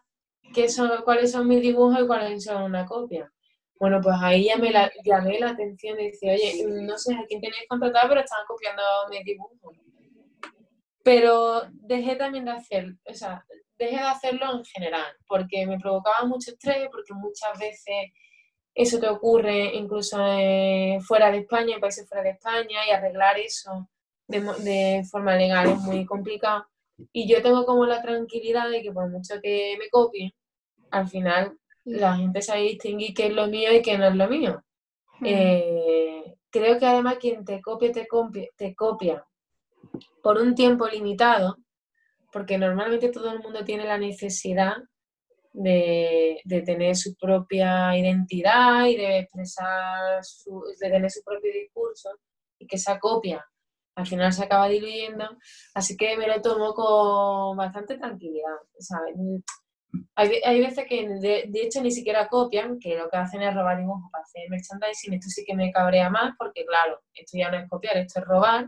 qué 0.53 0.69
son, 0.69 0.89
cuáles 1.03 1.33
son 1.33 1.47
mis 1.47 1.61
dibujos 1.61 1.99
y 2.01 2.07
cuáles 2.07 2.45
son 2.45 2.63
una 2.63 2.85
copia. 2.85 3.29
Bueno, 3.77 3.99
pues 4.01 4.15
ahí 4.21 4.45
ya 4.45 4.55
me 4.57 4.71
la, 4.71 4.89
llamé 5.03 5.39
la 5.39 5.49
atención 5.49 5.99
y 5.99 6.05
decía, 6.05 6.33
oye, 6.33 6.65
no 6.65 6.97
sé 6.97 7.13
a 7.13 7.25
quién 7.27 7.41
tenéis 7.41 7.67
contratado, 7.67 8.07
pero 8.09 8.21
estaban 8.21 8.45
copiando 8.47 8.81
mis 9.09 9.25
dibujos. 9.25 9.82
Pero 11.03 11.63
dejé 11.71 12.15
también 12.15 12.45
de 12.45 12.51
hacer, 12.51 12.95
o 13.05 13.13
sea, 13.13 13.45
dejé 13.77 13.97
de 13.97 14.01
hacerlo 14.01 14.53
en 14.53 14.65
general, 14.65 15.13
porque 15.27 15.67
me 15.67 15.79
provocaba 15.79 16.25
mucho 16.25 16.51
estrés, 16.51 16.87
porque 16.89 17.13
muchas 17.13 17.59
veces 17.59 18.11
eso 18.73 18.99
te 18.99 19.07
ocurre 19.07 19.75
incluso 19.75 20.17
eh, 20.21 20.97
fuera 21.05 21.29
de 21.29 21.39
España, 21.39 21.75
en 21.75 21.81
países 21.81 22.07
fuera 22.07 22.23
de 22.23 22.31
España, 22.31 22.87
y 22.87 22.91
arreglar 22.91 23.37
eso 23.37 23.89
de, 24.27 25.03
forma 25.09 25.35
legal 25.35 25.69
es 25.69 25.79
muy 25.79 26.05
complicado. 26.05 26.65
Y 27.11 27.27
yo 27.27 27.41
tengo 27.41 27.65
como 27.65 27.85
la 27.85 28.01
tranquilidad 28.01 28.69
de 28.69 28.81
que 28.81 28.91
por 28.91 29.09
mucho 29.09 29.35
que 29.41 29.75
me 29.77 29.89
copien, 29.89 30.31
al 30.91 31.07
final 31.07 31.57
la 31.85 32.15
gente 32.15 32.41
sabe 32.41 32.61
distinguir 32.61 33.13
qué 33.13 33.27
es 33.27 33.33
lo 33.33 33.47
mío 33.47 33.73
y 33.73 33.81
qué 33.81 33.97
no 33.97 34.07
es 34.07 34.15
lo 34.15 34.27
mío. 34.27 34.63
Mm. 35.19 35.25
Eh, 35.27 36.35
creo 36.49 36.79
que 36.79 36.85
además 36.85 37.17
quien 37.19 37.43
te 37.43 37.61
copia, 37.61 37.91
te 37.91 38.07
copia, 38.07 38.47
te 38.55 38.73
copia 38.73 39.25
por 40.21 40.37
un 40.37 40.55
tiempo 40.55 40.87
limitado, 40.87 41.57
porque 42.31 42.57
normalmente 42.57 43.09
todo 43.09 43.31
el 43.31 43.39
mundo 43.39 43.63
tiene 43.63 43.85
la 43.85 43.97
necesidad 43.97 44.77
de, 45.51 46.41
de 46.45 46.61
tener 46.61 46.95
su 46.95 47.15
propia 47.15 47.95
identidad 47.97 48.85
y 48.85 48.97
de 48.97 49.19
expresar, 49.19 50.23
su, 50.23 50.63
de 50.79 50.89
tener 50.89 51.11
su 51.11 51.21
propio 51.23 51.51
discurso, 51.53 52.09
y 52.57 52.65
que 52.65 52.77
esa 52.77 52.99
copia 52.99 53.45
al 53.95 54.07
final 54.07 54.33
se 54.33 54.43
acaba 54.43 54.67
diluyendo, 54.67 55.37
así 55.75 55.95
que 55.95 56.17
me 56.17 56.27
lo 56.27 56.41
tomo 56.41 56.73
con 56.73 57.55
bastante 57.55 57.97
tranquilidad, 57.97 58.55
¿sabes? 58.79 59.15
Hay, 60.15 60.41
hay 60.43 60.59
veces 60.59 60.85
que 60.89 61.07
de, 61.07 61.45
de 61.47 61.61
hecho 61.61 61.79
ni 61.81 61.91
siquiera 61.91 62.27
copian, 62.27 62.79
que 62.79 62.97
lo 62.97 63.07
que 63.09 63.17
hacen 63.17 63.43
es 63.43 63.53
robar 63.53 63.77
dibujos 63.77 64.09
para 64.11 64.23
hacer 64.23 64.49
merchandising. 64.49 65.13
Esto 65.13 65.29
sí 65.29 65.45
que 65.45 65.55
me 65.55 65.71
cabrea 65.71 66.09
más 66.09 66.33
porque, 66.39 66.65
claro, 66.65 67.03
esto 67.13 67.37
ya 67.37 67.51
no 67.51 67.57
es 67.57 67.69
copiar, 67.69 67.97
esto 67.97 68.19
es 68.19 68.25
robar. 68.25 68.67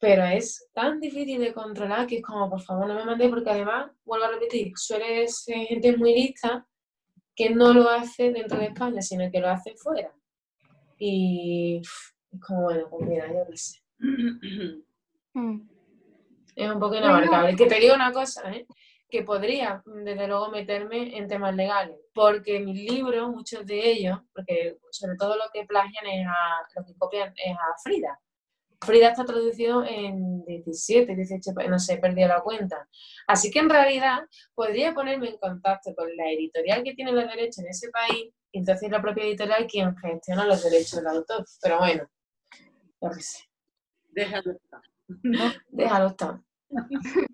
Pero 0.00 0.24
es 0.24 0.68
tan 0.72 0.98
difícil 0.98 1.40
de 1.40 1.52
controlar 1.52 2.06
que 2.06 2.16
es 2.16 2.22
como, 2.22 2.48
por 2.48 2.62
favor, 2.62 2.88
no 2.88 2.94
me 2.94 3.04
mandéis, 3.04 3.30
porque 3.30 3.50
además, 3.50 3.90
vuelvo 4.04 4.24
a 4.24 4.30
repetir, 4.30 4.72
suele 4.74 5.28
ser 5.28 5.66
gente 5.66 5.96
muy 5.96 6.14
lista 6.14 6.66
que 7.36 7.50
no 7.50 7.72
lo 7.72 7.88
hace 7.88 8.32
dentro 8.32 8.58
de 8.58 8.66
España, 8.66 9.02
sino 9.02 9.30
que 9.30 9.40
lo 9.40 9.48
hace 9.48 9.74
fuera. 9.76 10.12
Y 10.98 11.80
es 12.32 12.40
como, 12.40 12.62
bueno, 12.62 12.88
pues 12.88 13.08
mira, 13.08 13.28
yo 13.28 13.46
qué 13.50 13.56
sé. 13.56 13.78
Mm. 15.32 15.60
Es 16.56 16.68
un 16.68 16.80
poco 16.80 16.90
Bueno. 16.90 17.06
inabarcable. 17.06 17.56
Que 17.56 17.66
te 17.66 17.78
digo 17.78 17.94
una 17.94 18.12
cosa, 18.12 18.50
¿eh? 18.52 18.66
que 19.10 19.22
podría, 19.22 19.82
desde 19.84 20.26
luego, 20.26 20.50
meterme 20.50 21.16
en 21.16 21.28
temas 21.28 21.54
legales, 21.54 21.96
porque 22.14 22.60
mis 22.60 22.90
libros, 22.90 23.30
muchos 23.30 23.66
de 23.66 23.90
ellos, 23.90 24.18
porque 24.32 24.78
sobre 24.90 25.16
todo 25.16 25.36
lo 25.36 25.44
que 25.52 25.64
plagian 25.66 26.06
es 26.06 26.26
a, 26.26 26.62
lo 26.76 26.86
que 26.86 26.94
copian 26.96 27.32
es 27.36 27.56
a 27.56 27.74
Frida. 27.82 28.18
Frida 28.82 29.08
está 29.10 29.24
traducido 29.24 29.84
en 29.84 30.44
17, 30.46 31.14
18, 31.14 31.52
pa- 31.54 31.66
no 31.66 31.78
sé, 31.78 31.94
he 31.94 31.98
perdido 31.98 32.28
la 32.28 32.40
cuenta. 32.40 32.88
Así 33.26 33.50
que 33.50 33.58
en 33.58 33.68
realidad 33.70 34.20
podría 34.54 34.94
ponerme 34.94 35.28
en 35.30 35.38
contacto 35.38 35.94
con 35.94 36.08
la 36.16 36.30
editorial 36.30 36.82
que 36.82 36.94
tiene 36.94 37.12
los 37.12 37.24
derechos 37.26 37.58
en 37.58 37.68
ese 37.68 37.90
país, 37.90 38.32
y 38.52 38.58
entonces 38.58 38.90
la 38.90 39.02
propia 39.02 39.24
editorial 39.24 39.66
quien 39.66 39.94
gestiona 39.96 40.46
los 40.46 40.62
derechos 40.64 40.96
del 40.96 41.06
autor. 41.08 41.44
Pero 41.62 41.78
bueno, 41.78 42.08
yo 43.02 43.10
qué 43.10 43.20
sé, 43.22 43.38
Déjalo 44.08 44.52
estar. 44.52 44.80
déjalo 45.68 46.06
estar. 46.08 46.40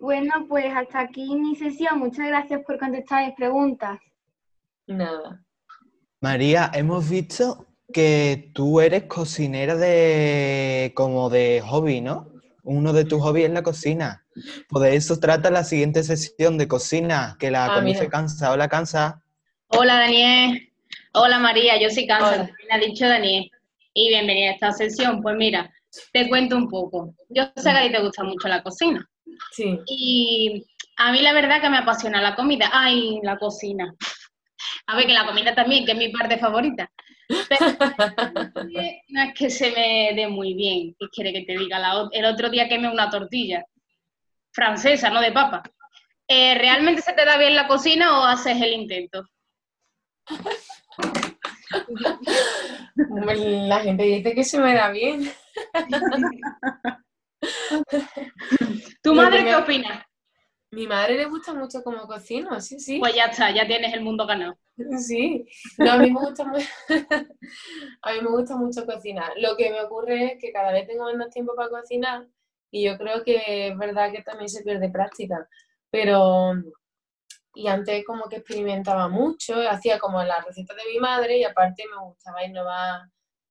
Bueno, 0.00 0.44
pues 0.48 0.74
hasta 0.74 0.98
aquí 0.98 1.36
mi 1.36 1.54
sesión. 1.54 2.00
Muchas 2.00 2.26
gracias 2.26 2.62
por 2.66 2.80
contestar 2.80 3.24
mis 3.26 3.36
preguntas. 3.36 4.00
Nada. 4.88 5.44
María, 6.20 6.68
hemos 6.74 7.08
visto 7.08 7.67
que 7.92 8.50
tú 8.54 8.80
eres 8.80 9.04
cocinera 9.04 9.74
de 9.76 10.92
como 10.94 11.30
de 11.30 11.62
hobby, 11.66 12.00
¿no? 12.00 12.28
Uno 12.62 12.92
de 12.92 13.04
tus 13.04 13.20
hobbies 13.22 13.46
es 13.46 13.52
la 13.52 13.62
cocina. 13.62 14.24
Pues 14.68 14.82
de 14.90 14.96
eso 14.96 15.18
trata 15.18 15.50
la 15.50 15.64
siguiente 15.64 16.02
sesión 16.02 16.58
de 16.58 16.68
cocina, 16.68 17.36
que 17.38 17.50
la 17.50 17.66
Ah, 17.66 17.74
conoce 17.74 18.08
cansa. 18.08 18.52
Hola, 18.52 18.68
cansa. 18.68 19.22
Hola 19.68 19.94
Daniel, 20.00 20.70
hola 21.12 21.38
María, 21.38 21.78
yo 21.80 21.90
soy 21.90 22.06
Cansa, 22.06 22.36
también 22.46 22.72
ha 22.72 22.78
dicho 22.78 23.06
Daniel. 23.06 23.50
Y 23.92 24.08
bienvenida 24.08 24.50
a 24.50 24.54
esta 24.54 24.72
sesión. 24.72 25.20
Pues 25.22 25.36
mira, 25.36 25.70
te 26.12 26.28
cuento 26.28 26.56
un 26.56 26.68
poco. 26.68 27.14
Yo 27.28 27.44
sé 27.56 27.70
que 27.70 27.78
a 27.78 27.82
ti 27.82 27.92
te 27.92 28.00
gusta 28.02 28.22
mucho 28.22 28.48
la 28.48 28.62
cocina. 28.62 29.06
Sí. 29.52 29.78
Y 29.86 30.66
a 30.96 31.12
mí 31.12 31.20
la 31.20 31.32
verdad 31.32 31.60
que 31.60 31.68
me 31.68 31.78
apasiona 31.78 32.20
la 32.22 32.34
comida. 32.34 32.70
Ay, 32.72 33.18
la 33.22 33.36
cocina. 33.38 33.94
A 34.86 34.96
ver, 34.96 35.06
que 35.06 35.12
la 35.12 35.26
comida 35.26 35.54
también, 35.54 35.84
que 35.84 35.92
es 35.92 35.98
mi 35.98 36.08
parte 36.10 36.38
favorita. 36.38 36.90
Pero 37.28 37.38
no 39.08 39.22
es 39.22 39.34
que 39.34 39.50
se 39.50 39.70
me 39.72 40.12
dé 40.14 40.28
muy 40.28 40.54
bien. 40.54 40.94
¿Qué 40.98 41.08
quiere 41.08 41.32
que 41.32 41.42
te 41.42 41.58
diga? 41.58 41.78
La 41.78 42.08
el 42.12 42.24
otro 42.24 42.48
día 42.48 42.68
quemé 42.68 42.90
una 42.90 43.10
tortilla 43.10 43.64
francesa, 44.52 45.10
no 45.10 45.20
de 45.20 45.32
papa. 45.32 45.62
Eh, 46.26 46.54
¿Realmente 46.56 47.02
se 47.02 47.12
te 47.12 47.24
da 47.24 47.38
bien 47.38 47.54
la 47.54 47.68
cocina 47.68 48.18
o 48.18 48.24
haces 48.24 48.60
el 48.60 48.72
intento? 48.72 49.24
La 53.66 53.80
gente 53.80 54.02
dice 54.02 54.34
que 54.34 54.44
se 54.44 54.58
me 54.58 54.74
da 54.74 54.90
bien. 54.90 55.30
¿Tu 59.02 59.14
madre 59.14 59.44
qué 59.44 59.54
opina? 59.54 60.04
Mi 60.70 60.86
madre 60.86 61.16
le 61.16 61.24
gusta 61.26 61.54
mucho 61.54 61.82
como 61.82 62.06
cocino, 62.06 62.60
sí, 62.60 62.78
sí. 62.78 62.98
Pues 62.98 63.14
ya 63.14 63.26
está, 63.26 63.50
ya 63.50 63.66
tienes 63.66 63.94
el 63.94 64.02
mundo 64.02 64.26
ganado. 64.26 64.58
Sí. 64.98 65.46
A 65.78 65.98
mí 65.98 66.10
me 66.10 66.20
gusta 66.20 66.44
a 68.02 68.12
mí 68.12 68.20
me 68.22 68.30
gusta 68.30 68.56
mucho 68.56 68.86
cocinar. 68.86 69.32
Lo 69.36 69.56
que 69.56 69.70
me 69.70 69.82
ocurre 69.82 70.32
es 70.32 70.40
que 70.40 70.52
cada 70.52 70.72
vez 70.72 70.86
tengo 70.86 71.06
menos 71.06 71.30
tiempo 71.30 71.54
para 71.56 71.68
cocinar 71.68 72.26
y 72.70 72.84
yo 72.84 72.96
creo 72.98 73.24
que 73.24 73.68
es 73.68 73.78
verdad 73.78 74.12
que 74.12 74.22
también 74.22 74.48
se 74.48 74.62
pierde 74.62 74.90
práctica. 74.90 75.48
Pero 75.90 76.52
y 77.54 77.66
antes 77.66 78.04
como 78.06 78.28
que 78.28 78.36
experimentaba 78.36 79.08
mucho, 79.08 79.56
hacía 79.68 79.98
como 79.98 80.22
las 80.22 80.44
recetas 80.44 80.76
de 80.76 80.92
mi 80.92 81.00
madre 81.00 81.38
y 81.38 81.44
aparte 81.44 81.84
me 81.90 82.00
gustaba 82.04 82.44
innovar, 82.44 83.00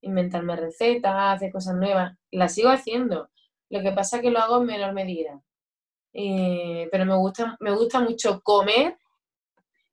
inventarme 0.01 0.55
recetas, 0.55 1.35
hacer 1.35 1.51
cosas 1.51 1.75
nuevas. 1.75 2.15
Las 2.31 2.53
sigo 2.53 2.69
haciendo. 2.69 3.29
Lo 3.69 3.81
que 3.81 3.91
pasa 3.91 4.17
es 4.17 4.21
que 4.21 4.31
lo 4.31 4.39
hago 4.39 4.57
en 4.61 4.65
menor 4.65 4.93
medida. 4.93 5.41
Eh, 6.13 6.87
pero 6.91 7.05
me 7.05 7.15
gusta, 7.17 7.57
me 7.59 7.71
gusta 7.71 7.99
mucho 7.99 8.41
comer, 8.41 8.97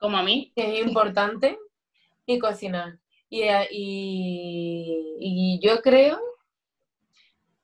Como 0.05 0.19
a 0.19 0.23
mí. 0.23 0.53
es 0.55 0.87
importante, 0.87 1.59
y 2.27 2.39
cocinar. 2.39 2.99
Y, 3.31 3.41
eh, 3.45 3.67
y- 3.71 5.17
y 5.19 5.61
yo 5.67 5.81
creo 5.81 6.21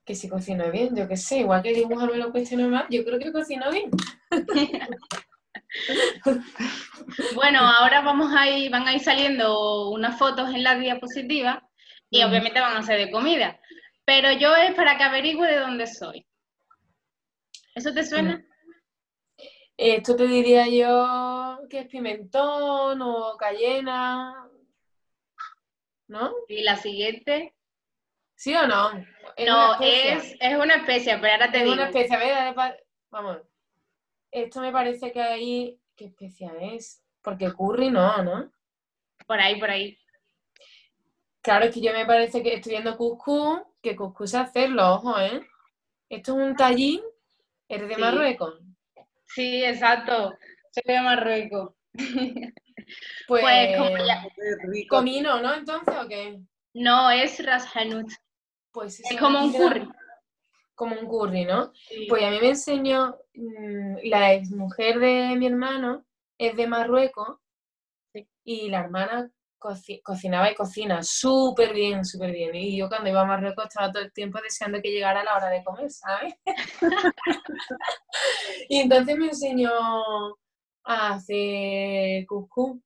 que 0.07 0.15
si 0.15 0.27
cocino 0.27 0.71
bien, 0.71 0.97
yo 0.97 1.07
qué 1.07 1.19
sé, 1.19 1.41
igual 1.41 1.63
que 1.63 1.75
dibujar 1.75 2.11
me 2.11 2.17
lo 2.17 2.31
cuestiono 2.33 2.67
más, 2.71 2.87
yo 2.89 3.05
creo 3.05 3.19
que 3.19 3.31
cocino 3.31 3.71
bien. 3.71 3.91
Bueno, 7.35 7.61
ahora 7.61 8.01
vamos 8.01 8.33
a 8.35 8.49
ir, 8.49 8.71
van 8.71 8.89
a 8.89 8.95
ir 8.95 9.01
saliendo 9.01 9.91
unas 9.91 10.19
fotos 10.19 10.49
en 10.55 10.63
la 10.65 10.77
diapositiva 10.79 11.69
y 12.09 12.23
obviamente 12.23 12.59
van 12.61 12.77
a 12.77 12.83
ser 12.83 12.99
de 12.99 13.11
comida. 13.11 13.61
Pero 14.07 14.33
yo 14.33 14.57
es 14.57 14.75
para 14.75 14.97
que 14.97 15.05
averigüe 15.05 15.47
de 15.47 15.59
dónde 15.61 15.87
soy. 15.87 16.27
¿Eso 17.75 17.93
te 17.93 18.03
suena? 18.05 18.43
Esto 19.83 20.15
te 20.15 20.27
diría 20.27 20.69
yo 20.69 21.67
que 21.71 21.79
es 21.81 21.87
pimentón 21.87 23.01
o 23.01 23.35
cayena, 23.39 24.47
¿no? 26.07 26.35
Y 26.49 26.63
la 26.63 26.77
siguiente. 26.77 27.55
¿Sí 28.35 28.55
o 28.55 28.67
no? 28.67 28.93
no, 28.93 29.77
una 29.79 29.79
es, 29.81 30.37
es 30.39 30.55
una 30.59 30.75
especie, 30.75 31.17
pero 31.19 31.33
ahora 31.33 31.51
te 31.51 31.57
Es 31.59 31.63
digo. 31.65 31.75
una 31.77 31.87
especia, 31.87 32.17
a 32.17 32.19
ver, 32.19 32.35
dale 32.35 32.53
pa- 32.53 32.77
vamos. 33.11 33.39
Esto 34.31 34.61
me 34.61 34.71
parece 34.71 35.13
que 35.13 35.23
ahí, 35.23 35.81
¿qué 35.97 36.05
especia 36.07 36.53
es? 36.61 37.03
Porque 37.23 37.51
curry 37.51 37.91
no, 37.91 38.23
¿no? 38.23 38.53
Por 39.27 39.41
ahí, 39.41 39.59
por 39.59 39.71
ahí. 39.71 39.99
Claro, 41.41 41.65
es 41.65 41.75
que 41.75 41.81
yo 41.81 41.95
me 41.95 42.05
parece 42.05 42.43
que 42.43 42.53
estoy 42.55 42.73
viendo 42.73 42.99
cuscús, 42.99 43.61
que 43.81 43.97
cuscús 43.97 44.35
es 44.35 44.41
hacerlo, 44.41 44.93
ojo, 44.97 45.19
¿eh? 45.19 45.41
Esto 46.11 46.39
es 46.39 46.49
un 46.49 46.55
tallín, 46.55 47.01
eres 47.67 47.89
de 47.89 47.95
Sí. 47.95 48.01
Marruecos. 48.03 48.61
Sí, 49.35 49.65
exacto. 49.65 50.33
Soy 50.73 50.83
de 50.95 51.01
Marruecos. 51.03 51.75
Pues, 53.29 53.43
Pues, 53.43 53.77
como 53.77 53.97
ya- 53.99 54.25
comino, 54.89 55.41
¿no? 55.41 55.55
Entonces, 55.55 55.95
¿o 55.97 56.09
qué? 56.09 56.41
No, 56.75 57.09
es 57.13 57.45
Ras 57.45 57.69
Hanout. 57.77 58.11
Pues 58.73 58.99
Es 59.09 59.17
como 59.17 59.45
un 59.45 59.53
curry. 59.53 59.89
Como 60.75 60.97
un 60.99 61.07
curry, 61.07 61.45
¿no? 61.45 61.73
Sí. 61.89 62.07
Pues 62.09 62.25
a 62.25 62.31
mí 62.31 62.39
me 62.41 62.49
enseñó 62.49 63.17
mm, 63.35 63.97
la 64.05 64.33
exmujer 64.33 64.99
de 64.99 65.37
mi 65.37 65.47
hermano, 65.47 66.05
es 66.37 66.57
de 66.57 66.67
Marruecos, 66.67 67.39
Sí. 68.13 68.27
y 68.43 68.69
la 68.71 68.81
hermana 68.81 69.31
coci- 69.61 70.01
cocinaba 70.03 70.51
y 70.51 70.55
cocina 70.57 71.03
súper 71.03 71.73
bien, 71.75 72.05
súper 72.05 72.33
bien. 72.33 72.55
Y 72.57 72.77
yo 72.79 72.89
cuando 72.89 73.11
iba 73.11 73.21
a 73.23 73.25
Marruecos 73.27 73.67
estaba 73.67 73.93
todo 73.93 74.03
el 74.05 74.13
tiempo 74.13 74.41
deseando 74.43 74.81
que 74.83 74.91
llegara 74.91 75.23
la 75.25 75.37
hora 75.37 75.49
de 75.51 75.63
comer, 75.65 75.91
¿sabes? 75.91 76.35
y 78.69 78.79
entonces 78.81 79.17
me 79.19 79.27
enseñó 79.27 79.71
a 80.85 81.15
hacer 81.15 82.27
cuscús, 82.27 82.81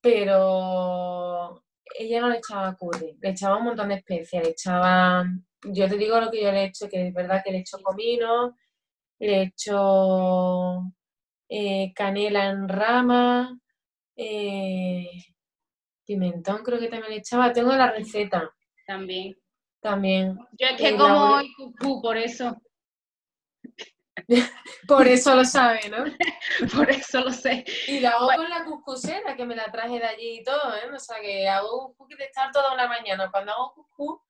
pero 0.00 1.62
ella 1.98 2.20
no 2.20 2.28
le 2.30 2.38
echaba 2.38 2.76
curry, 2.76 3.16
le 3.20 3.30
echaba 3.30 3.58
un 3.58 3.64
montón 3.66 3.88
de 3.90 3.96
especias, 3.96 4.42
le 4.44 4.50
echaba, 4.50 5.24
yo 5.64 5.88
te 5.88 5.96
digo 5.96 6.20
lo 6.20 6.30
que 6.30 6.42
yo 6.42 6.52
le 6.52 6.62
he 6.62 6.64
hecho, 6.66 6.88
que 6.88 7.08
es 7.08 7.14
verdad 7.14 7.42
que 7.44 7.52
le 7.52 7.58
echo 7.60 7.78
comino, 7.82 8.56
le 9.20 9.42
echo 9.44 10.82
eh, 11.48 11.92
canela 11.94 12.46
en 12.50 12.68
rama, 12.68 13.58
eh, 14.16 15.08
pimentón 16.14 16.62
creo 16.62 16.78
que 16.78 16.88
también 16.88 17.10
le 17.12 17.18
echaba, 17.18 17.52
tengo 17.52 17.72
la 17.74 17.90
receta 17.90 18.50
También. 18.86 19.36
también, 19.80 20.38
Yo 20.58 20.66
es 20.68 20.76
que 20.76 20.88
Eh, 20.88 20.96
como 20.96 21.08
la- 21.14 21.36
hoy 21.38 21.52
cucú, 21.54 22.00
por 22.02 22.16
eso. 22.16 22.56
por 24.88 25.06
eso 25.08 25.34
lo 25.34 25.44
sabe, 25.44 25.80
¿no? 25.88 26.04
Por 26.76 26.90
eso 26.90 27.20
lo 27.20 27.30
sé. 27.32 27.64
Y 27.88 28.00
lo 28.00 28.08
hago 28.10 28.28
con 28.36 28.48
la 28.50 28.64
cuscusera, 28.64 29.34
que 29.36 29.44
me 29.44 29.56
la 29.56 29.70
traje 29.72 29.98
de 29.98 30.04
allí 30.04 30.38
y 30.40 30.44
todo, 30.44 30.74
¿eh? 30.76 30.90
O 30.94 30.98
sea, 30.98 31.16
que 31.20 31.48
hago 31.48 31.94
cuscús 31.96 32.18
de 32.18 32.24
estar 32.24 32.52
toda 32.52 32.74
una 32.74 32.86
mañana. 32.86 33.30
Cuando 33.30 33.52
hago 33.52 33.72
cuscús, 33.74 34.20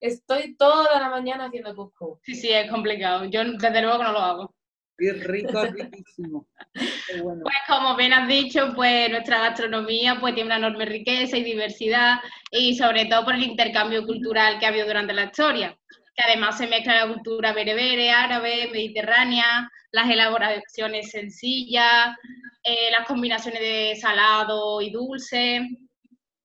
estoy 0.00 0.56
toda 0.56 0.98
la 1.00 1.08
mañana 1.10 1.46
haciendo 1.46 1.74
cuscús. 1.74 2.18
Sí, 2.22 2.34
sí, 2.34 2.50
es 2.50 2.70
complicado. 2.70 3.24
Yo 3.26 3.40
desde 3.44 3.82
luego 3.82 3.98
que 3.98 4.04
no 4.04 4.12
lo 4.12 4.18
hago. 4.20 4.54
Qué 4.98 5.12
rico, 5.12 5.64
riquísimo. 5.64 6.46
Qué 6.74 7.20
bueno. 7.20 7.42
Pues 7.42 7.56
como 7.66 7.96
bien 7.96 8.12
has 8.12 8.28
dicho, 8.28 8.72
pues 8.74 9.10
nuestra 9.10 9.40
gastronomía 9.40 10.18
pues 10.20 10.34
tiene 10.34 10.48
una 10.48 10.58
enorme 10.58 10.84
riqueza 10.84 11.36
y 11.36 11.44
diversidad 11.44 12.20
y 12.50 12.76
sobre 12.76 13.06
todo 13.06 13.24
por 13.24 13.34
el 13.34 13.42
intercambio 13.42 14.04
cultural 14.04 14.58
que 14.58 14.66
ha 14.66 14.68
habido 14.68 14.86
durante 14.86 15.12
la 15.12 15.24
historia, 15.24 15.76
que 16.14 16.24
además 16.24 16.58
se 16.58 16.66
mezcla 16.66 17.06
la 17.06 17.12
cultura 17.12 17.52
berebere, 17.52 18.10
árabe, 18.10 18.68
mediterránea, 18.72 19.70
las 19.92 20.10
elaboraciones 20.10 21.10
sencillas, 21.10 22.16
eh, 22.64 22.90
las 22.90 23.06
combinaciones 23.06 23.60
de 23.60 23.96
salado 24.00 24.80
y 24.80 24.90
dulce 24.90 25.68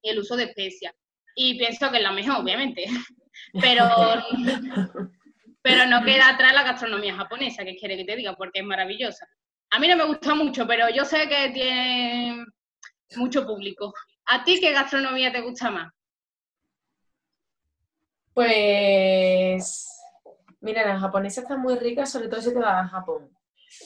y 0.02 0.10
el 0.10 0.20
uso 0.20 0.36
de 0.36 0.46
especias. 0.46 0.94
Y 1.36 1.58
pienso 1.58 1.92
que 1.92 1.98
es 1.98 2.04
la 2.04 2.12
mejor, 2.12 2.38
obviamente, 2.38 2.86
pero, 3.62 3.88
pero 5.67 5.86
no 5.86 6.01
queda 6.06 6.30
atrás 6.30 6.53
la 6.53 6.63
gastronomía 6.63 7.13
japonesa, 7.13 7.65
que 7.65 7.75
quiere 7.75 7.97
que 7.97 8.06
te 8.06 8.15
diga, 8.15 8.36
porque 8.36 8.60
es 8.60 8.65
maravillosa. 8.65 9.27
A 9.71 9.80
mí 9.80 9.88
no 9.89 9.97
me 9.97 10.06
gusta 10.06 10.34
mucho, 10.34 10.65
pero 10.65 10.88
yo 10.89 11.03
sé 11.03 11.27
que 11.27 11.49
tiene 11.49 12.45
mucho 13.17 13.45
público. 13.45 13.93
¿A 14.27 14.45
ti 14.45 14.62
qué 14.62 14.71
gastronomía 14.71 15.30
te 15.30 15.41
gusta 15.41 15.69
más? 15.69 15.91
Pues, 18.34 19.89
mira, 20.62 20.86
la 20.86 20.99
japonesa 21.01 21.41
está 21.41 21.58
muy 21.58 21.75
rica, 21.75 22.06
sobre 22.06 22.30
todo 22.30 22.41
si 22.41 22.53
te 22.53 22.60
vas 22.60 22.86
a 22.86 22.88
Japón. 22.88 23.30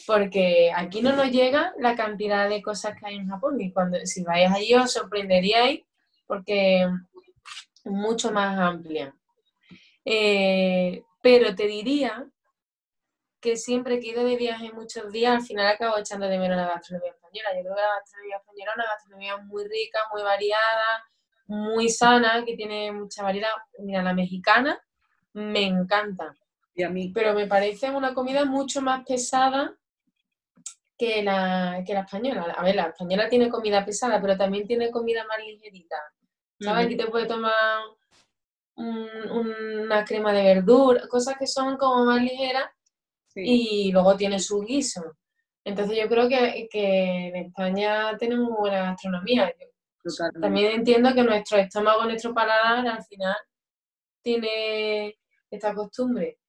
Porque 0.05 0.71
aquí 0.75 1.01
no 1.01 1.15
nos 1.15 1.31
llega 1.31 1.73
la 1.79 1.95
cantidad 1.95 2.47
de 2.47 2.61
cosas 2.61 2.95
que 2.99 3.07
hay 3.07 3.15
en 3.15 3.27
Japón. 3.27 3.59
Y 3.59 3.71
cuando, 3.71 3.97
si 4.05 4.23
vais 4.23 4.51
allí 4.51 4.75
os 4.75 4.93
sorprenderíais 4.93 5.81
porque 6.27 6.83
es 6.83 7.91
mucho 7.91 8.31
más 8.31 8.59
amplia. 8.59 9.15
Eh, 10.05 11.03
pero 11.21 11.55
te 11.55 11.67
diría 11.67 12.27
que 13.39 13.57
siempre 13.57 13.99
que 13.99 14.10
he 14.10 14.12
ido 14.12 14.23
de 14.23 14.36
viaje 14.38 14.71
muchos 14.71 15.12
días, 15.12 15.34
al 15.34 15.41
final 15.41 15.67
acabo 15.67 15.97
echando 15.97 16.27
de 16.27 16.38
menos 16.38 16.57
la 16.57 16.67
gastronomía 16.67 17.12
española. 17.12 17.49
Yo 17.55 17.62
creo 17.63 17.75
que 17.75 17.81
la 17.81 17.95
gastronomía 17.99 18.38
española 18.38 18.71
es 18.71 18.75
una 18.75 18.86
gastronomía 18.86 19.38
muy 19.38 19.63
rica, 19.67 19.99
muy 20.13 20.21
variada, 20.21 21.05
muy 21.47 21.89
sana, 21.89 22.45
que 22.45 22.55
tiene 22.55 22.91
mucha 22.91 23.23
variedad. 23.23 23.49
Mira, 23.79 24.03
la 24.03 24.13
mexicana 24.13 24.79
me 25.34 25.63
encanta, 25.63 26.36
Y 26.75 26.84
a 26.84 26.89
mí. 26.89 27.12
pero 27.13 27.34
me 27.34 27.47
parece 27.47 27.89
una 27.89 28.13
comida 28.13 28.45
mucho 28.45 28.81
más 28.81 29.03
pesada 29.05 29.75
que 30.97 31.23
la, 31.23 31.84
que 31.86 31.93
la 31.95 32.01
española. 32.01 32.53
A 32.55 32.63
ver, 32.63 32.75
la 32.75 32.84
española 32.89 33.27
tiene 33.27 33.49
comida 33.49 33.84
pesada, 33.84 34.21
pero 34.21 34.38
también 34.38 34.67
tiene 34.67 34.91
comida 34.91 35.25
más 35.25 35.39
ligerita. 35.39 35.97
¿Sabes? 36.60 36.86
Aquí 36.86 36.95
te 36.95 37.07
puedes 37.07 37.27
tomar 37.27 37.53
un- 38.75 39.29
una 39.81 40.03
crema 40.05 40.34
de 40.34 40.43
verdura, 40.43 41.07
cosas 41.07 41.36
que 41.38 41.47
son 41.47 41.77
como 41.77 42.05
más 42.05 42.21
ligeras 42.21 42.69
Sí. 43.27 43.41
y 43.88 43.91
luego 43.91 44.15
tiene 44.17 44.39
su 44.39 44.62
guiso. 44.62 45.01
Entonces 45.63 45.97
yo 45.97 46.10
creo 46.10 46.27
que, 46.27 46.67
que 46.69 47.27
en 47.27 47.36
España 47.38 48.17
tenemos 48.17 48.49
muy 48.49 48.57
buena 48.60 48.81
gastronomía. 48.91 49.53
Yo 50.03 50.10
totalmente. 50.12 50.39
también 50.41 50.71
entiendo 50.71 51.13
que 51.13 51.23
nuestro 51.23 51.57
estómago, 51.60 52.03
nuestro 52.05 52.34
paladar 52.34 52.88
al 52.88 53.03
final 53.05 53.36
tiene 54.21 55.17
esta 55.49 55.73
costumbre. 55.73 56.39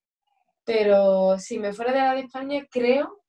Pero 0.65 1.39
si 1.39 1.59
me 1.59 1.73
fuera 1.73 1.93
de 1.93 1.99
la 1.99 2.15
de 2.15 2.21
España, 2.21 2.67
creo 2.71 3.21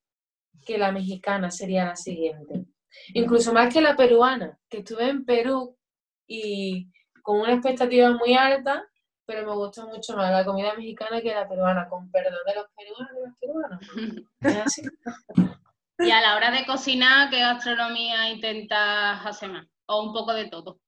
que 0.66 0.78
la 0.78 0.92
mexicana 0.92 1.50
sería 1.52 1.86
la 1.86 1.96
siguiente. 1.96 2.66
Incluso 3.14 3.52
más 3.54 3.74
que 3.74 3.82
la 3.82 3.96
peruana, 3.96 4.58
que 4.70 4.78
estuve 4.80 5.10
en 5.10 5.26
Perú 5.26 5.76
y 6.28 6.90
con 7.24 7.42
una 7.42 7.54
expectativa 7.54 8.12
muy 8.12 8.36
alta, 8.36 8.86
pero 9.26 9.48
me 9.48 9.56
gustó 9.56 9.88
mucho 9.88 10.16
más 10.18 10.32
la 10.32 10.46
comida 10.46 10.76
mexicana 10.76 11.22
que 11.22 11.34
la 11.36 11.50
peruana, 11.50 11.90
con 11.90 12.12
perdón 12.12 12.40
de 12.48 12.56
los 12.56 12.68
peruanos 12.76 13.84
y. 13.92 14.28
Es 14.42 14.58
así. 14.58 14.84
Y 16.00 16.12
a 16.12 16.22
la 16.22 16.36
hora 16.36 16.52
de 16.52 16.66
cocinar, 16.66 17.30
¿qué 17.30 17.40
gastronomía 17.40 18.30
intentas 18.30 19.26
hacer 19.26 19.50
más? 19.52 19.68
O 19.88 20.04
un 20.04 20.14
poco 20.14 20.34
de 20.34 20.50
todo. 20.50 20.80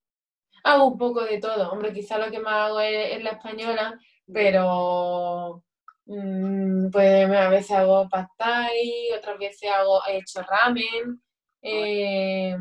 Hago 0.64 0.88
un 0.88 0.98
poco 0.98 1.24
de 1.24 1.40
todo. 1.40 1.72
Hombre, 1.72 1.94
quizá 1.94 2.18
lo 2.18 2.32
que 2.32 2.40
más 2.40 2.54
hago 2.70 2.80
es, 2.82 3.18
es 3.18 3.24
la 3.24 3.32
española, 3.32 4.00
pero 4.32 5.64
mm, 6.06 6.90
pues 6.92 7.30
a 7.32 7.50
veces 7.50 7.72
hago 7.72 8.10
pad 8.10 8.28
thai, 8.38 9.12
otras 9.18 9.38
veces 9.40 9.70
hago, 9.72 10.02
he 10.08 10.18
hecho 10.20 10.42
ramen. 10.44 11.22
eh, 11.62 12.58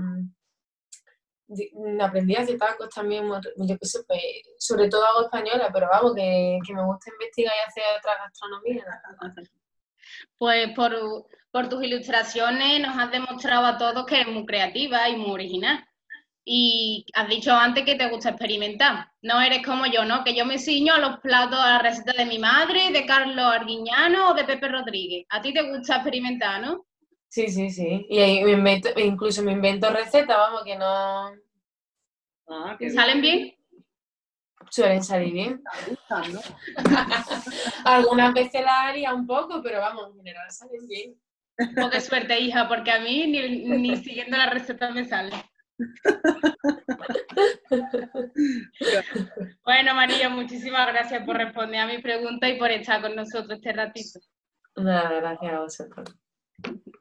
aprendí 2.00 2.36
a 2.36 2.46
tacos 2.58 2.88
también, 2.90 3.28
pues, 3.28 4.04
sobre 4.58 4.88
todo 4.88 5.04
hago 5.06 5.22
española, 5.24 5.70
pero 5.72 5.88
vamos, 5.90 6.14
que, 6.14 6.58
me 6.72 6.84
gusta 6.84 7.10
investigar 7.10 7.52
y 7.54 7.68
hacer 7.68 7.84
otras 7.98 8.16
gastronomías. 8.24 8.86
Pues 10.38 10.70
por, 10.74 11.26
por 11.50 11.68
tus 11.68 11.82
ilustraciones 11.82 12.80
nos 12.80 12.96
has 12.98 13.10
demostrado 13.10 13.66
a 13.66 13.78
todos 13.78 14.06
que 14.06 14.20
eres 14.20 14.32
muy 14.32 14.46
creativa 14.46 15.08
y 15.08 15.16
muy 15.16 15.30
original. 15.30 15.84
Y 16.46 17.06
has 17.14 17.28
dicho 17.28 17.52
antes 17.54 17.84
que 17.84 17.94
te 17.94 18.08
gusta 18.10 18.30
experimentar. 18.30 19.08
No 19.22 19.40
eres 19.40 19.64
como 19.64 19.86
yo, 19.86 20.04
¿no? 20.04 20.24
Que 20.24 20.34
yo 20.34 20.44
me 20.44 20.58
ciño 20.58 20.92
a 20.92 20.98
los 20.98 21.18
platos, 21.20 21.58
a 21.58 21.70
la 21.70 21.78
receta 21.78 22.12
de 22.12 22.26
mi 22.26 22.38
madre, 22.38 22.90
de 22.90 23.06
Carlos 23.06 23.46
Arguiñano 23.46 24.30
o 24.30 24.34
de 24.34 24.44
Pepe 24.44 24.68
Rodríguez. 24.68 25.26
A 25.30 25.40
ti 25.40 25.54
te 25.54 25.62
gusta 25.62 25.96
experimentar, 25.96 26.60
¿no? 26.60 26.84
Sí, 27.34 27.48
sí, 27.48 27.68
sí. 27.68 28.06
Y 28.08 28.20
ahí 28.20 28.44
me 28.44 28.52
invento, 28.52 28.90
incluso 28.96 29.42
me 29.42 29.50
invento 29.50 29.90
recetas, 29.90 30.36
vamos, 30.36 30.62
que 30.62 30.76
no 30.76 31.32
Ah, 32.46 32.76
¿Te 32.78 32.84
que 32.84 32.90
salen 32.92 33.20
bien? 33.20 33.56
suelen 34.70 35.02
salir 35.02 35.32
bien. 35.32 35.60
Algunas 37.84 38.34
veces 38.34 38.62
la 38.62 38.86
haría 38.86 39.12
un 39.12 39.26
poco, 39.26 39.60
pero 39.64 39.80
vamos, 39.80 40.10
en 40.10 40.18
general 40.18 40.48
salen 40.52 40.86
bien. 40.86 41.20
Oh, 41.82 41.90
qué 41.90 42.00
suerte, 42.00 42.38
hija, 42.38 42.68
porque 42.68 42.92
a 42.92 43.00
mí 43.00 43.26
ni, 43.26 43.64
ni 43.78 43.96
siguiendo 43.96 44.36
la 44.36 44.50
receta 44.50 44.92
me 44.92 45.04
sale. 45.04 45.34
Bueno, 49.64 49.94
María, 49.94 50.28
muchísimas 50.28 50.86
gracias 50.86 51.24
por 51.24 51.36
responder 51.36 51.80
a 51.80 51.86
mi 51.86 52.00
pregunta 52.00 52.48
y 52.48 52.58
por 52.58 52.70
estar 52.70 53.02
con 53.02 53.16
nosotros 53.16 53.58
este 53.58 53.72
ratito. 53.72 54.20
Nada, 54.76 55.14
gracias 55.14 55.52
a 55.52 55.58
vosotros. 55.58 56.14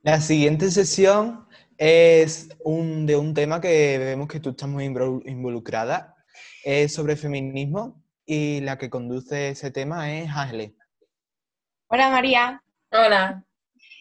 La 0.04 0.20
siguiente 0.20 0.70
sesión 0.70 1.48
es 1.78 2.50
un, 2.64 3.06
de 3.06 3.16
un 3.16 3.34
tema 3.34 3.62
que 3.62 3.98
vemos 3.98 4.28
que 4.28 4.40
tú 4.42 4.50
estás 4.50 4.68
muy 4.68 4.86
invol- 4.86 5.24
involucrada, 5.26 6.16
es 6.64 6.94
sobre 6.94 7.16
feminismo 7.16 8.04
y 8.26 8.60
la 8.62 8.78
que 8.78 8.90
conduce 8.90 9.50
ese 9.50 9.72
tema 9.72 10.14
es 10.14 10.30
Ángeles. 10.30 10.74
Hola 11.88 12.10
María. 12.10 12.62
Hola. 12.92 13.46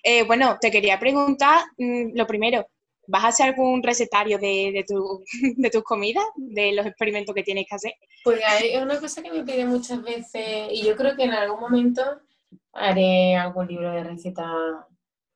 Eh, 0.02 0.24
bueno, 0.24 0.58
te 0.60 0.70
quería 0.72 0.98
preguntar, 0.98 1.62
mm, 1.78 2.16
lo 2.16 2.26
primero, 2.26 2.66
¿vas 3.06 3.24
a 3.24 3.28
hacer 3.28 3.46
algún 3.50 3.80
recetario 3.82 4.38
de, 4.38 4.72
de, 4.74 4.84
tu- 4.86 5.22
de 5.56 5.70
tus 5.70 5.84
comidas, 5.84 6.24
de 6.36 6.72
los 6.72 6.84
experimentos 6.84 7.32
que 7.32 7.44
tienes 7.44 7.66
que 7.68 7.76
hacer? 7.76 7.92
Pues 8.24 8.40
hay- 8.44 8.70
es 8.74 8.82
una 8.82 8.98
cosa 8.98 9.22
que 9.22 9.30
me 9.30 9.44
piden 9.44 9.68
muchas 9.68 10.02
veces 10.02 10.68
y 10.72 10.82
yo 10.84 10.96
creo 10.96 11.14
que 11.14 11.24
en 11.24 11.32
algún 11.32 11.60
momento 11.60 12.02
haré 12.72 13.36
algún 13.36 13.68
libro 13.68 13.92
de 13.92 14.02
recetas, 14.04 14.46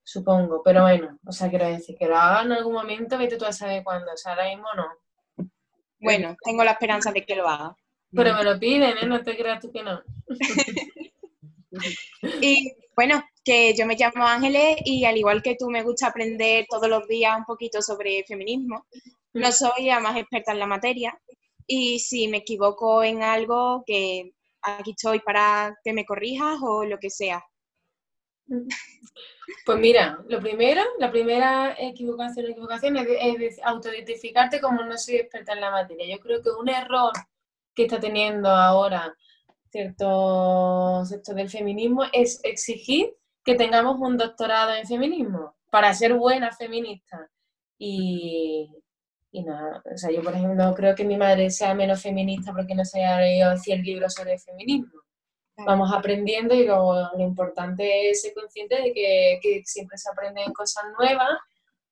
supongo, 0.07 0.63
pero 0.65 0.83
bueno, 0.83 1.19
o 1.27 1.33
sea, 1.33 1.51
quiero 1.51 1.67
decir 1.67 1.97
que 1.99 2.07
lo 2.07 2.17
haga 2.17 2.43
en 2.43 2.53
algún 2.53 2.75
momento, 2.75 3.19
vete 3.19 3.37
tú 3.37 3.45
a 3.45 3.53
saber 3.53 3.83
cuándo, 3.83 4.13
o 4.13 4.17
sea, 4.17 4.33
ahora 4.33 4.49
mismo 4.49 4.69
no. 4.77 4.87
Bueno, 5.99 6.37
tengo 6.45 6.63
la 6.63 6.73
esperanza 6.73 7.11
de 7.11 7.25
que 7.25 7.35
lo 7.35 7.49
hagas. 7.49 7.73
Pero 8.13 8.35
me 8.35 8.45
lo 8.45 8.59
piden, 8.59 8.99
¿eh? 8.99 9.07
No 9.07 9.21
te 9.23 9.37
creas 9.37 9.61
tú 9.61 9.73
que 9.73 9.83
no. 9.83 10.01
Y 12.41 12.73
bueno, 12.97 13.23
que 13.45 13.75
yo 13.75 13.85
me 13.85 13.97
llamo 13.97 14.27
Ángeles 14.27 14.79
y 14.87 15.05
al 15.05 15.19
igual 15.19 15.43
que 15.43 15.57
tú 15.57 15.69
me 15.69 15.83
gusta 15.83 16.07
aprender 16.07 16.65
todos 16.71 16.89
los 16.89 17.07
días 17.07 17.37
un 17.37 17.45
poquito 17.45 17.83
sobre 17.83 18.25
feminismo. 18.27 18.87
No 19.35 19.53
soy 19.53 19.85
la 19.85 20.01
más 20.01 20.17
experta 20.17 20.53
en 20.53 20.59
la 20.59 20.67
materia 20.67 21.21
y 21.67 21.99
si 21.99 22.29
me 22.29 22.39
equivoco 22.39 23.03
en 23.03 23.23
algo, 23.23 23.85
que 23.87 24.33
aquí 24.63 24.93
estoy 24.93 25.21
para 25.21 25.77
que 25.85 25.93
me 25.93 26.07
corrijas 26.07 26.57
o 26.63 26.87
lo 26.87 26.99
que 26.99 27.11
sea. 27.11 27.45
Pues 29.65 29.79
mira, 29.79 30.25
lo 30.29 30.41
primero, 30.41 30.83
la 30.99 31.11
primera 31.11 31.75
equivocación, 31.79 32.47
equivocación 32.47 32.97
es, 32.97 33.07
es 33.09 33.39
de 33.39 33.63
autoidentificarte 33.65 34.61
como 34.61 34.83
no 34.85 34.97
soy 34.99 35.17
experta 35.17 35.53
en 35.53 35.61
la 35.61 35.71
materia. 35.71 36.07
Yo 36.17 36.21
creo 36.21 36.43
que 36.43 36.51
un 36.51 36.69
error 36.69 37.13
que 37.75 37.85
está 37.85 38.01
teniendo 38.01 38.49
ahora 38.49 39.17
cierto 39.71 41.05
sector 41.05 41.35
del 41.35 41.51
feminismo 41.51 42.05
es 42.13 42.41
exigir 42.45 43.15
que 43.45 43.55
tengamos 43.55 43.99
un 44.01 44.17
doctorado 44.17 44.75
en 44.75 44.87
feminismo 44.87 45.57
para 45.71 45.93
ser 45.95 46.15
buena 46.15 46.53
feminista. 46.53 47.29
Y, 47.79 48.71
y 49.33 49.45
nada, 49.45 49.83
o 49.85 49.97
sea, 49.99 50.11
yo 50.11 50.23
por 50.23 50.35
ejemplo 50.35 50.55
no 50.55 50.75
creo 50.75 50.95
que 50.95 51.05
mi 51.05 51.17
madre 51.17 51.51
sea 51.51 51.75
menos 51.75 52.03
feminista 52.03 52.53
porque 52.53 52.75
no 52.75 52.85
se 52.85 53.05
haya 53.05 53.21
leído 53.21 53.57
100 53.57 53.83
libros 53.83 54.15
sobre 54.15 54.39
feminismo 54.39 55.06
vamos 55.65 55.93
aprendiendo 55.93 56.55
y 56.55 56.65
lo, 56.67 56.93
lo 57.17 57.21
importante 57.23 58.11
es 58.11 58.23
ser 58.23 58.35
consciente 58.35 58.77
de 58.81 58.93
que, 58.93 59.39
que 59.43 59.63
siempre 59.65 59.97
se 59.99 60.11
aprenden 60.11 60.53
cosas 60.53 60.85
nuevas 60.99 61.39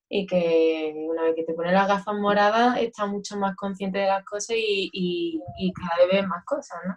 y 0.09 0.25
que 0.27 0.93
una 0.95 1.23
vez 1.23 1.35
que 1.35 1.43
te 1.43 1.53
pones 1.53 1.73
las 1.73 1.87
gafas 1.87 2.15
moradas 2.15 2.77
estás 2.79 3.07
mucho 3.07 3.37
más 3.37 3.55
consciente 3.55 3.99
de 3.99 4.07
las 4.07 4.23
cosas 4.25 4.55
y, 4.57 4.89
y- 4.93 5.41
y 5.57 5.73
cada 5.73 6.05
vez 6.05 6.21
ves 6.21 6.27
más 6.27 6.45
cosas, 6.45 6.79
¿no? 6.85 6.95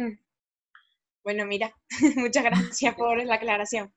Hmm. 0.00 0.18
Bueno, 1.24 1.44
mira, 1.44 1.74
muchas 2.16 2.44
gracias 2.44 2.94
por 2.96 3.22
la 3.24 3.34
aclaración. 3.34 3.92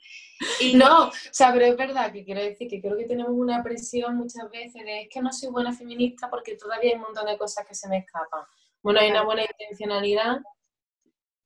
Y 0.60 0.74
No, 0.76 1.10
o 1.10 1.12
sea, 1.32 1.52
pero 1.54 1.66
es 1.66 1.78
verdad 1.78 2.12
que 2.12 2.24
quiero 2.26 2.42
decir 2.42 2.68
que 2.68 2.82
creo 2.82 2.98
que 2.98 3.06
tenemos 3.06 3.34
una 3.34 3.62
presión 3.62 4.16
muchas 4.16 4.50
veces 4.50 4.84
de 4.84 5.02
es 5.04 5.10
que 5.10 5.22
no 5.22 5.32
soy 5.32 5.50
buena 5.52 5.72
feminista 5.74 6.30
porque 6.30 6.56
todavía 6.56 6.92
hay 6.92 6.96
un 6.96 7.04
montón 7.04 7.26
de 7.28 7.38
cosas 7.38 7.68
que 7.68 7.76
se 7.76 7.88
me 7.88 8.00
escapan. 8.00 8.44
Bueno, 8.82 9.00
hay 9.02 9.12
una 9.12 9.24
buena 9.24 9.44
intencionalidad 9.44 10.38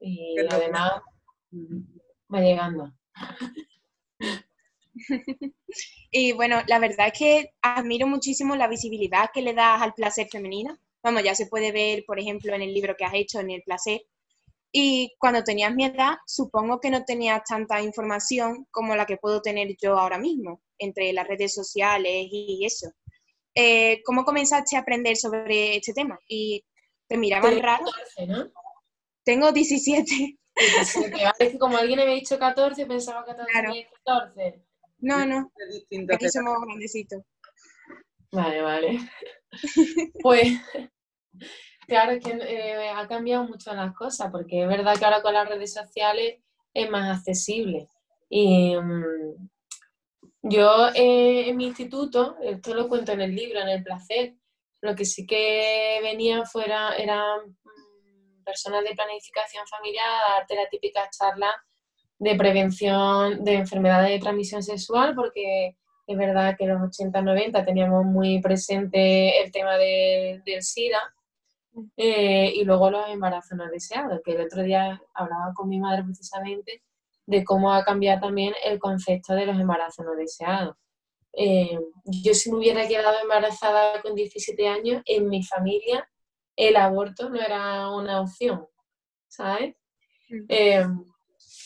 y 0.03 0.35
Pero- 0.35 0.49
además 0.51 0.91
va 2.33 2.39
llegando. 2.41 2.93
Y 6.15 6.31
bueno, 6.33 6.61
la 6.67 6.77
verdad 6.77 7.07
es 7.07 7.17
que 7.17 7.53
admiro 7.63 8.05
muchísimo 8.05 8.55
la 8.55 8.67
visibilidad 8.67 9.31
que 9.33 9.41
le 9.41 9.55
das 9.55 9.81
al 9.81 9.95
placer 9.95 10.27
femenino. 10.31 10.77
Vamos, 11.01 11.23
ya 11.23 11.33
se 11.33 11.47
puede 11.47 11.71
ver, 11.71 12.03
por 12.05 12.19
ejemplo, 12.19 12.53
en 12.53 12.61
el 12.61 12.71
libro 12.71 12.95
que 12.95 13.03
has 13.03 13.15
hecho, 13.15 13.39
en 13.39 13.49
el 13.49 13.63
placer. 13.63 14.03
Y 14.71 15.11
cuando 15.17 15.43
tenías 15.43 15.73
mi 15.73 15.85
edad, 15.85 16.17
supongo 16.27 16.79
que 16.79 16.91
no 16.91 17.03
tenías 17.03 17.41
tanta 17.43 17.81
información 17.81 18.67
como 18.69 18.95
la 18.95 19.07
que 19.07 19.17
puedo 19.17 19.41
tener 19.41 19.75
yo 19.81 19.97
ahora 19.97 20.19
mismo, 20.19 20.61
entre 20.77 21.11
las 21.13 21.27
redes 21.27 21.55
sociales 21.55 22.27
y 22.31 22.63
eso. 22.63 22.91
Eh, 23.55 24.03
¿Cómo 24.03 24.23
comenzaste 24.23 24.75
a 24.75 24.81
aprender 24.81 25.17
sobre 25.17 25.77
este 25.77 25.93
tema? 25.93 26.19
Y 26.27 26.63
te 27.07 27.17
miraban 27.17 27.59
raro. 27.59 27.85
14, 27.85 28.27
¿no? 28.27 28.51
Tengo 29.23 29.51
17. 29.51 30.37
17, 30.55 31.09
vale, 31.11 31.31
es 31.39 31.49
que 31.51 31.57
como 31.59 31.77
alguien 31.77 31.97
me 31.97 32.03
había 32.03 32.15
dicho 32.15 32.37
14, 32.37 32.85
pensaba 32.85 33.25
que 33.25 33.33
Claro. 33.33 33.71
tenía 33.71 33.87
14. 34.05 34.63
No, 34.99 35.25
no, 35.25 35.51
Es 35.57 35.73
distinto 35.73 36.13
aquí 36.15 36.29
somos 36.29 36.55
grandecitos. 36.65 37.21
Vale, 38.31 38.61
vale. 38.61 38.99
Pues, 40.23 40.47
claro, 41.87 42.13
es 42.13 42.23
que 42.23 42.31
eh, 42.31 42.89
ha 42.89 43.07
cambiado 43.07 43.43
mucho 43.43 43.73
las 43.73 43.93
cosas, 43.93 44.31
porque 44.31 44.63
es 44.63 44.67
verdad 44.67 44.97
que 44.97 45.05
ahora 45.05 45.21
con 45.21 45.33
las 45.33 45.47
redes 45.47 45.73
sociales 45.73 46.39
es 46.73 46.89
más 46.89 47.17
accesible. 47.19 47.87
Y 48.29 48.75
mm, 48.75 49.49
yo 50.43 50.87
eh, 50.95 51.49
en 51.49 51.57
mi 51.57 51.67
instituto, 51.67 52.37
esto 52.41 52.73
lo 52.73 52.87
cuento 52.87 53.11
en 53.11 53.21
el 53.21 53.35
libro, 53.35 53.59
en 53.59 53.69
El 53.69 53.83
Placer, 53.83 54.33
lo 54.81 54.95
que 54.95 55.05
sí 55.05 55.25
que 55.27 55.99
venía 56.01 56.45
fuera, 56.45 56.95
eran 56.95 57.49
mm, 57.49 57.82
personas 58.43 58.83
de 58.83 58.95
planificación 58.95 59.65
familiar 59.67 60.05
a 60.07 60.33
darte 60.39 60.55
la 60.55 60.67
típica 60.69 61.09
charla 61.09 61.51
de 62.19 62.35
prevención 62.35 63.43
de 63.43 63.53
enfermedades 63.55 64.09
de 64.11 64.19
transmisión 64.19 64.63
sexual, 64.63 65.13
porque 65.15 65.75
es 66.07 66.17
verdad 66.17 66.55
que 66.57 66.65
en 66.65 66.69
los 66.71 66.81
80-90 66.81 67.63
teníamos 67.65 68.05
muy 68.05 68.41
presente 68.41 69.41
el 69.41 69.51
tema 69.51 69.77
de- 69.77 70.41
del 70.45 70.61
SIDA 70.61 71.01
eh, 71.97 72.51
y 72.55 72.63
luego 72.65 72.91
los 72.91 73.07
embarazos 73.09 73.57
no 73.57 73.67
deseados, 73.69 74.21
que 74.23 74.33
el 74.33 74.41
otro 74.41 74.61
día 74.63 75.01
hablaba 75.13 75.53
con 75.55 75.69
mi 75.69 75.79
madre 75.79 76.03
precisamente 76.03 76.83
de 77.25 77.43
cómo 77.43 77.73
ha 77.73 77.83
cambiado 77.83 78.21
también 78.21 78.53
el 78.63 78.79
concepto 78.79 79.33
de 79.33 79.45
los 79.45 79.59
embarazos 79.59 80.05
no 80.05 80.13
deseados. 80.15 80.75
Eh, 81.35 81.79
yo 82.05 82.33
si 82.35 82.51
me 82.51 82.57
hubiera 82.57 82.87
quedado 82.87 83.17
embarazada 83.21 84.01
con 84.01 84.13
17 84.13 84.67
años, 84.67 85.01
en 85.05 85.27
mi 85.29 85.43
familia 85.43 86.07
el 86.55 86.75
aborto 86.75 87.29
no 87.29 87.39
era 87.39 87.89
una 87.89 88.21
opción, 88.21 88.67
¿sabes? 89.27 89.75
Mm. 90.29 90.45
Eh, 90.49 90.85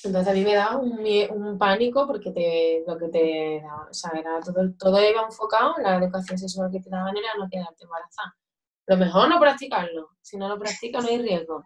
entonces 0.04 0.32
a 0.32 0.36
mí 0.36 0.44
me 0.44 0.56
daba 0.56 0.78
un, 0.78 1.58
pánico 1.58 2.06
porque 2.08 2.32
te, 2.32 2.84
lo 2.88 2.98
que 2.98 3.10
te 3.10 3.62
daba, 3.62 3.88
o 3.90 3.94
sea, 3.94 4.12
era 4.18 4.40
todo, 4.42 4.72
todo 4.78 5.10
iba 5.10 5.24
enfocado, 5.24 5.76
la 5.82 5.98
educación 5.98 6.38
sexual 6.38 6.70
que 6.72 6.80
te 6.80 6.90
daban 6.90 7.16
era 7.18 7.30
no 7.38 7.50
quedarte 7.50 7.84
embarazada. 7.84 8.36
Lo 8.86 8.98
mejor 8.98 9.30
no 9.30 9.40
practicarlo, 9.40 10.10
si 10.22 10.38
no 10.38 10.48
lo 10.48 10.58
practicas 10.58 11.04
no 11.04 11.10
hay 11.10 11.18
riesgo. 11.18 11.66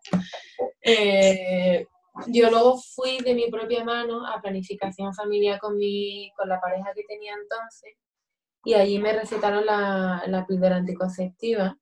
Eh, 0.83 1.85
yo 2.27 2.49
luego 2.49 2.77
fui 2.77 3.19
de 3.19 3.35
mi 3.35 3.49
propia 3.51 3.83
mano 3.83 4.25
a 4.25 4.41
planificación 4.41 5.13
familiar 5.13 5.59
con, 5.59 5.77
mi, 5.77 6.31
con 6.35 6.49
la 6.49 6.59
pareja 6.59 6.91
que 6.95 7.03
tenía 7.03 7.33
entonces 7.33 7.93
y 8.63 8.73
allí 8.73 8.99
me 8.99 9.13
recetaron 9.13 9.65
la, 9.65 10.23
la 10.27 10.45
píldora 10.45 10.75
anticonceptiva, 10.75 11.77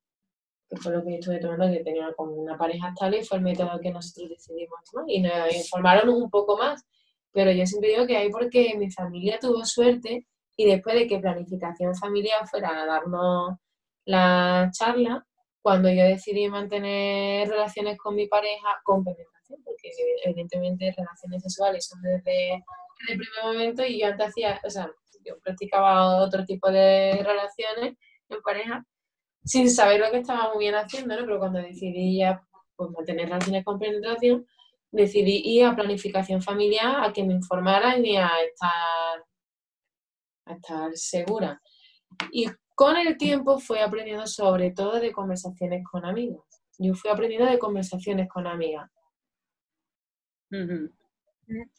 que 0.69 0.77
fue 0.77 0.93
lo 0.93 1.03
que 1.03 1.11
yo 1.11 1.15
estuve 1.17 1.39
tomando, 1.39 1.67
que 1.67 1.83
tenía 1.83 2.13
como 2.15 2.33
una 2.33 2.57
pareja 2.57 2.89
estable 2.89 3.19
y 3.19 3.25
fue 3.25 3.37
el 3.37 3.43
método 3.43 3.79
que 3.79 3.91
nosotros 3.91 4.29
decidimos 4.29 4.79
y 5.07 5.21
nos 5.21 5.53
informaron 5.53 6.09
un 6.09 6.29
poco 6.29 6.57
más. 6.57 6.85
Pero 7.31 7.51
yo 7.51 7.65
siempre 7.65 7.89
digo 7.89 8.05
que 8.05 8.17
hay 8.17 8.29
porque 8.29 8.75
mi 8.77 8.91
familia 8.91 9.39
tuvo 9.39 9.65
suerte 9.65 10.27
y 10.55 10.65
después 10.65 10.95
de 10.95 11.07
que 11.07 11.19
planificación 11.19 11.95
familiar 11.95 12.47
fuera 12.47 12.83
a 12.83 12.85
darnos 12.85 13.57
la 14.05 14.69
charla, 14.71 15.25
cuando 15.61 15.89
yo 15.89 16.03
decidí 16.03 16.47
mantener 16.49 17.47
relaciones 17.47 17.97
con 17.97 18.15
mi 18.15 18.27
pareja 18.27 18.79
con 18.83 19.03
penetración, 19.03 19.61
porque 19.63 19.89
evidentemente 20.23 20.93
relaciones 20.95 21.43
sexuales 21.43 21.85
son 21.85 22.01
desde 22.01 22.55
el 22.55 23.17
primer 23.17 23.43
momento 23.43 23.83
y 23.83 23.99
yo 23.99 24.07
antes 24.07 24.27
hacía, 24.27 24.59
o 24.65 24.69
sea, 24.69 24.89
yo 25.25 25.39
practicaba 25.39 26.23
otro 26.23 26.45
tipo 26.45 26.71
de 26.71 27.21
relaciones 27.23 27.97
en 28.29 28.41
pareja 28.41 28.85
sin 29.43 29.69
saber 29.69 29.99
lo 29.99 30.11
que 30.11 30.19
estaba 30.19 30.53
muy 30.53 30.65
bien 30.65 30.75
haciendo, 30.75 31.15
¿no? 31.15 31.25
Pero 31.25 31.39
cuando 31.39 31.59
decidí 31.59 32.17
ya 32.17 32.41
pues, 32.75 32.91
mantener 32.91 33.25
relaciones 33.25 33.65
con 33.65 33.79
penetración, 33.79 34.45
decidí 34.91 35.41
ir 35.43 35.65
a 35.65 35.75
planificación 35.75 36.41
familiar 36.41 37.03
a 37.03 37.13
que 37.13 37.23
me 37.23 37.33
informaran 37.33 38.05
y 38.05 38.17
a 38.17 38.29
estar, 38.45 39.23
a 40.45 40.53
estar 40.53 40.91
segura. 40.95 41.61
Y 42.31 42.47
con 42.75 42.97
el 42.97 43.17
tiempo 43.17 43.59
fui 43.59 43.79
aprendiendo 43.79 44.25
sobre 44.25 44.71
todo 44.71 44.99
de 44.99 45.11
conversaciones 45.11 45.83
con 45.89 46.05
amigas. 46.05 46.41
Yo 46.77 46.93
fui 46.93 47.11
aprendiendo 47.11 47.45
de 47.49 47.59
conversaciones 47.59 48.29
con 48.29 48.47
amigas. 48.47 48.89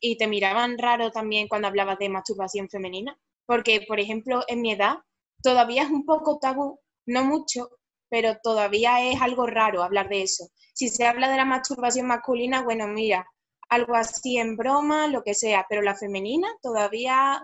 Y 0.00 0.16
te 0.16 0.26
miraban 0.26 0.78
raro 0.78 1.10
también 1.10 1.48
cuando 1.48 1.68
hablabas 1.68 1.98
de 1.98 2.08
masturbación 2.08 2.68
femenina, 2.68 3.18
porque, 3.46 3.84
por 3.88 3.98
ejemplo, 3.98 4.42
en 4.46 4.60
mi 4.60 4.72
edad 4.72 4.98
todavía 5.42 5.84
es 5.84 5.90
un 5.90 6.04
poco 6.04 6.38
tabú, 6.38 6.78
no 7.06 7.24
mucho, 7.24 7.68
pero 8.08 8.36
todavía 8.42 9.10
es 9.10 9.20
algo 9.20 9.46
raro 9.46 9.82
hablar 9.82 10.08
de 10.08 10.22
eso. 10.22 10.48
Si 10.74 10.88
se 10.88 11.06
habla 11.06 11.30
de 11.30 11.36
la 11.36 11.44
masturbación 11.44 12.06
masculina, 12.06 12.62
bueno, 12.62 12.86
mira, 12.88 13.26
algo 13.68 13.94
así 13.94 14.38
en 14.38 14.56
broma, 14.56 15.06
lo 15.06 15.22
que 15.22 15.34
sea, 15.34 15.66
pero 15.68 15.82
la 15.82 15.94
femenina 15.94 16.48
todavía 16.60 17.42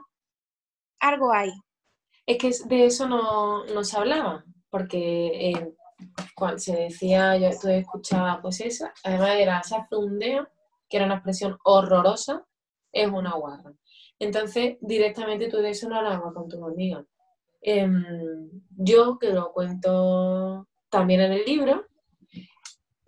algo 1.01 1.33
hay. 1.33 1.53
Es 2.27 2.39
que 2.39 2.51
de 2.67 2.87
eso 2.87 3.09
no, 3.09 3.65
no 3.67 3.85
se 3.85 3.97
hablaba, 3.97 4.45
porque 4.71 5.51
eh, 5.51 5.75
cuando 6.35 6.59
se 6.59 6.75
decía, 6.75 7.37
yo 7.37 7.51
tú 7.61 7.69
escuchaba 7.69 8.41
pues 8.43 8.61
eso, 8.61 8.87
además 9.05 9.31
era 9.37 9.63
un 9.93 10.19
dedo, 10.19 10.49
que 10.89 10.97
era 10.97 11.07
una 11.07 11.17
expresión 11.17 11.57
horrorosa, 11.65 12.45
es 12.93 13.09
una 13.09 13.35
guarra. 13.35 13.73
Entonces, 14.19 14.77
directamente 14.81 15.49
tú 15.49 15.59
de 15.59 15.71
eso 15.71 15.89
no 15.89 15.97
hablabas 15.97 16.33
con 16.33 16.49
tus 16.49 16.63
amigas. 16.63 17.05
Em, 17.69 18.62
yo, 18.79 19.19
que 19.19 19.33
lo 19.33 19.53
cuento 19.53 20.69
también 20.89 21.21
en 21.21 21.33
el 21.33 21.45
libro, 21.45 21.85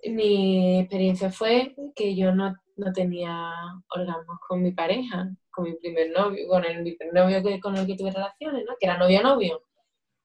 mi 0.04 0.80
experiencia 0.80 1.30
fue 1.30 1.76
que 1.94 2.16
yo 2.16 2.34
no, 2.34 2.56
no 2.76 2.92
tenía 2.92 3.52
orgasmos 3.94 4.38
con 4.48 4.60
mi 4.60 4.72
pareja, 4.72 5.30
con 5.50 5.62
mi 5.62 5.74
primer 5.74 6.10
novio, 6.10 6.48
con 6.48 6.64
el, 6.64 6.82
mi 6.82 6.96
primer 6.96 7.14
novio 7.14 7.40
que, 7.40 7.60
con 7.60 7.76
el 7.76 7.86
que 7.86 7.96
tuve 7.96 8.10
relaciones, 8.10 8.64
¿no? 8.66 8.74
que 8.80 8.86
era 8.86 8.98
novio-novio. 8.98 9.62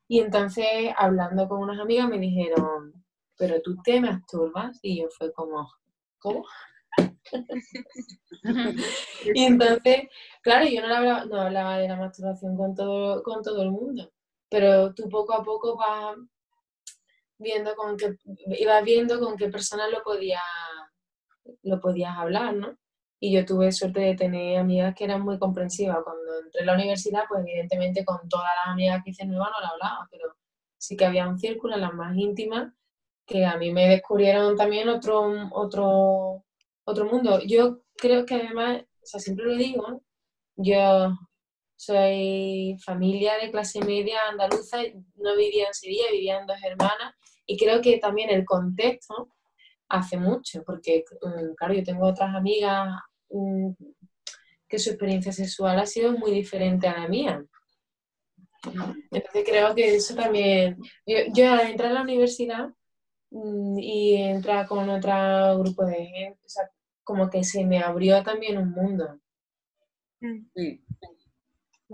Y 0.08 0.20
entonces, 0.20 0.66
hablando 0.98 1.48
con 1.48 1.60
unas 1.60 1.80
amigas, 1.80 2.10
me 2.10 2.18
dijeron, 2.18 3.06
pero 3.38 3.62
tú 3.62 3.76
te 3.84 4.02
masturbas. 4.02 4.80
Y 4.82 5.02
yo 5.02 5.10
fue 5.16 5.32
como, 5.32 5.70
¿cómo? 6.18 6.44
y 9.36 9.44
entonces, 9.44 10.08
claro, 10.42 10.66
yo 10.68 10.82
no 10.82 10.96
hablaba, 10.96 11.26
no 11.26 11.40
hablaba 11.40 11.78
de 11.78 11.88
la 11.88 11.98
masturbación 11.98 12.58
con 12.58 12.74
todo, 12.74 13.22
con 13.22 13.44
todo 13.44 13.62
el 13.62 13.72
mundo, 13.72 14.12
pero 14.54 14.94
tú 14.94 15.10
poco 15.10 15.34
a 15.34 15.44
poco 15.44 15.76
vas 15.76 16.16
viendo 17.40 17.76
con 17.76 17.98
qué, 17.98 18.16
ibas 18.60 18.84
viendo 18.84 19.20
con 19.20 19.36
qué 19.36 19.50
personas 19.50 19.90
lo 19.90 20.04
podías, 20.04 20.44
lo 21.64 21.80
podías 21.80 22.16
hablar, 22.16 22.54
¿no? 22.54 22.78
Y 23.20 23.34
yo 23.34 23.46
tuve 23.46 23.72
suerte 23.72 24.02
de 24.02 24.14
tener 24.14 24.60
amigas 24.60 24.94
que 24.94 25.06
eran 25.06 25.22
muy 25.22 25.40
comprensivas. 25.40 26.04
Cuando 26.04 26.40
entré 26.46 26.62
a 26.62 26.66
la 26.66 26.76
universidad, 26.76 27.24
pues 27.28 27.42
evidentemente 27.42 28.06
con 28.06 28.30
todas 28.30 28.52
las 28.64 28.74
amigas 28.74 29.02
que 29.04 29.10
hice 29.10 29.26
nuevas 29.26 29.50
no 29.56 29.60
la 29.60 29.70
hablaba, 29.70 30.08
pero 30.12 30.36
sí 30.78 30.96
que 30.96 31.06
había 31.06 31.28
un 31.28 31.40
círculo, 31.40 31.76
las 31.76 31.96
más 31.96 32.16
íntimas, 32.16 32.72
que 33.26 33.48
a 33.48 33.58
mí 33.58 33.72
me 33.72 33.90
descubrieron 33.90 34.56
también 34.56 34.88
otro, 34.88 35.50
otro, 35.52 36.46
otro 36.84 37.06
mundo. 37.06 37.40
Yo 37.44 37.80
creo 37.98 38.24
que 38.28 38.36
además, 38.36 38.84
o 38.84 39.06
sea, 39.06 39.20
siempre 39.20 39.46
lo 39.46 39.56
digo, 39.56 40.04
yo 40.56 41.18
soy 41.76 42.78
familia 42.84 43.34
de 43.42 43.52
clase 43.52 43.84
media 43.84 44.20
andaluza, 44.30 44.78
no 45.16 45.36
vivía 45.36 45.68
en 45.68 45.74
Sevilla, 45.74 46.06
vivía 46.12 46.40
en 46.40 46.48
dos 46.48 46.58
hermanas, 46.64 47.16
y 47.46 47.58
creo 47.58 47.82
que 47.82 47.98
también 47.98 48.30
el 48.30 48.46
contexto 48.46 49.30
hace 49.90 50.18
mucho, 50.18 50.64
porque, 50.64 51.04
mm, 51.22 51.54
claro, 51.56 51.74
yo 51.74 51.84
tengo 51.84 52.08
otras 52.08 52.34
amigas 52.36 52.90
mm, 53.30 53.72
que 54.68 54.80
su 54.80 54.90
experiencia 54.92 55.32
sexual 55.32 55.80
ha 55.80 55.86
sido 55.86 56.14
muy 56.14 56.32
diferente 56.32 56.88
a 56.88 57.00
la 57.00 57.08
mía. 57.08 57.46
Entonces 59.12 59.44
creo 59.46 59.76
que 59.76 59.96
eso 59.96 60.16
también, 60.16 60.78
yo, 61.06 61.18
yo 61.34 61.52
al 61.52 61.70
entrar 61.72 61.92
a 61.92 61.96
la 61.96 62.02
universidad 62.02 62.70
mm, 63.32 63.78
y 63.80 64.16
entrar 64.16 64.68
con 64.68 64.90
otro 64.90 65.60
grupo 65.60 65.86
de 65.86 66.06
gente, 66.06 66.40
o 66.46 66.50
sea, 66.50 66.70
como 67.04 67.30
que 67.30 67.44
se 67.44 67.66
me 67.66 67.80
abrió 67.80 68.24
también 68.24 68.58
un 68.58 68.72
mundo. 68.72 69.20
Sí. 70.56 70.82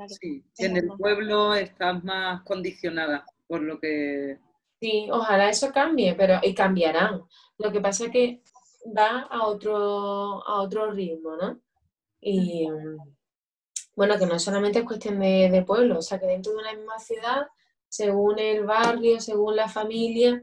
Sí. 0.08 0.43
En 0.58 0.78
el 0.78 0.88
pueblo 0.97 1.54
estás 1.54 2.04
más 2.04 2.43
condicionada 2.43 3.26
por 3.47 3.62
lo 3.62 3.80
que 3.80 4.39
Sí, 4.80 5.10
ojalá 5.12 5.50
eso 5.50 5.72
cambie, 5.74 6.16
pero 6.16 6.39
y 6.41 6.54
cambiarán. 6.54 7.24
Lo 7.58 7.72
que 7.72 7.82
pasa 7.82 8.06
es 8.06 8.12
que 8.12 8.41
va 8.97 9.22
a 9.30 9.45
otro, 9.45 10.47
a 10.47 10.62
otro 10.62 10.91
ritmo, 10.91 11.36
¿no? 11.36 11.60
Y 12.22 12.68
bueno, 13.95 14.18
que 14.18 14.26
no 14.26 14.39
solamente 14.39 14.80
es 14.80 14.86
cuestión 14.86 15.20
de, 15.20 15.64
pueblo, 15.68 16.00
o 16.00 16.02
sea, 16.02 16.20
que 16.20 16.28
dentro 16.28 16.54
de 16.54 16.60
una 16.60 16.74
misma 16.74 17.00
ciudad, 17.00 17.47
según 17.89 18.39
el 18.39 18.66
barrio, 18.66 19.20
según 19.20 19.58
la 19.58 19.68
familia, 19.68 20.41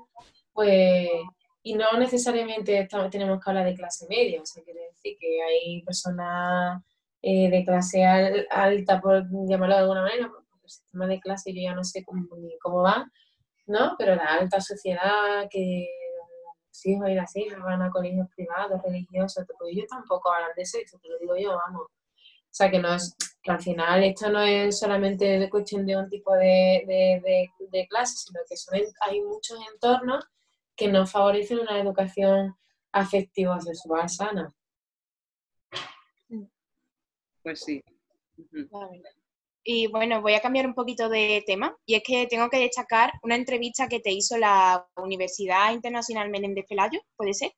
pues, 0.52 1.08
y 1.62 1.74
no 1.74 1.92
necesariamente 1.98 2.86
tenemos 3.10 3.42
que 3.42 3.50
hablar 3.50 3.64
de 3.64 3.74
clase 3.74 4.06
media, 4.08 4.42
o 4.42 4.46
sea, 4.46 4.62
quiere 4.62 4.80
decir 4.90 5.16
que 5.18 5.42
hay 5.42 5.82
personas 5.82 6.82
eh, 7.28 7.50
de 7.50 7.64
clase 7.64 8.04
alta, 8.04 9.00
por 9.00 9.26
llamarlo 9.48 9.74
de 9.74 9.80
alguna 9.80 10.02
manera, 10.02 10.28
porque 10.28 10.46
el 10.62 10.70
sistema 10.70 11.08
de 11.08 11.18
clase 11.18 11.52
yo 11.52 11.60
ya 11.60 11.74
no 11.74 11.82
sé 11.82 12.04
cómo, 12.04 12.24
cómo 12.62 12.82
va, 12.82 13.10
¿no? 13.66 13.96
Pero 13.98 14.14
la 14.14 14.34
alta 14.34 14.60
sociedad, 14.60 15.48
que 15.50 15.88
los 16.68 16.86
hijos 16.86 17.08
y 17.08 17.14
las 17.14 17.34
hijas 17.34 17.60
van 17.60 17.82
a 17.82 17.90
colegios 17.90 18.28
privados, 18.36 18.80
religiosos, 18.80 19.44
pues 19.58 19.72
ellos 19.72 19.88
tampoco 19.88 20.32
hablan 20.32 20.52
de 20.56 20.64
sexo, 20.64 21.00
te 21.02 21.08
lo 21.08 21.18
digo 21.18 21.36
yo, 21.36 21.56
vamos. 21.56 21.82
O 21.86 22.52
sea, 22.52 22.70
que, 22.70 22.78
no 22.78 22.94
es, 22.94 23.16
que 23.42 23.50
al 23.50 23.60
final 23.60 24.04
esto 24.04 24.30
no 24.30 24.40
es 24.42 24.78
solamente 24.78 25.24
de 25.24 25.50
cuestión 25.50 25.84
de 25.84 25.96
un 25.96 26.08
tipo 26.08 26.32
de, 26.32 26.84
de, 26.86 27.50
de, 27.72 27.86
clase, 27.88 28.18
sino 28.18 28.38
que 28.48 28.56
son, 28.56 28.78
hay 29.00 29.20
muchos 29.22 29.58
entornos 29.72 30.24
que 30.76 30.86
no 30.86 31.04
favorecen 31.04 31.58
una 31.58 31.80
educación 31.80 32.54
afectiva 32.92 33.60
sexual 33.60 34.08
sana. 34.08 34.54
Pues 37.46 37.60
sí. 37.60 37.80
Y 39.62 39.86
bueno, 39.86 40.20
voy 40.20 40.34
a 40.34 40.40
cambiar 40.40 40.66
un 40.66 40.74
poquito 40.74 41.08
de 41.08 41.44
tema 41.46 41.76
y 41.86 41.94
es 41.94 42.02
que 42.04 42.26
tengo 42.26 42.50
que 42.50 42.58
destacar 42.58 43.12
una 43.22 43.36
entrevista 43.36 43.86
que 43.86 44.00
te 44.00 44.10
hizo 44.10 44.36
la 44.36 44.84
Universidad 44.96 45.72
Internacional 45.72 46.28
Menem 46.28 46.54
de 46.54 46.64
Pelayo, 46.64 46.98
¿puede 47.14 47.34
ser? 47.34 47.52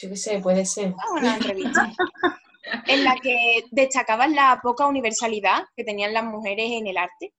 Yo 0.00 0.08
qué 0.08 0.16
sé, 0.16 0.40
puede 0.40 0.66
ser. 0.66 0.92
Ah, 0.98 1.12
una 1.12 1.36
entrevista 1.36 1.88
en 2.88 3.04
la 3.04 3.14
que 3.22 3.62
destacabas 3.70 4.32
la 4.32 4.58
poca 4.60 4.88
universalidad 4.88 5.62
que 5.76 5.84
tenían 5.84 6.12
las 6.12 6.24
mujeres 6.24 6.72
en 6.72 6.88
el 6.88 6.96
arte, 6.96 7.32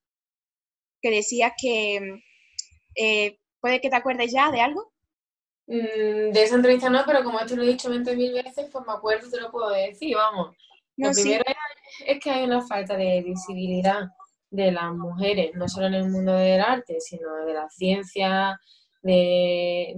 que 1.02 1.12
decías 1.12 1.52
que... 1.62 2.22
Eh, 2.96 3.38
¿Puede 3.60 3.82
que 3.82 3.90
te 3.90 3.98
acuerdes 3.98 4.32
ya 4.32 4.52
de 4.52 4.62
algo? 4.62 4.94
Mm, 5.66 6.32
de 6.32 6.44
esa 6.44 6.56
entrevista 6.56 6.90
no, 6.90 7.04
pero 7.06 7.26
como 7.26 7.42
esto 7.42 7.58
lo 7.58 7.64
he 7.64 7.68
dicho 7.68 7.90
20.000 7.90 8.46
veces, 8.46 8.70
pues 8.72 8.86
me 8.88 8.94
acuerdo, 8.94 9.30
te 9.30 9.42
lo 9.42 9.52
puedo 9.52 9.70
decir, 9.72 10.16
vamos. 10.16 10.56
Lo 10.98 11.12
primero 11.12 11.44
es 12.06 12.20
que 12.20 12.30
hay 12.30 12.46
una 12.46 12.62
falta 12.62 12.98
de 12.98 13.22
visibilidad 13.24 14.08
de 14.50 14.72
las 14.72 14.94
mujeres, 14.94 15.52
no 15.56 15.68
solo 15.68 15.88
en 15.88 15.94
el 15.96 16.10
mundo 16.10 16.34
del 16.34 16.62
arte, 16.62 17.00
sino 17.00 17.46
de 17.46 17.54
la 17.54 17.70
ciencia, 17.70 18.60
de, 19.02 19.96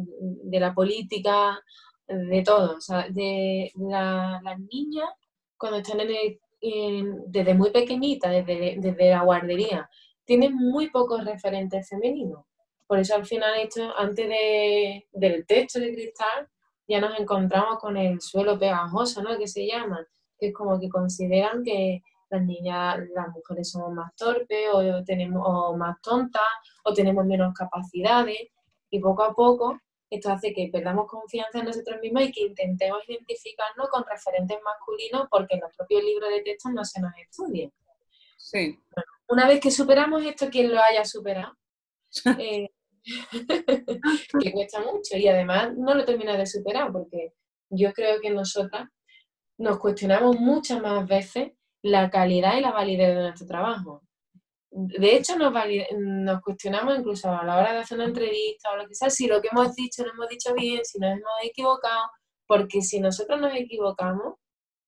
la 0.51 0.73
política, 0.73 1.59
de 2.07 2.41
todo. 2.43 2.77
O 2.77 2.81
sea, 2.81 3.07
de 3.09 3.71
las 3.77 4.59
niñas, 4.71 5.09
cuando 5.57 5.79
están 5.79 5.99
en 6.01 7.23
desde 7.27 7.53
muy 7.53 7.71
pequeñitas, 7.71 8.31
desde, 8.31 8.75
desde, 8.79 9.09
la 9.09 9.23
guardería, 9.23 9.89
tienen 10.25 10.53
muy 10.55 10.89
pocos 10.89 11.23
referentes 11.23 11.87
femeninos. 11.87 12.45
Por 12.87 12.99
eso 12.99 13.15
al 13.15 13.25
final, 13.25 13.53
esto, 13.59 13.95
antes 13.97 14.27
de, 14.27 15.07
del 15.11 15.45
techo 15.45 15.79
de 15.79 15.93
cristal, 15.93 16.49
ya 16.87 16.99
nos 16.99 17.19
encontramos 17.19 17.77
con 17.79 17.97
el 17.97 18.19
suelo 18.19 18.57
pegajoso, 18.57 19.21
¿no? 19.21 19.37
Que 19.37 19.47
se 19.47 19.67
llama 19.67 20.05
que 20.39 20.47
es 20.47 20.53
como 20.53 20.79
que 20.79 20.89
consideran 20.89 21.63
que 21.63 22.01
las 22.29 22.43
niñas, 22.43 22.99
las 23.13 23.29
mujeres 23.29 23.71
somos 23.71 23.91
más 23.91 24.15
torpes 24.15 24.67
o, 24.71 25.03
tenemos, 25.03 25.41
o 25.45 25.75
más 25.75 25.99
tontas 26.01 26.41
o 26.83 26.93
tenemos 26.93 27.25
menos 27.25 27.53
capacidades 27.53 28.49
y 28.89 28.99
poco 28.99 29.23
a 29.23 29.33
poco 29.33 29.79
esto 30.09 30.31
hace 30.31 30.53
que 30.53 30.69
perdamos 30.71 31.07
confianza 31.07 31.59
en 31.59 31.65
nosotros 31.65 31.99
mismos 32.01 32.23
y 32.23 32.31
que 32.31 32.41
intentemos 32.41 33.07
identificarnos 33.07 33.89
con 33.89 34.03
referentes 34.09 34.57
masculinos 34.63 35.27
porque 35.29 35.55
en 35.55 35.61
los 35.61 35.75
propios 35.75 36.03
libros 36.03 36.29
de 36.29 36.41
texto 36.41 36.69
no 36.69 36.83
se 36.83 36.99
nos 37.01 37.11
estudia. 37.17 37.69
Sí. 38.37 38.79
una 39.27 39.47
vez 39.47 39.59
que 39.59 39.69
superamos 39.69 40.23
esto, 40.23 40.49
quien 40.49 40.73
lo 40.73 40.81
haya 40.81 41.05
superado, 41.05 41.53
eh, 42.39 42.69
que 44.41 44.51
cuesta 44.51 44.79
mucho 44.81 45.17
y 45.17 45.27
además 45.27 45.75
no 45.77 45.93
lo 45.93 46.05
termina 46.05 46.35
de 46.35 46.47
superar 46.47 46.91
porque 46.91 47.33
yo 47.69 47.93
creo 47.93 48.19
que 48.19 48.31
nosotras 48.31 48.89
nos 49.59 49.77
cuestionamos 49.77 50.39
muchas 50.39 50.81
más 50.81 51.05
veces 51.05 51.51
la 51.81 52.09
calidad 52.09 52.57
y 52.57 52.61
la 52.61 52.71
validez 52.71 53.15
de 53.15 53.21
nuestro 53.21 53.45
trabajo. 53.45 54.03
De 54.71 55.15
hecho, 55.15 55.37
nos, 55.37 55.53
nos 55.97 56.41
cuestionamos 56.41 56.97
incluso 56.97 57.29
a 57.29 57.43
la 57.43 57.57
hora 57.57 57.73
de 57.73 57.79
hacer 57.79 57.97
una 57.97 58.07
entrevista 58.07 58.69
o 58.71 58.77
lo 58.77 58.87
que 58.87 58.95
sea, 58.95 59.09
si 59.09 59.27
lo 59.27 59.41
que 59.41 59.49
hemos 59.51 59.75
dicho 59.75 60.03
lo 60.03 60.11
hemos 60.11 60.29
dicho 60.29 60.53
bien, 60.53 60.83
si 60.85 60.99
nos 60.99 61.11
hemos 61.11 61.31
equivocado, 61.43 62.09
porque 62.47 62.81
si 62.81 62.99
nosotros 62.99 63.39
nos 63.39 63.53
equivocamos, 63.53 64.35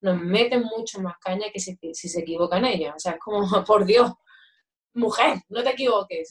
nos 0.01 0.19
meten 0.19 0.63
mucho 0.63 1.01
más 1.01 1.17
caña 1.19 1.47
que 1.53 1.59
si, 1.59 1.77
se 1.93 2.19
equivocan 2.19 2.65
ellas. 2.65 2.95
O 2.95 2.99
sea, 2.99 3.13
es 3.13 3.19
como, 3.19 3.41
por 3.65 3.85
Dios, 3.85 4.11
mujer, 4.93 5.41
no 5.49 5.63
te 5.63 5.71
equivoques. 5.71 6.29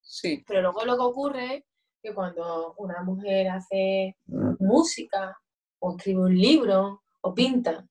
Sí. 0.00 0.42
Pero 0.46 0.62
luego 0.62 0.84
lo 0.84 0.96
que 0.96 1.02
ocurre 1.02 1.54
es 1.56 1.64
que 2.02 2.14
cuando 2.14 2.74
una 2.78 3.02
mujer 3.02 3.48
hace 3.48 4.16
música 4.58 5.36
o 5.80 5.96
escribe 5.96 6.20
un 6.20 6.36
libro 6.36 7.02
o 7.22 7.34
pinta. 7.34 7.86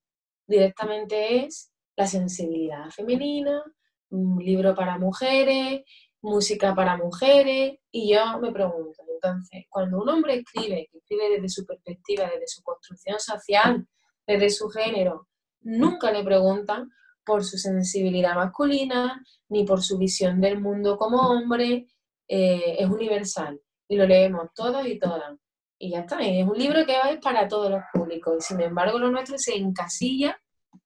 Directamente 0.47 1.45
es 1.45 1.71
la 1.95 2.07
sensibilidad 2.07 2.89
femenina, 2.89 3.63
un 4.09 4.43
libro 4.43 4.75
para 4.75 4.97
mujeres, 4.97 5.81
música 6.21 6.75
para 6.75 6.97
mujeres, 6.97 7.79
y 7.91 8.13
yo 8.13 8.39
me 8.39 8.51
pregunto, 8.51 9.03
entonces, 9.13 9.65
cuando 9.69 10.01
un 10.01 10.09
hombre 10.09 10.35
escribe, 10.35 10.89
escribe 10.93 11.29
desde 11.29 11.49
su 11.49 11.65
perspectiva, 11.65 12.25
desde 12.25 12.47
su 12.47 12.61
construcción 12.63 13.19
social, 13.19 13.87
desde 14.25 14.49
su 14.49 14.69
género, 14.69 15.27
nunca 15.61 16.11
le 16.11 16.23
preguntan 16.23 16.89
por 17.23 17.43
su 17.43 17.57
sensibilidad 17.57 18.35
masculina 18.35 19.23
ni 19.49 19.63
por 19.63 19.81
su 19.83 19.97
visión 19.97 20.41
del 20.41 20.59
mundo 20.59 20.97
como 20.97 21.19
hombre, 21.19 21.87
eh, 22.27 22.77
es 22.79 22.89
universal 22.89 23.59
y 23.87 23.95
lo 23.95 24.05
leemos 24.05 24.49
todos 24.55 24.85
y 24.87 24.97
todas. 24.97 25.37
Y 25.83 25.89
ya 25.89 26.01
está, 26.01 26.19
es 26.21 26.45
un 26.47 26.59
libro 26.59 26.85
que 26.85 26.93
es 26.93 27.17
para 27.23 27.47
todos 27.47 27.71
los 27.71 27.81
públicos 27.91 28.35
y 28.37 28.41
sin 28.41 28.61
embargo 28.61 28.99
lo 28.99 29.09
nuestro 29.09 29.35
se 29.39 29.55
encasilla 29.55 30.39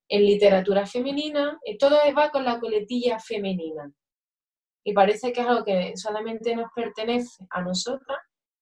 en 0.07 0.25
literatura 0.25 0.85
femenina, 0.85 1.59
y 1.65 1.77
todo 1.77 1.97
va 2.17 2.31
con 2.31 2.45
la 2.45 2.61
coletilla 2.61 3.19
femenina. 3.19 3.91
Y 4.85 4.93
parece 4.93 5.33
que 5.33 5.41
es 5.41 5.47
algo 5.47 5.65
que 5.65 5.97
solamente 5.97 6.55
nos 6.55 6.71
pertenece 6.73 7.45
a 7.49 7.61
nosotras, 7.61 8.19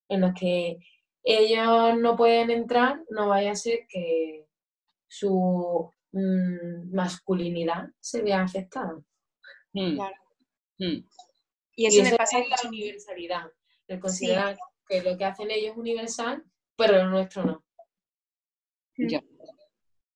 en 0.10 0.22
lo 0.22 0.34
que 0.34 0.80
ellos 1.24 2.00
no 2.00 2.16
pueden 2.16 2.50
entrar, 2.50 3.00
no 3.10 3.30
vaya 3.30 3.52
a 3.52 3.56
ser 3.56 3.82
que 3.88 4.48
su 5.08 5.88
mm, 6.14 6.96
masculinidad 6.96 7.90
se 8.00 8.24
vea 8.24 8.42
afectada. 8.42 8.98
Mm. 9.74 9.96
Claro. 9.98 10.16
Mm. 10.80 11.06
Y 11.76 11.86
eso, 11.86 12.04
me 12.04 12.18
pasa 12.18 12.40
es 12.40 12.50
la 12.50 12.70
universalidad, 12.70 13.52
el 13.88 14.00
considerar 14.00 14.58
que 14.88 15.02
lo 15.02 15.18
que 15.18 15.26
hacen 15.26 15.52
ellos 15.52 15.72
es 15.72 15.78
universal, 15.78 16.44
pero 16.76 16.98
lo 16.98 17.10
nuestro 17.10 17.44
no. 17.44 17.64
Ya. 18.98 19.22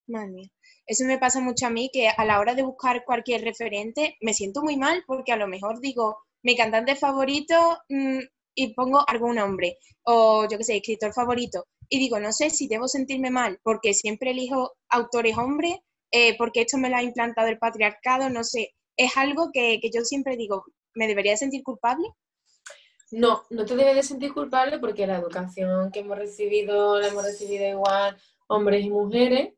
Madre 0.07 0.27
mía. 0.29 0.49
Eso 0.85 1.03
me 1.05 1.17
pasa 1.17 1.41
mucho 1.41 1.67
a 1.67 1.69
mí, 1.69 1.89
que 1.91 2.07
a 2.07 2.25
la 2.25 2.39
hora 2.39 2.55
de 2.55 2.63
buscar 2.63 3.03
cualquier 3.03 3.41
referente 3.41 4.17
me 4.21 4.33
siento 4.33 4.61
muy 4.61 4.77
mal 4.77 5.03
porque 5.05 5.33
a 5.33 5.37
lo 5.37 5.47
mejor 5.47 5.81
digo 5.81 6.17
mi 6.43 6.55
cantante 6.55 6.95
favorito 6.95 7.55
mm, 7.89 8.19
y 8.55 8.73
pongo 8.73 9.03
algún 9.07 9.35
nombre, 9.35 9.77
o 10.03 10.47
yo 10.49 10.57
qué 10.57 10.63
sé, 10.63 10.77
escritor 10.77 11.13
favorito, 11.13 11.65
y 11.89 11.99
digo, 11.99 12.19
no 12.19 12.31
sé 12.31 12.49
si 12.49 12.67
debo 12.67 12.87
sentirme 12.87 13.29
mal 13.29 13.59
porque 13.63 13.93
siempre 13.93 14.31
elijo 14.31 14.73
autores 14.89 15.37
hombres, 15.37 15.77
eh, 16.11 16.37
porque 16.37 16.61
esto 16.61 16.77
me 16.77 16.89
lo 16.89 16.95
ha 16.95 17.03
implantado 17.03 17.49
el 17.49 17.59
patriarcado, 17.59 18.29
no 18.29 18.43
sé, 18.43 18.73
es 18.95 19.17
algo 19.17 19.51
que, 19.51 19.79
que 19.81 19.91
yo 19.91 20.05
siempre 20.05 20.37
digo, 20.37 20.63
¿me 20.95 21.07
debería 21.07 21.35
sentir 21.37 21.63
culpable? 21.63 22.07
No, 23.11 23.43
no 23.49 23.65
te 23.65 23.75
debes 23.75 23.95
de 23.95 24.03
sentir 24.03 24.33
culpable 24.33 24.79
porque 24.79 25.07
la 25.07 25.17
educación 25.17 25.91
que 25.91 25.99
hemos 26.01 26.17
recibido 26.17 26.99
la 26.99 27.07
hemos 27.07 27.23
recibido 27.23 27.65
igual 27.67 28.17
hombres 28.47 28.83
y 28.85 28.89
mujeres, 28.89 29.53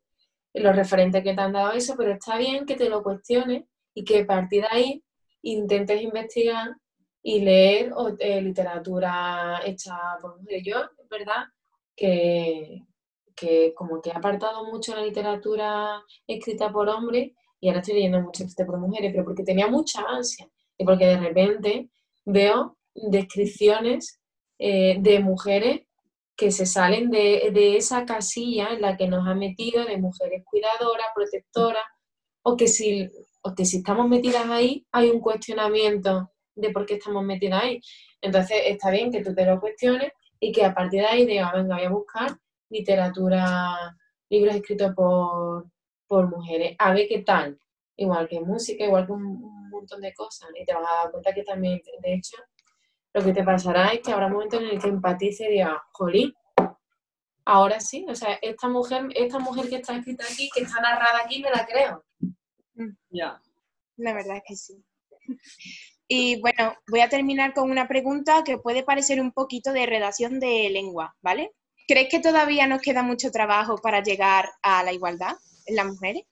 los 0.53 0.75
referentes 0.75 1.23
que 1.23 1.33
te 1.35 1.41
han 1.41 1.53
dado 1.53 1.71
eso, 1.73 1.95
pero 1.97 2.11
está 2.13 2.37
bien 2.37 2.65
que 2.65 2.75
te 2.75 2.89
lo 2.89 3.03
cuestiones 3.03 3.65
y 3.93 4.03
que 4.05 4.21
a 4.21 4.27
partir 4.27 4.63
de 4.63 4.67
ahí 4.71 5.03
intentes 5.43 6.01
investigar 6.01 6.75
y 7.23 7.41
leer 7.41 7.93
o- 7.95 8.15
eh, 8.19 8.41
literatura 8.41 9.61
hecha 9.65 9.97
por 10.21 10.39
mujeres. 10.39 10.63
Yo, 10.65 10.77
es 10.97 11.09
verdad, 11.09 11.45
que, 11.95 12.83
que 13.35 13.73
como 13.75 14.01
que 14.01 14.09
he 14.11 14.13
apartado 14.13 14.65
mucho 14.65 14.95
la 14.95 15.03
literatura 15.03 16.01
escrita 16.27 16.71
por 16.71 16.89
hombres 16.89 17.31
y 17.59 17.67
ahora 17.69 17.81
estoy 17.81 17.95
leyendo 17.95 18.21
mucho 18.21 18.43
escrita 18.43 18.65
por 18.65 18.79
mujeres, 18.79 19.11
pero 19.13 19.25
porque 19.25 19.43
tenía 19.43 19.67
mucha 19.67 20.01
ansia 20.07 20.47
y 20.77 20.85
porque 20.85 21.05
de 21.07 21.17
repente 21.19 21.89
veo 22.25 22.77
descripciones 23.09 24.19
eh, 24.57 24.97
de 24.99 25.19
mujeres 25.19 25.81
que 26.35 26.51
se 26.51 26.65
salen 26.65 27.09
de, 27.09 27.51
de 27.53 27.77
esa 27.77 28.05
casilla 28.05 28.69
en 28.69 28.81
la 28.81 28.95
que 28.95 29.07
nos 29.07 29.27
han 29.27 29.39
metido 29.39 29.85
de 29.85 29.97
mujeres 29.97 30.43
cuidadoras, 30.45 31.07
protectoras, 31.13 31.83
o 32.43 32.55
que 32.55 32.67
si, 32.67 33.09
o 33.41 33.53
que 33.53 33.65
si 33.65 33.77
estamos 33.77 34.07
metidas 34.07 34.45
ahí 34.49 34.85
hay 34.91 35.09
un 35.09 35.19
cuestionamiento 35.19 36.31
de 36.55 36.71
por 36.71 36.85
qué 36.85 36.95
estamos 36.95 37.23
metidas 37.23 37.63
ahí. 37.63 37.81
Entonces 38.21 38.57
está 38.65 38.91
bien 38.91 39.11
que 39.11 39.23
tú 39.23 39.33
te 39.33 39.45
lo 39.45 39.59
cuestiones 39.59 40.11
y 40.39 40.51
que 40.51 40.63
a 40.63 40.73
partir 40.73 41.01
de 41.01 41.07
ahí 41.07 41.25
digas, 41.25 41.51
venga, 41.53 41.75
voy 41.75 41.85
a 41.85 41.89
buscar 41.89 42.37
literatura, 42.69 43.95
libros 44.29 44.55
escritos 44.55 44.93
por, 44.95 45.67
por 46.07 46.29
mujeres, 46.29 46.75
a 46.79 46.93
ver 46.93 47.07
qué 47.07 47.19
tal. 47.19 47.59
Igual 47.97 48.29
que 48.29 48.39
música, 48.39 48.85
igual 48.85 49.05
que 49.05 49.11
un 49.11 49.69
montón 49.69 49.99
de 50.01 50.13
cosas. 50.13 50.49
Y 50.57 50.65
te 50.65 50.73
vas 50.73 50.85
a 50.89 51.03
dar 51.03 51.11
cuenta 51.11 51.33
que 51.33 51.43
también, 51.43 51.81
de 52.01 52.13
hecho, 52.13 52.37
lo 53.13 53.23
que 53.23 53.33
te 53.33 53.43
pasará 53.43 53.89
es 53.89 54.01
que 54.01 54.11
habrá 54.11 54.27
momentos 54.29 54.61
en 54.61 54.67
el 54.67 54.81
que 54.81 54.89
empatice 54.89 55.45
y 55.45 55.53
digas, 55.53 55.77
jolín, 55.91 56.33
ahora 57.45 57.79
sí, 57.79 58.05
o 58.07 58.15
sea, 58.15 58.37
esta 58.41 58.67
mujer, 58.67 59.07
esta 59.15 59.39
mujer 59.39 59.69
que 59.69 59.77
está 59.77 59.95
escrita 59.95 60.25
aquí, 60.25 60.49
que 60.53 60.61
está 60.61 60.81
narrada 60.81 61.21
aquí, 61.25 61.41
me 61.41 61.49
la 61.49 61.65
creo. 61.65 62.05
Ya. 63.09 63.41
La 63.97 64.13
verdad 64.13 64.37
es 64.37 64.43
que 64.47 64.55
sí. 64.55 64.83
Y 66.07 66.41
bueno, 66.41 66.75
voy 66.87 67.01
a 67.01 67.09
terminar 67.09 67.53
con 67.53 67.69
una 67.69 67.87
pregunta 67.87 68.43
que 68.43 68.57
puede 68.57 68.83
parecer 68.83 69.21
un 69.21 69.31
poquito 69.31 69.73
de 69.73 69.85
redacción 69.85 70.39
de 70.39 70.69
lengua, 70.69 71.15
¿vale? 71.21 71.51
¿Crees 71.87 72.09
que 72.09 72.19
todavía 72.19 72.67
nos 72.67 72.81
queda 72.81 73.03
mucho 73.03 73.31
trabajo 73.31 73.77
para 73.77 74.01
llegar 74.01 74.49
a 74.63 74.83
la 74.83 74.91
igualdad 74.91 75.35
en 75.65 75.75
las 75.75 75.85
mujeres? 75.85 76.23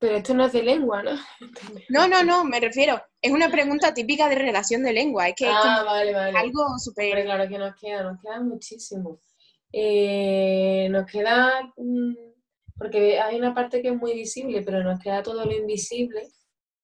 Pero 0.00 0.16
esto 0.16 0.32
no 0.32 0.46
es 0.46 0.52
de 0.52 0.62
lengua, 0.62 1.02
¿no? 1.02 1.10
No, 1.88 2.06
no, 2.06 2.22
no, 2.22 2.44
me 2.44 2.60
refiero, 2.60 3.00
es 3.20 3.32
una 3.32 3.50
pregunta 3.50 3.92
típica 3.92 4.28
de 4.28 4.36
relación 4.36 4.82
de 4.84 4.92
lengua, 4.92 5.28
es 5.28 5.34
que 5.36 5.46
Ah, 5.48 5.82
vale, 5.84 6.12
vale. 6.12 6.38
algo 6.38 6.78
súper... 6.78 7.24
claro 7.24 7.48
que 7.48 7.58
nos 7.58 7.74
queda, 7.74 8.02
nos 8.04 8.20
queda 8.20 8.40
muchísimo. 8.40 9.20
Eh, 9.72 10.88
nos 10.90 11.04
queda, 11.10 11.72
mm, 11.76 12.14
porque 12.76 13.20
hay 13.20 13.36
una 13.36 13.54
parte 13.54 13.82
que 13.82 13.88
es 13.88 13.96
muy 13.96 14.14
visible, 14.14 14.62
pero 14.62 14.82
nos 14.82 15.00
queda 15.00 15.22
todo 15.22 15.44
lo 15.44 15.52
invisible 15.52 16.28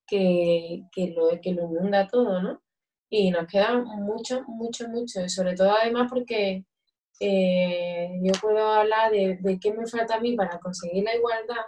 que, 0.07 0.83
que 0.93 1.15
lo, 1.17 1.41
que 1.41 1.53
lo 1.53 1.65
inunda 1.65 2.09
todo, 2.09 2.43
¿no? 2.43 2.63
Y 3.09 3.31
nos 3.31 3.47
queda 3.47 3.79
mucho, 3.79 4.43
mucho, 4.49 4.89
mucho, 4.89 5.25
y 5.25 5.29
sobre 5.29 5.55
todo 5.55 5.73
además 5.81 6.09
porque 6.11 6.65
eh, 7.21 8.11
yo 8.23 8.33
puedo 8.41 8.67
hablar 8.73 9.13
de, 9.13 9.39
de 9.41 9.59
qué 9.61 9.73
me 9.73 9.87
falta 9.87 10.17
a 10.17 10.21
mí 10.21 10.35
para 10.35 10.59
conseguir 10.59 11.05
la 11.05 11.15
igualdad 11.15 11.65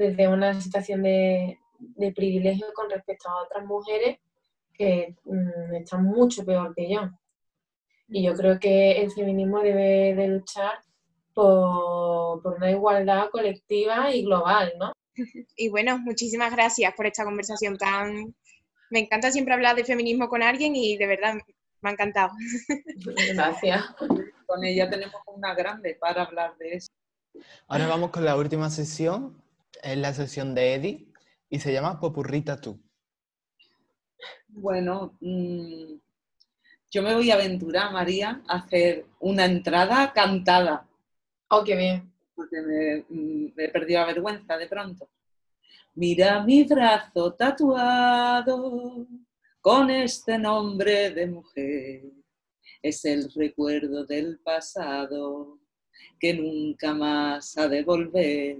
desde 0.00 0.28
una 0.28 0.58
situación 0.58 1.02
de, 1.02 1.58
de 1.78 2.12
privilegio 2.12 2.66
con 2.74 2.88
respecto 2.88 3.28
a 3.28 3.42
otras 3.42 3.66
mujeres 3.66 4.18
que 4.72 5.14
mm, 5.24 5.74
están 5.74 6.04
mucho 6.04 6.42
peor 6.42 6.74
que 6.74 6.90
yo. 6.90 7.10
Y 8.08 8.22
yo 8.24 8.34
creo 8.34 8.58
que 8.58 8.92
el 8.92 9.12
feminismo 9.12 9.60
debe 9.60 10.14
de 10.14 10.28
luchar 10.28 10.72
por, 11.34 12.42
por 12.42 12.54
una 12.54 12.70
igualdad 12.70 13.28
colectiva 13.30 14.12
y 14.14 14.24
global, 14.24 14.72
¿no? 14.78 14.92
Y 15.56 15.68
bueno, 15.68 15.98
muchísimas 15.98 16.50
gracias 16.50 16.94
por 16.94 17.06
esta 17.06 17.24
conversación 17.24 17.76
tan... 17.76 18.34
Me 18.88 19.00
encanta 19.00 19.30
siempre 19.30 19.52
hablar 19.52 19.76
de 19.76 19.84
feminismo 19.84 20.30
con 20.30 20.42
alguien 20.42 20.74
y 20.74 20.96
de 20.96 21.06
verdad 21.06 21.34
me 21.82 21.90
ha 21.90 21.92
encantado. 21.92 22.32
Gracias. 23.34 23.84
Con 24.46 24.64
ella 24.64 24.90
tenemos 24.90 25.14
una 25.26 25.54
grande 25.54 25.96
para 26.00 26.24
hablar 26.24 26.56
de 26.56 26.74
eso. 26.74 26.88
Ahora 27.68 27.86
vamos 27.86 28.10
con 28.10 28.24
la 28.24 28.36
última 28.36 28.68
sesión, 28.68 29.40
es 29.82 29.96
la 29.98 30.12
sesión 30.12 30.54
de 30.54 30.74
Eddie, 30.74 31.06
y 31.48 31.58
se 31.60 31.72
llama 31.72 31.98
Popurrita 32.00 32.60
tú. 32.60 32.80
Bueno, 34.48 35.16
mm, 35.20 35.94
yo 36.90 37.02
me 37.02 37.14
voy 37.14 37.30
a 37.30 37.34
aventurar, 37.34 37.92
María, 37.92 38.42
a 38.48 38.56
hacer 38.58 39.06
una 39.20 39.44
entrada 39.44 40.12
cantada, 40.12 40.86
Oh, 41.48 41.64
qué 41.64 41.76
bien. 41.76 42.12
porque 42.34 42.60
me, 42.60 43.04
mm, 43.08 43.52
me 43.56 43.64
he 43.64 43.68
perdido 43.68 44.00
la 44.00 44.06
vergüenza 44.06 44.56
de 44.56 44.66
pronto. 44.66 45.08
Mira 45.94 46.42
mi 46.44 46.62
brazo 46.64 47.34
tatuado 47.34 49.06
con 49.60 49.90
este 49.90 50.38
nombre 50.38 51.10
de 51.10 51.26
mujer. 51.26 52.02
Es 52.82 53.04
el 53.04 53.30
recuerdo 53.34 54.06
del 54.06 54.38
pasado 54.38 55.58
que 56.18 56.32
nunca 56.34 56.94
más 56.94 57.58
ha 57.58 57.68
de 57.68 57.82
volver. 57.82 58.56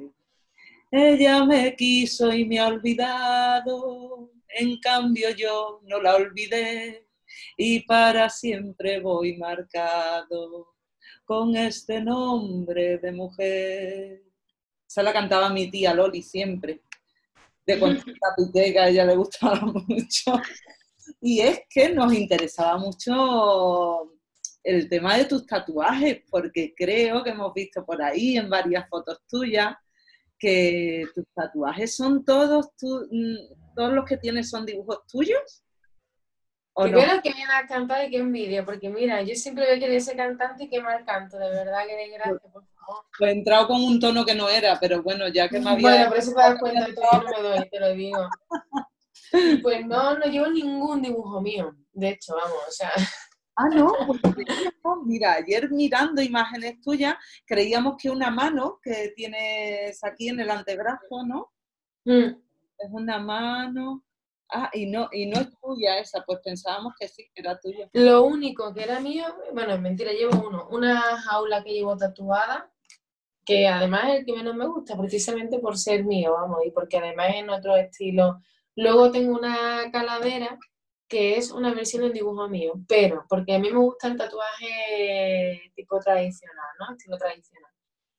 Ella 0.90 1.44
me 1.44 1.76
quiso 1.76 2.32
y 2.32 2.44
me 2.44 2.58
ha 2.58 2.66
olvidado, 2.66 4.32
en 4.48 4.80
cambio 4.80 5.30
yo 5.30 5.80
no 5.84 6.00
la 6.02 6.16
olvidé 6.16 7.06
y 7.56 7.80
para 7.86 8.28
siempre 8.28 8.98
voy 9.00 9.36
marcado 9.36 10.74
con 11.24 11.56
este 11.56 12.00
nombre 12.00 12.98
de 12.98 13.12
mujer. 13.12 14.22
Esa 14.88 15.04
la 15.04 15.12
cantaba 15.12 15.48
mi 15.50 15.70
tía 15.70 15.94
Loli 15.94 16.24
siempre, 16.24 16.82
de 17.64 17.76
piqué, 18.36 18.72
que 18.72 18.78
a 18.80 18.88
ella 18.88 19.04
le 19.04 19.14
gustaba 19.14 19.60
mucho. 19.60 20.40
Y 21.20 21.38
es 21.38 21.60
que 21.70 21.90
nos 21.90 22.12
interesaba 22.12 22.78
mucho 22.78 24.16
el 24.64 24.88
tema 24.88 25.16
de 25.16 25.26
tus 25.26 25.46
tatuajes, 25.46 26.22
porque 26.28 26.74
creo 26.76 27.22
que 27.22 27.30
hemos 27.30 27.54
visto 27.54 27.86
por 27.86 28.02
ahí 28.02 28.36
en 28.36 28.50
varias 28.50 28.88
fotos 28.88 29.20
tuyas 29.28 29.76
que 30.40 31.04
tus 31.14 31.24
tatuajes 31.34 31.94
son 31.94 32.24
todos, 32.24 32.74
tu- 32.76 33.06
mm, 33.10 33.74
todos 33.76 33.92
los 33.92 34.04
que 34.06 34.16
tienes 34.16 34.50
son 34.50 34.66
dibujos 34.66 35.06
tuyos. 35.06 35.62
¿O 36.72 36.86
no? 36.86 36.92
Primero 36.98 37.20
que 37.22 37.32
viene 37.32 37.52
a 37.52 37.66
cantar 37.66 38.06
y 38.06 38.10
qué 38.10 38.16
envidia, 38.18 38.64
porque 38.64 38.88
mira, 38.88 39.22
yo 39.22 39.34
siempre 39.34 39.64
había 39.64 39.78
querido 39.78 40.00
ser 40.00 40.16
cantante 40.16 40.64
y 40.64 40.68
qué 40.70 40.80
mal 40.80 41.04
canto, 41.04 41.36
de 41.38 41.50
verdad 41.50 41.86
que 41.86 41.94
de 41.96 42.08
gracia, 42.08 42.38
por 42.52 42.64
favor. 42.66 43.04
Pues 43.18 43.30
he 43.30 43.34
entrado 43.34 43.66
con 43.68 43.82
un 43.84 44.00
tono 44.00 44.24
que 44.24 44.34
no 44.34 44.48
era, 44.48 44.78
pero 44.80 45.02
bueno, 45.02 45.28
ya 45.28 45.48
que 45.48 45.60
me 45.60 45.70
había... 45.70 45.90
Bueno, 45.90 46.08
por 46.08 46.18
eso 46.18 46.30
te 46.34 46.40
das 46.40 46.58
cuenta 46.58 46.86
que 46.86 46.92
yo 46.94 47.18
no 47.22 47.30
me 47.42 47.48
doy, 47.48 47.68
te 47.68 47.80
lo 47.80 47.92
digo. 47.94 48.28
Pues 49.62 49.86
no, 49.86 50.18
no 50.18 50.24
llevo 50.26 50.48
ningún 50.48 51.02
dibujo 51.02 51.40
mío, 51.40 51.72
de 51.92 52.08
hecho, 52.10 52.34
vamos, 52.34 52.58
o 52.66 52.70
sea, 52.72 52.90
Ah, 53.62 53.68
no, 53.68 53.92
pues 54.06 54.96
mira, 55.04 55.34
ayer 55.34 55.70
mirando 55.70 56.22
imágenes 56.22 56.80
tuyas, 56.80 57.14
creíamos 57.44 57.96
que 58.00 58.08
una 58.08 58.30
mano 58.30 58.78
que 58.82 59.12
tienes 59.14 60.02
aquí 60.02 60.28
en 60.30 60.40
el 60.40 60.48
antebrazo, 60.48 61.26
¿no? 61.26 61.52
Mm, 62.06 62.40
Es 62.78 62.90
una 62.90 63.18
mano. 63.18 64.02
Ah, 64.50 64.70
y 64.72 64.86
no, 64.86 65.08
y 65.12 65.26
no 65.26 65.40
es 65.40 65.48
tuya 65.60 65.98
esa, 65.98 66.24
pues 66.24 66.40
pensábamos 66.42 66.94
que 66.98 67.06
sí, 67.06 67.30
que 67.34 67.42
era 67.42 67.60
tuya. 67.60 67.88
Lo 67.92 68.24
único 68.24 68.72
que 68.72 68.82
era 68.82 68.98
mío, 68.98 69.26
bueno, 69.52 69.74
es 69.74 69.80
mentira, 69.80 70.10
llevo 70.12 70.48
uno, 70.48 70.66
una 70.70 70.98
jaula 71.20 71.62
que 71.62 71.74
llevo 71.74 71.96
tatuada, 71.98 72.72
que 73.44 73.68
además 73.68 74.04
es 74.08 74.20
el 74.20 74.24
que 74.24 74.32
menos 74.32 74.56
me 74.56 74.66
gusta, 74.66 74.96
precisamente 74.96 75.58
por 75.58 75.76
ser 75.76 76.04
mío, 76.04 76.32
vamos, 76.32 76.60
y 76.66 76.70
porque 76.70 76.96
además 76.96 77.26
es 77.28 77.36
en 77.36 77.50
otro 77.50 77.76
estilo. 77.76 78.40
Luego 78.74 79.10
tengo 79.12 79.36
una 79.38 79.90
calavera 79.92 80.58
que 81.10 81.36
es 81.36 81.50
una 81.50 81.74
versión 81.74 82.04
en 82.04 82.12
dibujo 82.12 82.48
mío, 82.48 82.74
pero 82.88 83.26
porque 83.28 83.54
a 83.54 83.58
mí 83.58 83.70
me 83.70 83.78
gusta 83.78 84.06
el 84.06 84.16
tatuaje 84.16 85.72
tipo 85.74 85.98
tradicional, 85.98 86.66
¿no? 86.78 86.94
Estilo 86.94 87.18
tradicional. 87.18 87.70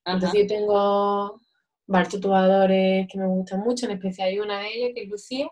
Ajá. 0.04 0.14
Entonces 0.16 0.42
yo 0.42 0.46
tengo 0.46 1.40
varios 1.86 2.12
tatuadores 2.12 3.08
que 3.10 3.18
me 3.18 3.26
gustan 3.26 3.60
mucho, 3.60 3.86
en 3.86 3.92
especial 3.92 4.28
hay 4.28 4.38
una 4.38 4.60
de 4.60 4.68
ellas 4.68 4.90
que 4.94 5.02
es 5.04 5.08
Lucía. 5.08 5.48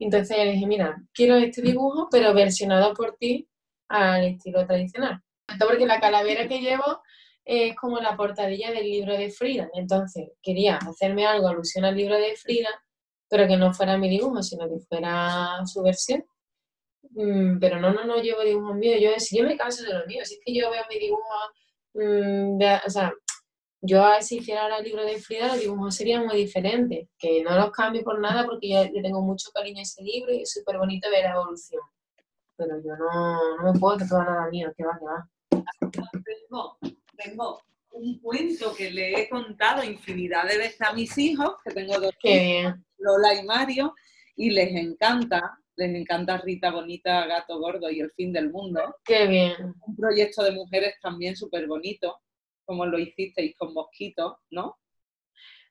Entonces 0.00 0.36
le 0.36 0.52
dije, 0.52 0.66
mira, 0.66 1.00
quiero 1.14 1.36
este 1.36 1.62
dibujo, 1.62 2.08
pero 2.10 2.34
versionado 2.34 2.92
por 2.94 3.16
ti 3.16 3.48
al 3.88 4.24
estilo 4.24 4.66
tradicional. 4.66 5.22
Porque 5.58 5.86
la 5.86 6.00
calavera 6.00 6.48
que 6.48 6.60
llevo 6.60 7.00
es 7.44 7.76
como 7.76 8.00
la 8.00 8.16
portadilla 8.16 8.72
del 8.72 8.90
libro 8.90 9.16
de 9.16 9.30
Frida. 9.30 9.70
Entonces 9.74 10.30
quería 10.42 10.78
hacerme 10.78 11.26
algo 11.26 11.46
alusión 11.46 11.84
al 11.84 11.96
libro 11.96 12.16
de 12.16 12.34
Frida, 12.34 12.70
pero 13.28 13.46
que 13.46 13.56
no 13.56 13.72
fuera 13.72 13.96
mi 13.96 14.08
dibujo, 14.08 14.42
sino 14.42 14.68
que 14.68 14.80
fuera 14.80 15.60
su 15.64 15.80
versión. 15.82 16.24
Mm, 17.14 17.58
pero 17.58 17.78
no, 17.78 17.92
no, 17.92 18.04
no 18.04 18.16
llevo 18.22 18.42
dibujos 18.42 18.74
míos. 18.76 18.98
Yo, 19.00 19.10
si 19.18 19.38
yo 19.38 19.44
me 19.44 19.56
canso 19.56 19.82
de 19.84 19.92
los 19.92 20.06
míos, 20.06 20.28
si 20.28 20.34
es 20.34 20.40
que 20.44 20.54
yo 20.54 20.70
veo 20.70 20.82
mi 20.88 20.98
dibujo, 20.98 21.22
mm, 21.94 22.58
de- 22.58 22.80
o 22.86 22.90
sea, 22.90 23.12
yo 23.82 24.02
a- 24.04 24.22
si 24.22 24.38
hiciera 24.38 24.62
ahora 24.62 24.78
el 24.78 24.84
libro 24.84 25.04
de 25.04 25.18
Frida, 25.18 25.48
los 25.48 25.60
dibujos 25.60 25.94
serían 25.94 26.24
muy 26.26 26.36
diferentes, 26.36 27.08
que 27.18 27.42
no 27.42 27.54
los 27.56 27.70
cambio 27.72 28.02
por 28.02 28.18
nada 28.20 28.44
porque 28.46 28.68
yo 28.70 28.84
le 28.84 29.02
tengo 29.02 29.20
mucho 29.20 29.50
cariño 29.52 29.80
a 29.80 29.82
ese 29.82 30.02
libro 30.02 30.32
y 30.32 30.42
es 30.42 30.50
súper 30.52 30.78
bonito 30.78 31.10
ver 31.10 31.24
la 31.24 31.32
evolución. 31.32 31.82
Pero 32.56 32.76
yo 32.82 32.96
no, 32.96 33.56
no 33.56 33.72
me 33.72 33.78
puedo 33.78 33.98
tatuar 33.98 34.26
nada 34.28 34.48
mío, 34.50 34.72
que 34.76 34.84
va, 34.84 34.98
que 34.98 35.04
va. 35.04 35.28
Tengo, 36.24 36.78
tengo 37.16 37.60
un 37.90 38.18
cuento 38.20 38.74
que 38.74 38.90
le 38.90 39.20
he 39.22 39.28
contado 39.28 39.84
infinidad 39.84 40.46
de 40.48 40.56
veces 40.58 40.80
a 40.80 40.92
mis 40.92 41.16
hijos, 41.18 41.56
que 41.64 41.72
tengo 41.74 41.98
dos 42.00 42.12
Qué 42.20 42.38
bien. 42.40 42.84
Lola 42.98 43.34
y 43.34 43.44
Mario, 43.44 43.94
y 44.36 44.50
les 44.50 44.70
encanta, 44.74 45.58
les 45.76 45.94
encanta 45.94 46.38
Rita 46.38 46.70
Bonita, 46.70 47.26
Gato 47.26 47.58
Gordo 47.58 47.90
y 47.90 48.00
El 48.00 48.10
Fin 48.12 48.32
del 48.32 48.50
Mundo. 48.50 48.96
Qué 49.04 49.26
bien. 49.26 49.74
Un 49.86 49.96
proyecto 49.96 50.42
de 50.42 50.52
mujeres 50.52 50.94
también 51.00 51.36
súper 51.36 51.66
bonito, 51.66 52.20
como 52.64 52.86
lo 52.86 52.98
hicisteis 52.98 53.56
con 53.56 53.72
Mosquito, 53.74 54.40
¿no? 54.50 54.78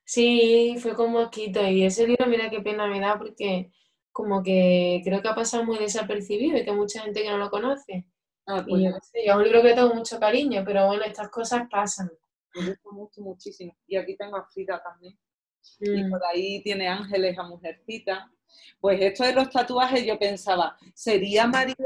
Sí, 0.04 0.76
fue 0.78 0.94
con 0.94 1.12
Mosquito 1.12 1.66
y 1.66 1.84
ese 1.84 2.06
libro, 2.06 2.26
mira 2.26 2.50
qué 2.50 2.60
pena 2.60 2.86
me 2.86 3.00
da 3.00 3.16
porque 3.18 3.70
como 4.10 4.42
que 4.42 5.00
creo 5.04 5.22
que 5.22 5.28
ha 5.28 5.34
pasado 5.34 5.64
muy 5.64 5.78
desapercibido 5.78 6.58
y 6.58 6.64
que 6.64 6.70
hay 6.70 6.76
mucha 6.76 7.02
gente 7.02 7.22
que 7.22 7.30
no 7.30 7.38
lo 7.38 7.50
conoce. 7.50 8.06
Ah, 8.46 8.62
Y 8.66 8.70
pues 8.70 8.82
yo 8.84 8.90
qué 8.94 9.00
sé, 9.02 9.24
es 9.26 9.34
un 9.34 9.44
libro 9.44 9.62
que 9.62 9.72
tengo 9.74 9.94
mucho 9.94 10.18
cariño, 10.18 10.64
pero 10.66 10.86
bueno, 10.88 11.04
estas 11.04 11.28
cosas 11.30 11.68
pasan. 11.70 12.10
me 12.54 12.66
gusta 12.66 12.90
mucho, 12.90 13.20
muchísimo. 13.22 13.74
Y 13.86 13.96
aquí 13.96 14.14
tengo 14.16 14.36
a 14.36 14.44
Frida 14.44 14.82
también. 14.82 15.16
Y 15.80 16.02
Mm. 16.04 16.10
por 16.10 16.20
ahí 16.26 16.62
tiene 16.62 16.88
Ángeles 16.88 17.38
a 17.38 17.44
Mujercita. 17.44 18.30
Pues 18.80 19.00
esto 19.00 19.24
de 19.24 19.34
los 19.34 19.50
tatuajes 19.50 20.04
yo 20.04 20.18
pensaba, 20.18 20.76
¿sería 20.94 21.46
María 21.46 21.76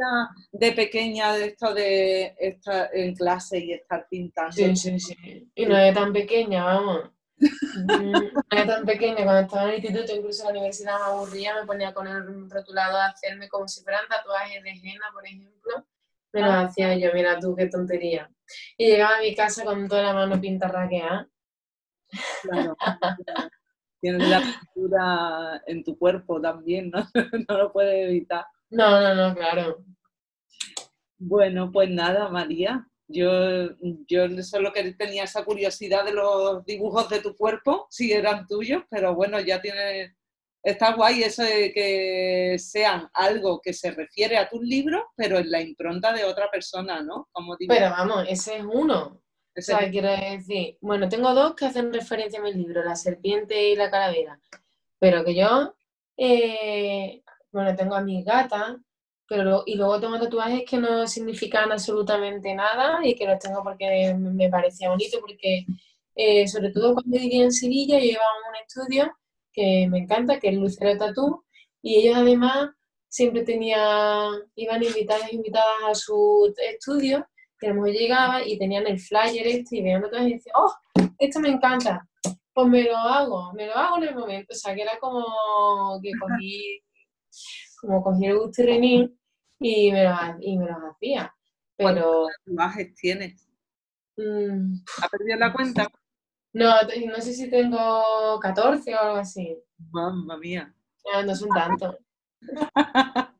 de 0.53 0.73
pequeña 0.73 1.35
de 1.35 1.47
esto 1.47 1.75
de 1.75 2.35
estar 2.39 2.91
en 2.93 3.15
clase 3.15 3.59
y 3.59 3.73
estar 3.73 4.07
pintando? 4.09 4.53
Sí, 4.53 4.75
sí, 4.77 4.99
sí. 4.99 5.51
Y 5.55 5.67
no 5.67 5.77
es 5.77 5.95
tan 5.95 6.13
pequeña, 6.13 6.65
vamos. 6.65 7.11
Mm, 7.39 8.13
No 8.51 8.59
es 8.59 8.67
tan 8.67 8.85
pequeña. 8.85 9.25
Cuando 9.25 9.41
estaba 9.43 9.65
en 9.65 9.69
el 9.71 9.85
instituto, 9.85 10.15
incluso 10.17 10.43
en 10.43 10.47
la 10.47 10.53
universidad 10.61 10.99
me 10.99 11.05
aburría, 11.05 11.55
me 11.55 11.67
ponía 11.67 11.93
con 11.95 12.07
el 12.07 12.51
rotulado 12.51 12.97
a 12.99 13.07
hacerme 13.09 13.49
como 13.49 13.69
si 13.69 13.83
fueran 13.83 14.09
tatuajes 14.09 14.63
de 14.63 14.71
henna, 14.71 15.07
por 15.13 15.27
ejemplo. 15.27 15.87
Me 16.33 16.43
los 16.43 16.51
hacía 16.55 16.97
yo, 16.97 17.11
mira 17.15 17.39
tú, 17.39 17.55
qué 17.57 17.67
tontería. 17.67 18.31
Y 18.77 18.87
llegaba 18.89 19.19
a 19.19 19.21
mi 19.21 19.35
casa 19.35 19.65
con 19.65 19.89
toda 19.89 20.03
la 20.03 20.13
mano 20.15 20.41
pintarraqueada. 20.41 21.29
Claro, 22.43 22.77
claro. 22.77 23.51
Tienes 24.01 24.29
la 24.29 24.41
pintura 24.41 25.63
en 25.67 25.83
tu 25.83 25.99
cuerpo 25.99 26.41
también, 26.41 26.91
¿no? 26.91 27.07
No 27.49 27.59
lo 27.59 27.73
puedes 27.73 28.09
evitar. 28.09 28.45
No, 28.71 29.01
no, 29.01 29.15
no, 29.15 29.35
claro. 29.35 29.85
Bueno, 31.19 31.71
pues 31.73 31.91
nada, 31.91 32.29
María. 32.29 32.87
Yo, 33.09 33.71
yo 34.09 34.43
solo 34.43 34.73
que 34.73 34.93
tenía 34.95 35.25
esa 35.25 35.45
curiosidad 35.45 36.05
de 36.05 36.13
los 36.13 36.65
dibujos 36.65 37.09
de 37.09 37.21
tu 37.21 37.37
cuerpo, 37.37 37.87
si 37.89 38.13
eran 38.13 38.47
tuyos, 38.47 38.83
pero 38.91 39.15
bueno, 39.15 39.41
ya 39.41 39.61
tienes. 39.63 40.13
Está 40.63 40.95
guay 40.95 41.23
eso 41.23 41.45
de 41.45 41.73
que 41.73 42.57
sean 42.59 43.09
algo 43.15 43.61
que 43.63 43.73
se 43.73 43.93
refiere 43.93 44.37
a 44.37 44.49
tus 44.49 44.61
libros, 44.63 45.05
pero 45.15 45.39
en 45.39 45.49
la 45.49 45.61
impronta 45.63 46.13
de 46.13 46.25
otra 46.25 46.51
persona, 46.51 47.03
¿no? 47.03 47.29
Como 47.31 47.57
digo, 47.57 47.73
Pero 47.73 47.91
vamos, 47.91 48.27
ese 48.29 48.57
es 48.57 48.65
uno. 48.65 49.23
O 49.57 49.63
sea, 49.63 49.91
quiero 49.91 50.11
decir, 50.11 50.77
bueno, 50.83 51.09
tengo 51.09 51.33
dos 51.35 51.55
que 51.55 51.65
hacen 51.67 51.93
referencia 51.93 52.41
a 52.41 52.43
mi 52.43 52.53
libro, 52.53 52.85
La 52.85 52.95
serpiente 52.95 53.71
y 53.71 53.77
la 53.77 53.91
calavera. 53.91 54.39
Pero 54.99 55.25
que 55.25 55.35
yo, 55.35 55.75
eh, 56.17 57.23
bueno, 57.53 57.75
tengo 57.75 57.95
a 57.95 58.03
mis 58.03 58.25
gatas, 58.25 58.77
pero 59.29 59.63
y 59.67 59.77
luego 59.77 60.01
tengo 60.01 60.19
tatuajes 60.21 60.65
que 60.69 60.79
no 60.79 61.07
significan 61.07 61.73
absolutamente 61.73 62.55
nada 62.55 63.01
y 63.05 63.15
que 63.15 63.27
los 63.27 63.39
tengo 63.39 63.63
porque 63.65 64.15
me 64.15 64.51
parecía 64.51 64.91
bonito, 64.91 65.21
porque 65.21 65.65
eh, 66.15 66.47
sobre 66.49 66.71
todo 66.71 66.95
cuando 66.95 67.19
vivía 67.19 67.45
en 67.45 67.53
Sevilla, 67.53 67.99
yo 67.99 68.05
llevaba 68.05 68.49
un 68.51 68.57
estudio 68.57 69.17
que 69.53 69.87
me 69.91 69.99
encanta, 70.01 70.39
que 70.39 70.49
es 70.51 70.55
Lucero 70.57 70.99
Tatú, 70.99 71.45
y 71.83 71.97
ellos 71.97 72.17
además 72.17 72.71
siempre 73.09 73.43
tenían, 73.43 74.35
iban 74.55 74.83
invitadas 74.83 75.33
invitadas 75.33 75.77
a 75.89 75.95
su 75.95 76.55
estudio 76.59 77.27
que 77.59 77.67
a 77.67 77.71
lo 77.71 77.77
mejor 77.77 77.91
llegaba 77.91 78.47
y 78.47 78.59
tenían 78.59 78.87
el 78.87 78.99
flyer 78.99 79.47
este 79.47 79.77
y 79.77 79.83
veían 79.83 80.03
tatuajes 80.03 80.29
y 80.29 80.35
decían, 80.35 80.55
oh, 80.59 80.75
esto 81.19 81.41
me 81.41 81.49
encanta, 81.49 82.07
pues 82.53 82.69
me 82.69 82.83
lo 82.85 82.97
hago, 82.97 83.53
me 83.53 83.67
lo 83.67 83.75
hago 83.75 83.99
en 83.99 84.05
el 84.05 84.15
momento, 84.15 84.53
o 84.53 84.57
sea, 84.57 84.75
que 84.75 84.83
era 84.83 84.99
como 84.99 86.01
que 86.03 86.11
cogí, 86.21 86.83
como 87.81 88.03
cogí 88.03 88.27
el 88.27 88.39
gusto 88.39 88.63
y 88.63 89.11
y 89.59 89.91
me 89.91 90.05
los, 90.05 90.19
y 90.41 90.59
me 90.59 90.67
los 90.67 90.79
hacía, 90.91 91.35
pero 91.77 92.27
tatuajes 92.45 92.95
tienes. 92.95 93.49
mm, 94.17 94.75
¿Ha 95.03 95.09
perdido 95.09 95.39
la 95.39 95.53
cuenta? 95.53 95.89
no, 96.53 96.75
no 96.83 97.17
sé 97.17 97.33
si 97.35 97.51
tengo 97.51 98.39
14 98.41 98.95
o 98.95 98.99
algo 99.01 99.17
así, 99.17 99.59
Mamma 99.91 100.37
mía. 100.37 100.75
no, 101.13 101.23
no 101.23 101.35
son 101.35 101.49
tantos. 101.51 101.97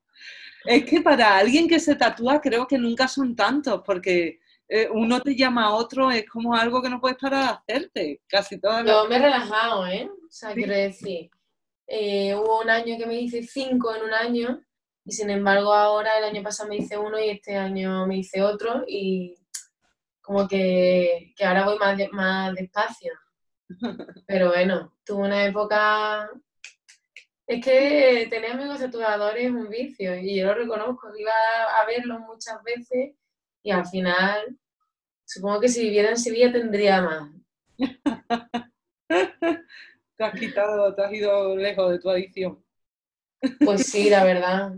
Es 0.67 0.85
que 0.85 1.01
para 1.01 1.37
alguien 1.39 1.69
que 1.69 1.79
se 1.81 1.95
tatúa 1.97 2.41
creo 2.41 2.67
que 2.67 2.79
nunca 2.79 3.09
son 3.09 3.35
tantos, 3.37 3.83
porque 3.85 4.41
eh, 4.69 4.89
uno 4.93 5.21
te 5.21 5.35
llama 5.37 5.67
a 5.67 5.75
otro, 5.75 6.11
es 6.11 6.29
como 6.29 6.55
algo 6.55 6.83
que 6.83 6.89
no 6.91 7.01
puedes 7.01 7.19
parar 7.19 7.45
de 7.45 7.51
hacerte. 7.75 8.23
Casi 8.27 8.59
todas 8.61 8.85
las... 8.85 8.95
Yo 8.95 9.09
me 9.09 9.17
he 9.17 9.19
relajado, 9.21 9.87
¿eh? 9.87 10.09
O 10.11 10.31
sea, 10.31 10.51
Sí. 10.51 10.57
quiero 10.57 10.73
decir, 10.75 11.31
eh, 11.87 12.35
hubo 12.35 12.61
un 12.63 12.71
año 12.71 12.97
que 12.99 13.07
me 13.07 13.21
hice 13.21 13.43
cinco 13.45 13.95
en 13.95 14.03
un 14.03 14.13
año 14.13 14.61
y 15.05 15.13
sin 15.13 15.31
embargo 15.31 15.73
ahora 15.73 16.19
el 16.19 16.25
año 16.25 16.43
pasado 16.43 16.69
me 16.69 16.77
hice 16.79 16.99
uno 16.99 17.19
y 17.19 17.29
este 17.31 17.57
año 17.57 18.07
me 18.09 18.17
hice 18.19 18.43
otro 18.43 18.83
y 18.89 19.37
como 20.21 20.49
que, 20.49 21.33
que 21.37 21.45
ahora 21.45 21.65
voy 21.67 21.79
más, 21.79 21.97
de- 21.97 22.09
más 22.09 22.53
despacio. 22.55 23.13
Pero 24.27 24.49
bueno, 24.49 24.97
tuve 25.05 25.27
una 25.27 25.45
época... 25.45 26.29
Es 27.47 27.65
que 27.65 28.27
tener 28.29 28.53
amigos 28.53 28.81
tatuadores 28.81 29.45
es 29.45 29.51
un 29.53 29.69
vicio 29.69 30.17
y 30.17 30.37
yo 30.37 30.47
lo 30.47 30.55
reconozco, 30.55 31.17
iba 31.17 31.33
a 31.81 31.87
verlos 31.87 32.21
muchas 32.21 32.63
veces 32.65 33.15
y 33.63 33.71
al 33.71 33.87
final, 33.87 34.59
supongo 35.25 35.61
que 35.61 35.69
si 35.69 35.83
viviera 35.83 36.11
en 36.11 36.19
Sevilla 36.19 36.53
tendría 36.53 37.03
más. 37.03 37.31
Te 40.17 40.25
has 40.25 40.39
quitado, 40.39 40.95
te 40.95 41.03
has 41.05 41.13
ido 41.13 41.57
lejos 41.57 41.91
de 41.91 41.99
tu 41.99 42.09
adicción. 42.09 42.65
Pues 43.63 43.87
sí, 43.87 44.09
la 44.11 44.25
verdad. 44.25 44.73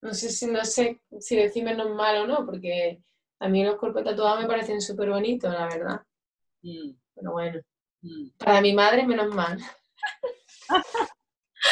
No 0.00 0.14
sé 0.14 0.30
si 0.30 0.46
no 0.46 0.64
sé 0.64 1.00
si 1.18 1.36
decir 1.36 1.64
menos 1.64 1.90
mal 1.90 2.18
o 2.18 2.26
no, 2.26 2.46
porque 2.46 3.02
a 3.40 3.48
mí 3.48 3.64
los 3.64 3.76
cuerpos 3.76 4.04
tatuados 4.04 4.40
me 4.40 4.46
parecen 4.46 4.80
súper 4.80 5.10
bonitos, 5.10 5.52
la 5.52 5.66
verdad. 5.66 6.02
Mm, 6.62 6.92
Pero 7.14 7.32
bueno, 7.32 7.60
mm. 8.02 8.28
para 8.38 8.60
mi 8.60 8.72
madre 8.72 9.06
menos 9.06 9.34
mal. 9.34 9.58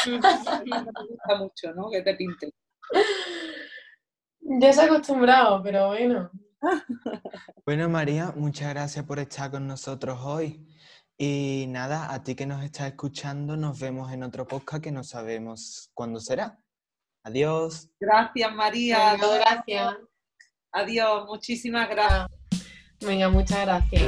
Me 0.07 0.15
gusta 0.17 1.35
mucho, 1.37 1.73
¿no? 1.75 1.89
Que 1.89 2.01
te 2.01 2.15
pinte. 2.15 2.53
Ya 4.41 4.73
se 4.73 4.81
ha 4.81 4.85
acostumbrado, 4.85 5.61
pero 5.63 5.89
bueno. 5.89 6.31
Bueno, 7.65 7.89
María, 7.89 8.33
muchas 8.35 8.69
gracias 8.69 9.05
por 9.05 9.19
estar 9.19 9.51
con 9.51 9.67
nosotros 9.67 10.19
hoy. 10.23 10.67
Y 11.17 11.65
nada, 11.69 12.11
a 12.11 12.23
ti 12.23 12.35
que 12.35 12.45
nos 12.45 12.63
estás 12.63 12.87
escuchando, 12.87 13.55
nos 13.55 13.79
vemos 13.79 14.11
en 14.11 14.23
otro 14.23 14.47
podcast 14.47 14.83
que 14.83 14.91
no 14.91 15.03
sabemos 15.03 15.91
cuándo 15.93 16.19
será. 16.19 16.59
Adiós. 17.23 17.89
Gracias, 17.99 18.53
María. 18.55 19.15
Bueno, 19.17 19.33
gracias. 19.33 19.97
Adiós, 20.71 21.25
muchísimas 21.27 21.89
gracias. 21.89 22.27
Venga, 23.05 23.29
muchas 23.29 23.61
gracias. 23.65 24.03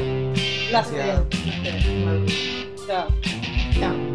Gracias. 0.70 1.30
Gracias. 1.30 2.88
Chao. 2.88 3.08
Chao. 3.80 4.13